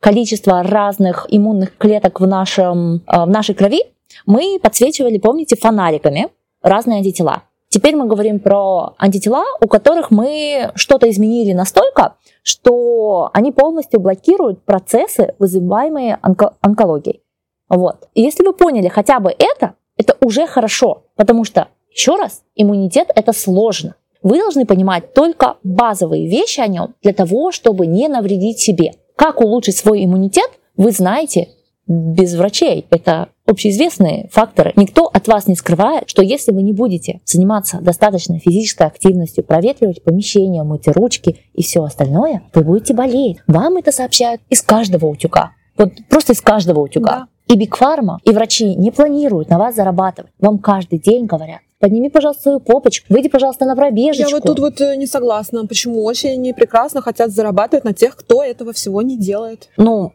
количества 0.00 0.62
разных 0.62 1.26
иммунных 1.28 1.76
клеток 1.76 2.20
в, 2.20 2.26
нашем, 2.26 3.02
э, 3.06 3.24
в 3.24 3.28
нашей 3.28 3.54
крови, 3.54 3.82
мы 4.26 4.58
подсвечивали, 4.60 5.18
помните, 5.18 5.56
фонариками 5.56 6.28
разные 6.62 6.98
антитела. 6.98 7.42
Теперь 7.68 7.94
мы 7.94 8.06
говорим 8.06 8.40
про 8.40 8.94
антитела, 8.98 9.44
у 9.60 9.68
которых 9.68 10.10
мы 10.10 10.72
что-то 10.74 11.08
изменили 11.10 11.52
настолько, 11.52 12.14
что 12.48 13.28
они 13.34 13.52
полностью 13.52 14.00
блокируют 14.00 14.62
процессы, 14.62 15.34
вызываемые 15.38 16.18
онко- 16.22 16.54
онкологией. 16.62 17.20
Вот. 17.68 18.08
И 18.14 18.22
если 18.22 18.42
вы 18.42 18.54
поняли 18.54 18.88
хотя 18.88 19.20
бы 19.20 19.34
это, 19.38 19.74
это 19.98 20.16
уже 20.22 20.46
хорошо, 20.46 21.02
потому 21.14 21.44
что, 21.44 21.68
еще 21.90 22.16
раз, 22.16 22.42
иммунитет 22.54 23.10
это 23.14 23.34
сложно. 23.34 23.96
Вы 24.22 24.38
должны 24.38 24.64
понимать 24.64 25.12
только 25.12 25.58
базовые 25.62 26.26
вещи 26.26 26.60
о 26.60 26.66
нем 26.66 26.94
для 27.02 27.12
того, 27.12 27.52
чтобы 27.52 27.86
не 27.86 28.08
навредить 28.08 28.60
себе. 28.60 28.94
Как 29.14 29.42
улучшить 29.42 29.76
свой 29.76 30.04
иммунитет, 30.06 30.50
вы 30.76 30.92
знаете 30.92 31.48
без 31.86 32.34
врачей. 32.34 32.86
Это 32.88 33.28
общеизвестные 33.48 34.28
факторы. 34.30 34.72
Никто 34.76 35.06
от 35.12 35.26
вас 35.26 35.46
не 35.46 35.56
скрывает, 35.56 36.08
что 36.08 36.22
если 36.22 36.52
вы 36.52 36.62
не 36.62 36.72
будете 36.72 37.20
заниматься 37.24 37.78
достаточной 37.80 38.38
физической 38.38 38.86
активностью, 38.86 39.44
проветривать 39.44 40.02
помещение, 40.02 40.62
мыть 40.62 40.88
ручки 40.88 41.36
и 41.54 41.62
все 41.62 41.82
остальное, 41.82 42.42
вы 42.54 42.62
будете 42.62 42.94
болеть. 42.94 43.38
Вам 43.46 43.76
это 43.76 43.92
сообщают 43.92 44.40
из 44.50 44.62
каждого 44.62 45.06
утюга. 45.06 45.52
Вот 45.76 45.92
просто 46.08 46.32
из 46.32 46.40
каждого 46.40 46.80
утюга. 46.80 47.10
Да. 47.10 47.54
И 47.54 47.56
Бигфарма, 47.56 48.20
и 48.24 48.30
врачи 48.30 48.74
не 48.74 48.90
планируют 48.90 49.48
на 49.48 49.58
вас 49.58 49.74
зарабатывать. 49.74 50.32
Вам 50.38 50.58
каждый 50.58 50.98
день 50.98 51.24
говорят, 51.24 51.60
подними, 51.78 52.10
пожалуйста, 52.10 52.42
свою 52.42 52.60
попочку, 52.60 53.06
выйди, 53.08 53.28
пожалуйста, 53.28 53.64
на 53.64 53.74
пробежечку. 53.74 54.28
Я 54.28 54.36
вот 54.36 54.44
тут 54.44 54.58
вот 54.58 54.80
э, 54.82 54.96
не 54.96 55.06
согласна. 55.06 55.66
Почему 55.66 56.04
очень 56.04 56.32
они 56.32 56.52
прекрасно 56.52 57.00
хотят 57.00 57.30
зарабатывать 57.30 57.84
на 57.84 57.94
тех, 57.94 58.16
кто 58.16 58.42
этого 58.42 58.72
всего 58.74 59.00
не 59.00 59.16
делает? 59.16 59.68
Ну, 59.78 60.12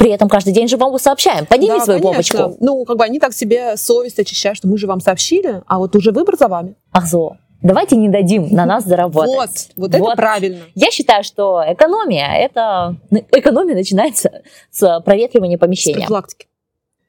при 0.00 0.10
этом 0.12 0.30
каждый 0.30 0.54
день 0.54 0.66
же 0.66 0.78
вам 0.78 0.98
сообщаем. 0.98 1.44
Подними 1.44 1.78
да, 1.78 1.84
свою 1.84 2.00
конечно. 2.00 2.38
попочку. 2.38 2.64
Ну, 2.64 2.86
как 2.86 2.96
бы 2.96 3.04
они 3.04 3.20
так 3.20 3.34
себе 3.34 3.76
совесть 3.76 4.18
очищают, 4.18 4.56
что 4.56 4.66
мы 4.66 4.78
же 4.78 4.86
вам 4.86 5.02
сообщили, 5.02 5.62
а 5.66 5.78
вот 5.78 5.94
уже 5.94 6.10
выбор 6.10 6.38
за 6.38 6.48
вами. 6.48 6.74
Ах, 6.90 7.06
зо. 7.06 7.36
Давайте 7.60 7.96
не 7.96 8.08
дадим 8.08 8.48
на 8.50 8.64
нас 8.64 8.84
заработать. 8.84 9.28
Вот, 9.76 9.92
вот, 9.92 9.94
вот 9.94 9.94
это 9.94 10.16
правильно. 10.16 10.60
Я 10.74 10.90
считаю, 10.90 11.22
что 11.22 11.62
экономия, 11.66 12.32
это 12.32 12.96
экономия 13.30 13.74
начинается 13.74 14.40
с 14.70 15.02
проветривания 15.04 15.58
помещения. 15.58 16.06
С 16.06 16.36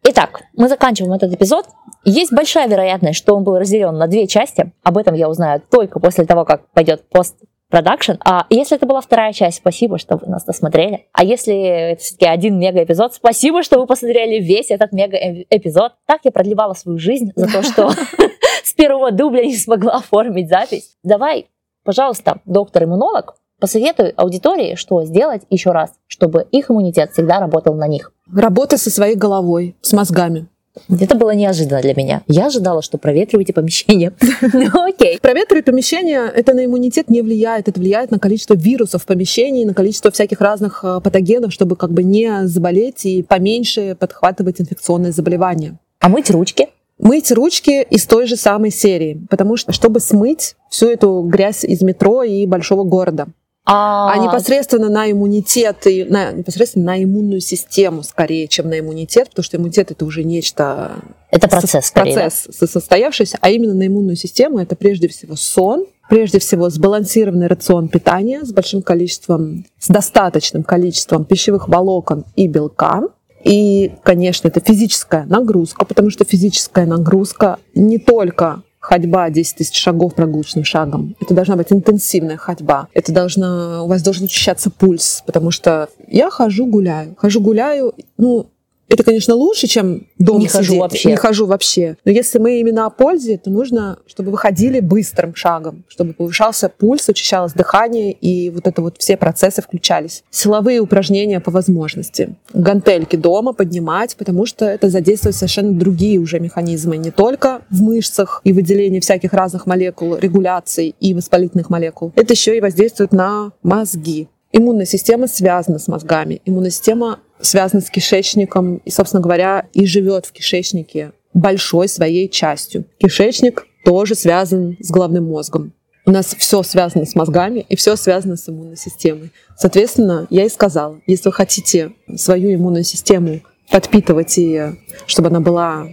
Итак, 0.03 0.41
мы 0.57 0.67
заканчиваем 0.67 1.13
этот 1.13 1.31
эпизод. 1.31 1.67
Есть 2.03 2.33
большая 2.33 2.67
вероятность, 2.67 3.17
что 3.17 3.37
он 3.37 3.45
был 3.45 3.57
разделен 3.57 3.97
на 3.97 4.07
две 4.07 4.27
части. 4.27 4.73
Об 4.83 4.97
этом 4.97 5.15
я 5.15 5.29
узнаю 5.29 5.61
только 5.71 6.01
после 6.01 6.25
того, 6.25 6.43
как 6.43 6.67
пойдет 6.71 7.07
пост 7.07 7.37
продакшн. 7.71 8.13
А 8.23 8.45
если 8.49 8.77
это 8.77 8.85
была 8.85 9.01
вторая 9.01 9.33
часть, 9.33 9.57
спасибо, 9.57 9.97
что 9.97 10.17
вы 10.17 10.27
нас 10.27 10.43
досмотрели. 10.43 11.07
А 11.13 11.23
если 11.23 11.55
это 11.93 12.01
все-таки 12.01 12.27
один 12.27 12.59
мега-эпизод, 12.59 13.15
спасибо, 13.15 13.63
что 13.63 13.79
вы 13.79 13.87
посмотрели 13.87 14.43
весь 14.43 14.69
этот 14.69 14.91
мега-эпизод. 14.91 15.93
Так 16.05 16.21
я 16.23 16.31
продлевала 16.31 16.73
свою 16.73 16.99
жизнь 16.99 17.31
за 17.35 17.47
то, 17.47 17.63
что 17.63 17.91
с 18.63 18.73
первого 18.73 19.11
дубля 19.11 19.43
не 19.43 19.55
смогла 19.55 19.95
оформить 19.95 20.49
запись. 20.49 20.97
Давай, 21.03 21.47
пожалуйста, 21.83 22.41
доктор-иммунолог, 22.45 23.35
посоветуй 23.59 24.09
аудитории, 24.09 24.75
что 24.75 25.03
сделать 25.05 25.43
еще 25.49 25.71
раз, 25.71 25.91
чтобы 26.07 26.47
их 26.51 26.69
иммунитет 26.69 27.11
всегда 27.13 27.39
работал 27.39 27.73
на 27.73 27.87
них. 27.87 28.11
Работа 28.35 28.77
со 28.77 28.91
своей 28.91 29.15
головой, 29.15 29.75
с 29.81 29.93
мозгами. 29.93 30.47
Это 30.89 31.15
было 31.15 31.31
неожиданно 31.31 31.81
для 31.81 31.93
меня. 31.93 32.21
Я 32.27 32.47
ожидала, 32.47 32.81
что 32.81 32.97
проветриваете 32.97 33.53
помещение. 33.53 34.13
Ну 34.53 34.83
окей. 34.83 35.19
Проветривать 35.19 35.65
помещение, 35.65 36.31
это 36.33 36.53
на 36.53 36.65
иммунитет 36.65 37.09
не 37.09 37.21
влияет. 37.21 37.67
Это 37.67 37.79
влияет 37.79 38.11
на 38.11 38.19
количество 38.19 38.53
вирусов 38.53 39.03
в 39.03 39.05
помещении, 39.05 39.65
на 39.65 39.73
количество 39.73 40.11
всяких 40.11 40.41
разных 40.41 40.81
э, 40.83 40.99
патогенов, 41.01 41.53
чтобы 41.53 41.75
как 41.75 41.91
бы 41.91 42.03
не 42.03 42.47
заболеть 42.47 43.05
и 43.05 43.23
поменьше 43.23 43.95
подхватывать 43.99 44.61
инфекционные 44.61 45.11
заболевания. 45.11 45.77
А 45.99 46.09
мыть 46.09 46.29
ручки? 46.29 46.69
мыть 47.01 47.31
ручки 47.31 47.83
из 47.89 48.05
той 48.05 48.27
же 48.27 48.35
самой 48.37 48.71
серии, 48.71 49.25
потому 49.29 49.57
что 49.57 49.73
чтобы 49.73 49.99
смыть 49.99 50.55
всю 50.69 50.87
эту 50.87 51.21
грязь 51.23 51.63
из 51.65 51.81
метро 51.81 52.23
и 52.23 52.45
большого 52.45 52.83
города. 52.83 53.27
А, 53.63 54.11
а 54.13 54.17
непосредственно 54.17 54.89
на 54.89 55.11
иммунитет 55.11 55.85
и 55.85 56.03
на, 56.03 56.31
непосредственно 56.31 56.85
на 56.85 57.03
иммунную 57.03 57.41
систему 57.41 58.01
скорее, 58.01 58.47
чем 58.47 58.69
на 58.69 58.79
иммунитет, 58.79 59.29
потому 59.29 59.43
что 59.43 59.57
иммунитет 59.57 59.91
это 59.91 60.03
уже 60.03 60.23
нечто 60.23 60.95
это 61.29 61.47
процесс, 61.47 61.69
со, 61.69 61.81
скорее, 61.81 62.15
процесс 62.15 62.47
да? 62.59 62.67
состоявшийся, 62.67 63.37
а 63.39 63.51
именно 63.51 63.75
на 63.75 63.85
иммунную 63.85 64.15
систему 64.15 64.57
это 64.57 64.75
прежде 64.75 65.07
всего 65.07 65.35
сон, 65.35 65.85
прежде 66.09 66.39
всего 66.39 66.69
сбалансированный 66.69 67.47
рацион 67.47 67.87
питания 67.87 68.43
с 68.43 68.51
большим 68.51 68.81
количеством, 68.81 69.65
с 69.77 69.87
достаточным 69.87 70.63
количеством 70.63 71.23
пищевых 71.23 71.69
волокон 71.69 72.25
и 72.35 72.47
белка, 72.47 73.03
и, 73.43 73.93
конечно, 74.03 74.47
это 74.47 74.59
физическая 74.59 75.25
нагрузка, 75.25 75.85
потому 75.85 76.09
что 76.09 76.25
физическая 76.25 76.85
нагрузка 76.85 77.59
не 77.73 77.97
только 77.97 78.63
ходьба 78.81 79.29
10 79.29 79.55
тысяч 79.55 79.79
шагов 79.79 80.15
прогулочным 80.15 80.65
шагом. 80.65 81.15
Это 81.21 81.33
должна 81.33 81.55
быть 81.55 81.71
интенсивная 81.71 82.35
ходьба. 82.35 82.87
Это 82.93 83.13
должна, 83.13 83.83
у 83.83 83.87
вас 83.87 84.01
должен 84.01 84.25
учащаться 84.25 84.69
пульс, 84.69 85.23
потому 85.25 85.51
что 85.51 85.87
я 86.07 86.29
хожу 86.29 86.65
гуляю. 86.65 87.15
Хожу 87.17 87.39
гуляю, 87.39 87.93
ну, 88.17 88.47
это, 88.91 89.03
конечно, 89.03 89.35
лучше, 89.35 89.67
чем 89.67 90.07
дома 90.19 90.39
не 90.39 90.47
сидеть. 90.47 90.67
хожу 90.67 90.79
вообще. 90.79 91.09
Не 91.09 91.15
хожу 91.15 91.45
вообще. 91.45 91.97
Но 92.03 92.11
если 92.11 92.39
мы 92.39 92.59
именно 92.59 92.85
о 92.85 92.89
пользе, 92.89 93.37
то 93.37 93.49
нужно, 93.49 93.99
чтобы 94.05 94.31
вы 94.31 94.37
ходили 94.37 94.81
быстрым 94.81 95.33
шагом, 95.33 95.85
чтобы 95.87 96.13
повышался 96.13 96.67
пульс, 96.67 97.07
учащалось 97.07 97.53
дыхание, 97.53 98.11
и 98.11 98.49
вот 98.49 98.67
это 98.67 98.81
вот 98.81 98.97
все 98.97 99.15
процессы 99.15 99.61
включались. 99.61 100.23
Силовые 100.29 100.81
упражнения 100.81 101.39
по 101.39 101.51
возможности. 101.51 102.35
Гантельки 102.53 103.15
дома 103.15 103.53
поднимать, 103.53 104.17
потому 104.17 104.45
что 104.45 104.65
это 104.65 104.89
задействует 104.89 105.35
совершенно 105.35 105.71
другие 105.71 106.19
уже 106.19 106.41
механизмы. 106.41 106.97
Не 106.97 107.11
только 107.11 107.61
в 107.69 107.81
мышцах 107.81 108.41
и 108.43 108.51
выделении 108.51 108.99
всяких 108.99 109.31
разных 109.31 109.65
молекул, 109.67 110.17
регуляций 110.17 110.95
и 110.99 111.13
воспалительных 111.13 111.69
молекул. 111.69 112.11
Это 112.17 112.33
еще 112.33 112.57
и 112.57 112.61
воздействует 112.61 113.13
на 113.13 113.53
мозги. 113.63 114.27
Иммунная 114.53 114.85
система 114.85 115.27
связана 115.27 115.79
с 115.79 115.87
мозгами. 115.87 116.41
Иммунная 116.45 116.71
система 116.71 117.19
связана 117.41 117.81
с 117.81 117.89
кишечником 117.89 118.77
и, 118.77 118.89
собственно 118.89 119.21
говоря, 119.21 119.67
и 119.73 119.85
живет 119.85 120.25
в 120.25 120.31
кишечнике 120.31 121.11
большой 121.33 121.87
своей 121.87 122.29
частью. 122.29 122.85
Кишечник 122.97 123.65
тоже 123.85 124.15
связан 124.15 124.77
с 124.79 124.91
головным 124.91 125.25
мозгом. 125.25 125.73
У 126.05 126.11
нас 126.11 126.35
все 126.37 126.63
связано 126.63 127.05
с 127.05 127.15
мозгами 127.15 127.65
и 127.69 127.75
все 127.75 127.95
связано 127.95 128.35
с 128.35 128.49
иммунной 128.49 128.75
системой. 128.75 129.31
Соответственно, 129.57 130.27
я 130.29 130.45
и 130.45 130.49
сказала, 130.49 130.99
если 131.05 131.29
вы 131.29 131.33
хотите 131.33 131.93
свою 132.15 132.53
иммунную 132.53 132.83
систему 132.83 133.41
подпитывать 133.69 134.37
и 134.37 134.73
чтобы 135.05 135.29
она 135.29 135.39
была 135.39 135.87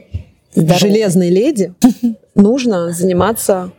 Здорово. 0.54 0.78
железной 0.78 1.28
леди, 1.28 1.74
нужно 2.34 2.90
заниматься 2.92 3.72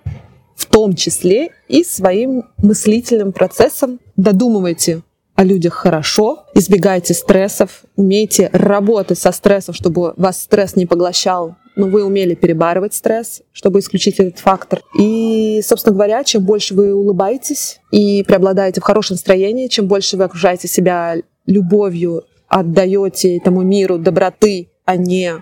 в 0.55 0.65
том 0.65 0.93
числе 0.95 1.49
и 1.67 1.83
своим 1.83 2.43
мыслительным 2.57 3.31
процессом. 3.31 3.99
Додумывайте 4.15 5.01
о 5.39 5.45
людях 5.45 5.73
хорошо, 5.73 6.43
избегайте 6.53 7.13
стрессов, 7.13 7.83
умейте 7.95 8.49
работать 8.51 9.17
со 9.17 9.31
стрессом, 9.31 9.73
чтобы 9.73 10.13
вас 10.17 10.41
стресс 10.41 10.75
не 10.75 10.85
поглощал, 10.85 11.55
но 11.77 11.87
вы 11.87 12.03
умели 12.03 12.35
перебарывать 12.35 12.93
стресс, 12.93 13.41
чтобы 13.53 13.79
исключить 13.79 14.19
этот 14.19 14.37
фактор. 14.39 14.81
И, 14.99 15.61
собственно 15.63 15.93
говоря, 15.93 16.25
чем 16.25 16.43
больше 16.43 16.73
вы 16.73 16.93
улыбаетесь 16.93 17.79
и 17.89 18.21
преобладаете 18.23 18.81
в 18.81 18.83
хорошем 18.83 19.13
настроении, 19.13 19.69
чем 19.69 19.87
больше 19.87 20.17
вы 20.17 20.25
окружаете 20.25 20.67
себя 20.67 21.15
любовью, 21.45 22.25
отдаете 22.49 23.37
этому 23.37 23.61
миру 23.61 23.97
доброты, 23.97 24.71
а 24.83 24.97
не 24.97 25.41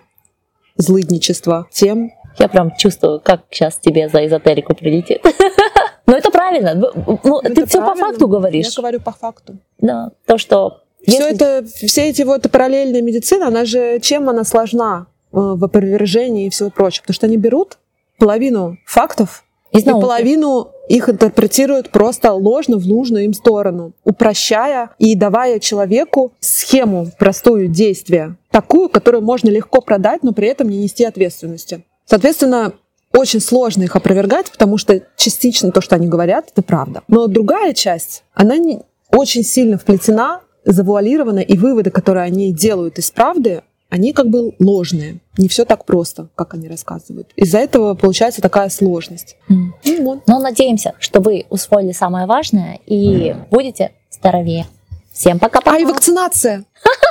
злыдничества, 0.75 1.65
тем 1.71 2.11
я 2.37 2.47
прям 2.47 2.71
чувствую, 2.77 3.19
как 3.19 3.45
сейчас 3.49 3.79
тебе 3.79 4.09
за 4.09 4.27
эзотерику 4.27 4.75
прилетит. 4.75 5.23
Но 6.07 6.15
это 6.15 6.31
правильно. 6.31 6.73
Ну, 6.73 7.41
ты 7.41 7.65
все 7.65 7.85
по 7.85 7.95
факту 7.95 8.27
говоришь. 8.27 8.67
Я 8.67 8.81
говорю 8.81 9.01
по 9.01 9.11
факту. 9.11 9.57
Да, 9.79 10.11
то, 10.25 10.37
что... 10.37 10.83
Все, 11.05 11.29
это, 11.29 11.63
все 11.65 12.09
эти 12.09 12.23
вот 12.23 12.49
параллельные 12.51 13.01
медицины, 13.01 13.43
она 13.43 13.63
же, 13.63 13.99
чем 14.01 14.29
она 14.29 14.43
сложна 14.43 15.05
э, 15.31 15.37
в 15.37 15.63
опровержении 15.63 16.47
и 16.47 16.49
всего 16.49 16.69
прочего? 16.69 17.03
Потому 17.03 17.13
что 17.13 17.25
они 17.27 17.37
берут 17.37 17.77
половину 18.17 18.77
фактов 18.85 19.45
и 19.71 19.83
половину 19.83 20.71
их 20.89 21.09
интерпретируют 21.09 21.89
просто 21.89 22.33
ложно 22.33 22.77
в 22.77 22.87
нужную 22.87 23.25
им 23.25 23.33
сторону, 23.33 23.93
упрощая 24.03 24.91
и 24.97 25.15
давая 25.15 25.59
человеку 25.59 26.33
схему 26.39 27.07
простую 27.19 27.67
действия, 27.67 28.37
такую, 28.51 28.89
которую 28.89 29.23
можно 29.23 29.49
легко 29.49 29.81
продать, 29.81 30.23
но 30.23 30.33
при 30.33 30.47
этом 30.47 30.69
не 30.69 30.79
нести 30.79 31.03
ответственности. 31.03 31.85
Соответственно, 32.05 32.73
очень 33.13 33.39
сложно 33.39 33.83
их 33.83 33.95
опровергать, 33.95 34.51
потому 34.51 34.77
что 34.77 35.01
частично 35.15 35.71
то, 35.71 35.81
что 35.81 35.95
они 35.95 36.07
говорят, 36.07 36.49
это 36.51 36.61
правда. 36.61 37.03
Но 37.07 37.27
другая 37.27 37.73
часть, 37.73 38.23
она 38.33 38.57
не 38.57 38.81
очень 39.11 39.43
сильно 39.43 39.77
вплетена, 39.77 40.41
завуалирована, 40.65 41.39
и 41.39 41.57
выводы, 41.57 41.91
которые 41.91 42.23
они 42.23 42.51
делают 42.51 42.99
из 42.99 43.09
правды, 43.09 43.61
они 43.89 44.11
как 44.11 44.27
бы 44.27 44.53
ложные. 44.59 45.19
Не 45.37 45.47
все 45.47 45.63
так 45.63 45.85
просто, 45.85 46.27
как 46.35 46.53
они 46.53 46.67
рассказывают. 46.67 47.29
Из-за 47.37 47.59
этого 47.59 47.93
получается 47.93 48.41
такая 48.41 48.69
сложность. 48.69 49.37
Mm. 49.49 49.67
Ну, 49.85 50.03
вот. 50.03 50.27
Но 50.27 50.39
надеемся, 50.39 50.93
что 50.99 51.21
вы 51.21 51.45
усвоили 51.49 51.93
самое 51.93 52.25
важное 52.25 52.79
и 52.85 53.33
будете 53.49 53.91
здоровее. 54.11 54.67
Всем 55.13 55.39
пока-пока. 55.39 55.77
А 55.77 55.79
и 55.79 55.85
вакцинация. 55.85 56.65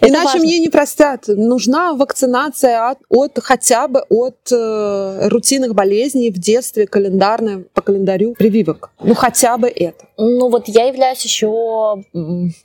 Иначе 0.00 0.24
важно. 0.24 0.40
мне 0.40 0.58
не 0.58 0.68
простят. 0.68 1.24
Нужна 1.28 1.94
вакцинация 1.94 2.90
от, 2.90 2.98
от 3.08 3.38
хотя 3.42 3.88
бы 3.88 4.00
от 4.08 4.36
э, 4.52 5.28
рутинных 5.28 5.74
болезней 5.74 6.30
в 6.30 6.38
детстве, 6.38 6.86
календарная, 6.86 7.64
по 7.74 7.82
календарю 7.82 8.34
прививок. 8.34 8.90
Ну, 9.02 9.14
хотя 9.14 9.56
бы 9.56 9.68
это. 9.68 10.06
Ну, 10.16 10.48
вот 10.48 10.68
я 10.68 10.86
являюсь 10.86 11.22
еще 11.24 12.02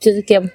все-таки 0.00 0.50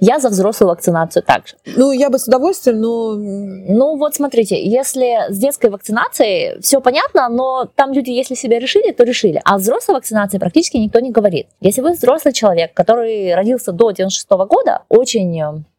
я 0.00 0.18
за 0.18 0.28
взрослую 0.28 0.70
вакцинацию 0.70 1.22
также. 1.22 1.56
Ну, 1.76 1.92
я 1.92 2.10
бы 2.10 2.18
с 2.18 2.26
удовольствием, 2.26 2.80
но... 2.80 3.14
Ну, 3.14 3.96
вот 3.96 4.14
смотрите, 4.14 4.62
если 4.62 5.30
с 5.30 5.36
детской 5.36 5.70
вакцинацией 5.70 6.60
все 6.60 6.80
понятно, 6.80 7.28
но 7.28 7.66
там 7.66 7.92
люди, 7.92 8.10
если 8.10 8.34
себя 8.34 8.58
решили, 8.58 8.92
то 8.92 9.04
решили. 9.04 9.40
А 9.44 9.58
взрослой 9.58 9.94
вакцинации 9.94 10.38
практически 10.38 10.76
никто 10.76 11.00
не 11.00 11.10
говорит. 11.10 11.48
Если 11.60 11.80
вы 11.80 11.92
взрослый 11.92 12.32
человек, 12.32 12.74
который 12.74 13.34
родился 13.34 13.72
до 13.72 13.90
96 13.90 14.28
-го 14.30 14.46
года, 14.46 14.82
очень 14.88 15.30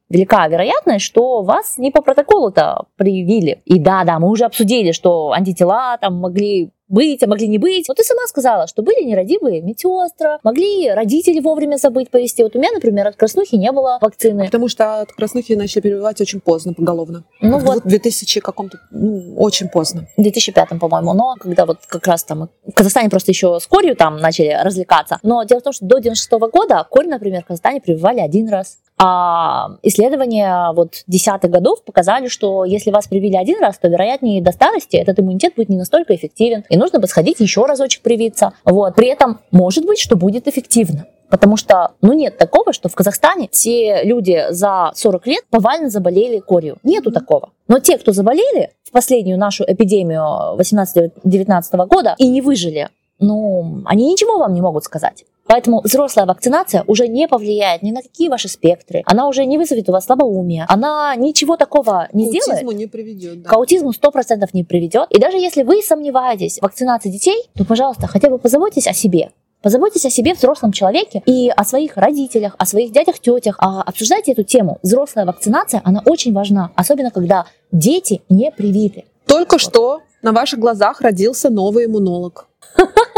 велика 0.10 0.47
вероятность, 0.47 1.06
что 1.06 1.41
вас 1.41 1.78
не 1.78 1.91
по 1.91 2.01
протоколу-то 2.01 2.86
привили. 2.95 3.62
И 3.66 3.80
да, 3.80 4.03
да, 4.03 4.20
мы 4.20 4.30
уже 4.30 4.45
обсудили, 4.45 4.91
что 4.91 5.32
антитела 5.32 5.97
там 5.99 6.16
могли 6.16 6.72
быть, 6.88 7.24
а 7.24 7.28
могли 7.28 7.47
не 7.47 7.58
быть. 7.58 7.88
Вот 7.88 7.97
ты 7.97 8.03
сама 8.03 8.22
сказала, 8.28 8.68
что 8.68 8.84
были 8.84 9.03
нерадивые 9.03 9.62
медсестры, 9.62 10.38
могли 10.43 10.91
родители 10.91 11.39
вовремя 11.39 11.78
забыть 11.78 12.10
повести. 12.10 12.43
Вот 12.43 12.56
у 12.56 12.60
меня, 12.60 12.72
например, 12.72 13.08
от 13.08 13.16
краснухи 13.16 13.56
не 13.56 13.72
было 13.72 13.97
вакцины. 14.01 14.45
Потому 14.45 14.68
что 14.68 15.01
от 15.01 15.12
краснухи 15.12 15.53
начали 15.53 15.82
прививать 15.82 16.22
очень 16.22 16.39
поздно, 16.39 16.74
поголовно. 16.74 17.24
Ну 17.41 17.58
вот. 17.58 17.84
В 17.84 17.88
2000 17.88 18.39
каком-то, 18.39 18.78
ну, 18.91 19.36
очень 19.38 19.70
поздно. 19.70 20.08
В 20.18 20.22
2005, 20.22 20.80
по-моему. 20.80 21.14
Но 21.14 21.36
когда 21.39 21.66
вот 21.66 21.80
как 21.88 22.06
раз 22.08 22.24
там 22.24 22.49
в 22.66 22.74
Казахстане 22.74 23.10
просто 23.10 23.32
еще 23.32 23.60
с 23.60 23.68
корью 23.68 23.95
там 23.95 24.18
начали 24.18 24.56
развлекаться. 24.64 25.20
Но 25.24 25.43
дело 25.43 25.62
в 25.62 25.64
том, 25.64 25.74
что 25.74 25.86
до 25.86 25.99
96 25.99 26.34
-го 26.34 26.49
года 26.51 26.86
корь, 26.89 27.08
например, 27.08 27.41
в 27.41 27.47
Казахстане 27.47 27.82
прививали 27.82 28.20
один 28.20 28.49
раз. 28.49 28.78
А 28.98 29.72
исследования 29.84 30.72
вот 30.74 31.04
десятых 31.06 31.52
годов 31.52 31.84
показали, 31.84 32.28
что 32.28 32.64
если 32.64 32.91
вас 32.91 33.08
привили 33.08 33.36
один 33.36 33.60
раз, 33.60 33.78
то 33.78 33.89
вероятнее 33.89 34.41
до 34.41 34.52
старости 34.52 34.96
этот 34.96 35.20
иммунитет 35.20 35.54
будет 35.56 35.70
не 35.70 35.78
настолько 35.78 36.16
эффективен, 36.16 36.64
и 36.70 36.78
нужно 36.78 37.00
бы 37.00 37.08
сходить 37.08 37.39
еще 37.41 37.66
разочек 37.66 38.02
привиться. 38.02 38.54
Вот. 38.64 38.96
При 38.96 39.08
этом 39.08 39.39
может 39.52 39.86
быть, 39.86 40.00
что 40.00 40.16
будет 40.16 40.48
эффективно. 40.48 41.08
Потому 41.30 41.58
что, 41.58 41.91
ну, 42.02 42.14
нет 42.14 42.38
такого, 42.38 42.72
что 42.72 42.88
в 42.88 42.96
Казахстане 42.96 43.50
все 43.52 44.04
люди 44.04 44.46
за 44.52 44.91
40 44.93 45.28
лет 45.28 45.43
повально 45.50 45.89
заболели 45.89 46.39
корью. 46.39 46.78
Нету 46.84 47.12
такого. 47.12 47.50
Но 47.68 47.80
те, 47.80 47.98
кто 47.98 48.12
заболели 48.12 48.72
в 48.84 48.91
последнюю 48.91 49.38
нашу 49.38 49.66
эпидемию 49.68 50.56
18-19 50.58 51.88
года 51.88 52.16
и 52.20 52.28
не 52.28 52.41
выжили, 52.41 52.89
ну, 53.20 53.82
они 53.86 54.12
ничего 54.12 54.38
вам 54.38 54.54
не 54.54 54.62
могут 54.62 54.84
сказать. 54.84 55.26
Поэтому 55.48 55.82
взрослая 55.84 56.26
вакцинация 56.26 56.84
уже 56.88 57.08
не 57.08 57.28
повлияет 57.28 57.84
ни 57.84 57.91
на 57.91 58.02
какие 58.02 58.30
ваши 58.30 58.48
спектры. 58.48 59.04
Она 59.06 59.28
уже 59.28 59.46
не 59.46 59.58
вызовет 59.58 59.88
у 59.89 59.91
вас 59.91 60.06
слабоумие. 60.06 60.66
Она 60.68 61.16
ничего 61.16 61.56
такого 61.56 62.08
не 62.14 62.26
сделает. 62.26 62.46
К 62.46 62.64
аутизму 62.64 62.72
не 62.72 62.88
приведет. 62.88 63.41
Да. 63.43 63.50
К 63.50 63.54
аутизму 63.54 63.91
100% 63.91 64.50
не 64.54 64.64
приведет. 64.64 65.08
И 65.12 65.20
даже 65.20 65.38
если 65.38 65.64
вы 65.64 65.82
сомневаетесь 65.82 66.58
в 66.60 66.64
вакцинации 66.64 67.10
детей, 67.10 67.50
то, 67.56 67.64
пожалуйста, 67.64 68.08
хотя 68.08 68.30
бы 68.30 68.39
позаботьтесь 68.39 68.88
о 68.88 68.93
себе. 68.93 69.32
Позаботьтесь 69.62 70.06
о 70.06 70.12
себе, 70.12 70.34
взрослом 70.34 70.72
человеке, 70.72 71.24
и 71.26 71.50
о 71.50 71.64
своих 71.64 71.98
родителях, 71.98 72.56
о 72.60 72.66
своих 72.66 72.91
дядях, 72.91 73.20
тетях. 73.20 73.56
А 73.60 73.82
обсуждайте 73.82 74.32
эту 74.32 74.43
тему. 74.43 74.78
Взрослая 74.84 75.26
вакцинация, 75.26 75.82
она 75.84 76.04
очень 76.06 76.34
важна, 76.34 76.72
особенно 76.76 77.10
когда 77.10 77.48
дети 77.72 78.22
не 78.30 78.52
привиты. 78.52 79.06
Только 79.26 79.54
вот. 79.54 79.62
что 79.62 80.02
на 80.22 80.34
ваших 80.34 80.60
глазах 80.60 81.02
родился 81.02 81.50
новый 81.50 81.86
иммунолог. 81.86 82.48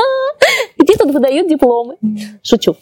Где 0.77 0.95
тут 0.95 1.11
выдают 1.11 1.47
дипломы? 1.47 1.97
Шучу. 2.43 2.75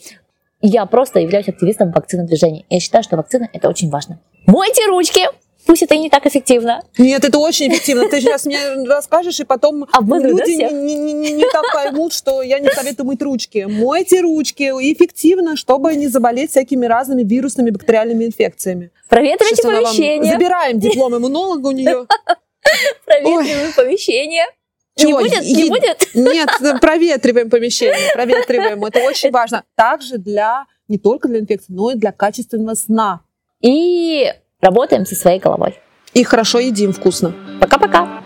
Я 0.62 0.86
просто 0.86 1.20
являюсь 1.20 1.48
активистом 1.48 1.91
вакцины 1.91 2.24
движения. 2.26 2.66
Я 2.70 2.80
считаю, 2.80 3.04
что 3.04 3.18
вакцина 3.18 3.50
это 3.54 3.70
очень 3.70 3.89
важно. 3.89 4.20
Мойте 4.48 4.86
ручки! 4.88 5.22
Пусть 5.68 5.82
это 5.82 5.96
и 5.96 5.98
не 5.98 6.12
так 6.12 6.28
эффективно. 6.28 6.84
Нет, 7.00 7.26
это 7.26 7.39
очень 7.39 7.70
эффективно. 7.70 8.08
Ты 8.08 8.22
сейчас 8.22 8.46
мне 8.46 8.60
расскажешь, 8.88 9.39
и 9.39 9.46
потом 9.46 9.88
Обмануть, 9.91 10.24
да, 10.24 10.30
люди 10.30 10.54
всех? 10.54 10.72
не, 10.72 10.93
не- 10.93 11.14
не- 11.14 11.32
не 11.32 11.43
так 11.52 11.64
поймут, 11.74 12.14
что 12.14 12.43
я 12.43 12.60
не 12.60 12.70
советую 12.70 13.08
мыть 13.08 13.22
ручки. 13.24 13.66
Мойте 13.68 14.22
ручки 14.22 14.62
эффективно, 14.64 15.56
чтобы 15.58 15.96
не 15.96 16.08
заболеть 16.08 16.52
всякими 16.52 16.86
разными 16.86 17.24
вирусными 17.24 17.72
бактериальными 17.72 18.26
инфекциями. 18.26 18.91
Проветривайте 19.10 19.64
помещение. 19.64 20.34
Забираем 20.34 20.80
диплом 20.80 21.16
иммунолога 21.18 21.68
у 21.68 21.72
нее. 21.72 22.06
Проветриваем 23.06 23.74
помещение. 23.76 24.46
Не 24.98 25.04
Чего, 25.04 25.20
будет? 25.20 25.41
Не 25.41 25.64
е- 25.64 25.70
будет? 25.70 26.10
Нет, 26.14 26.50
проветриваем 26.80 27.50
помещение, 27.50 28.12
проветриваем. 28.14 28.84
Это 28.86 29.00
очень 29.00 29.32
важно. 29.32 29.64
Также 29.76 30.18
для 30.18 30.66
не 30.88 30.98
только 30.98 31.28
для 31.28 31.39
инфекции, 31.39 31.74
но 31.74 31.91
и 31.91 31.96
для 31.96 32.12
качественного 32.12 32.76
сна. 32.76 33.22
И 33.62 34.32
работаем 34.62 35.06
со 35.06 35.16
своей 35.16 35.39
головой. 35.39 35.80
И 36.14 36.24
хорошо 36.24 36.60
едим 36.60 36.93
вкусно. 36.93 37.34
Пока-пока. 37.60 38.24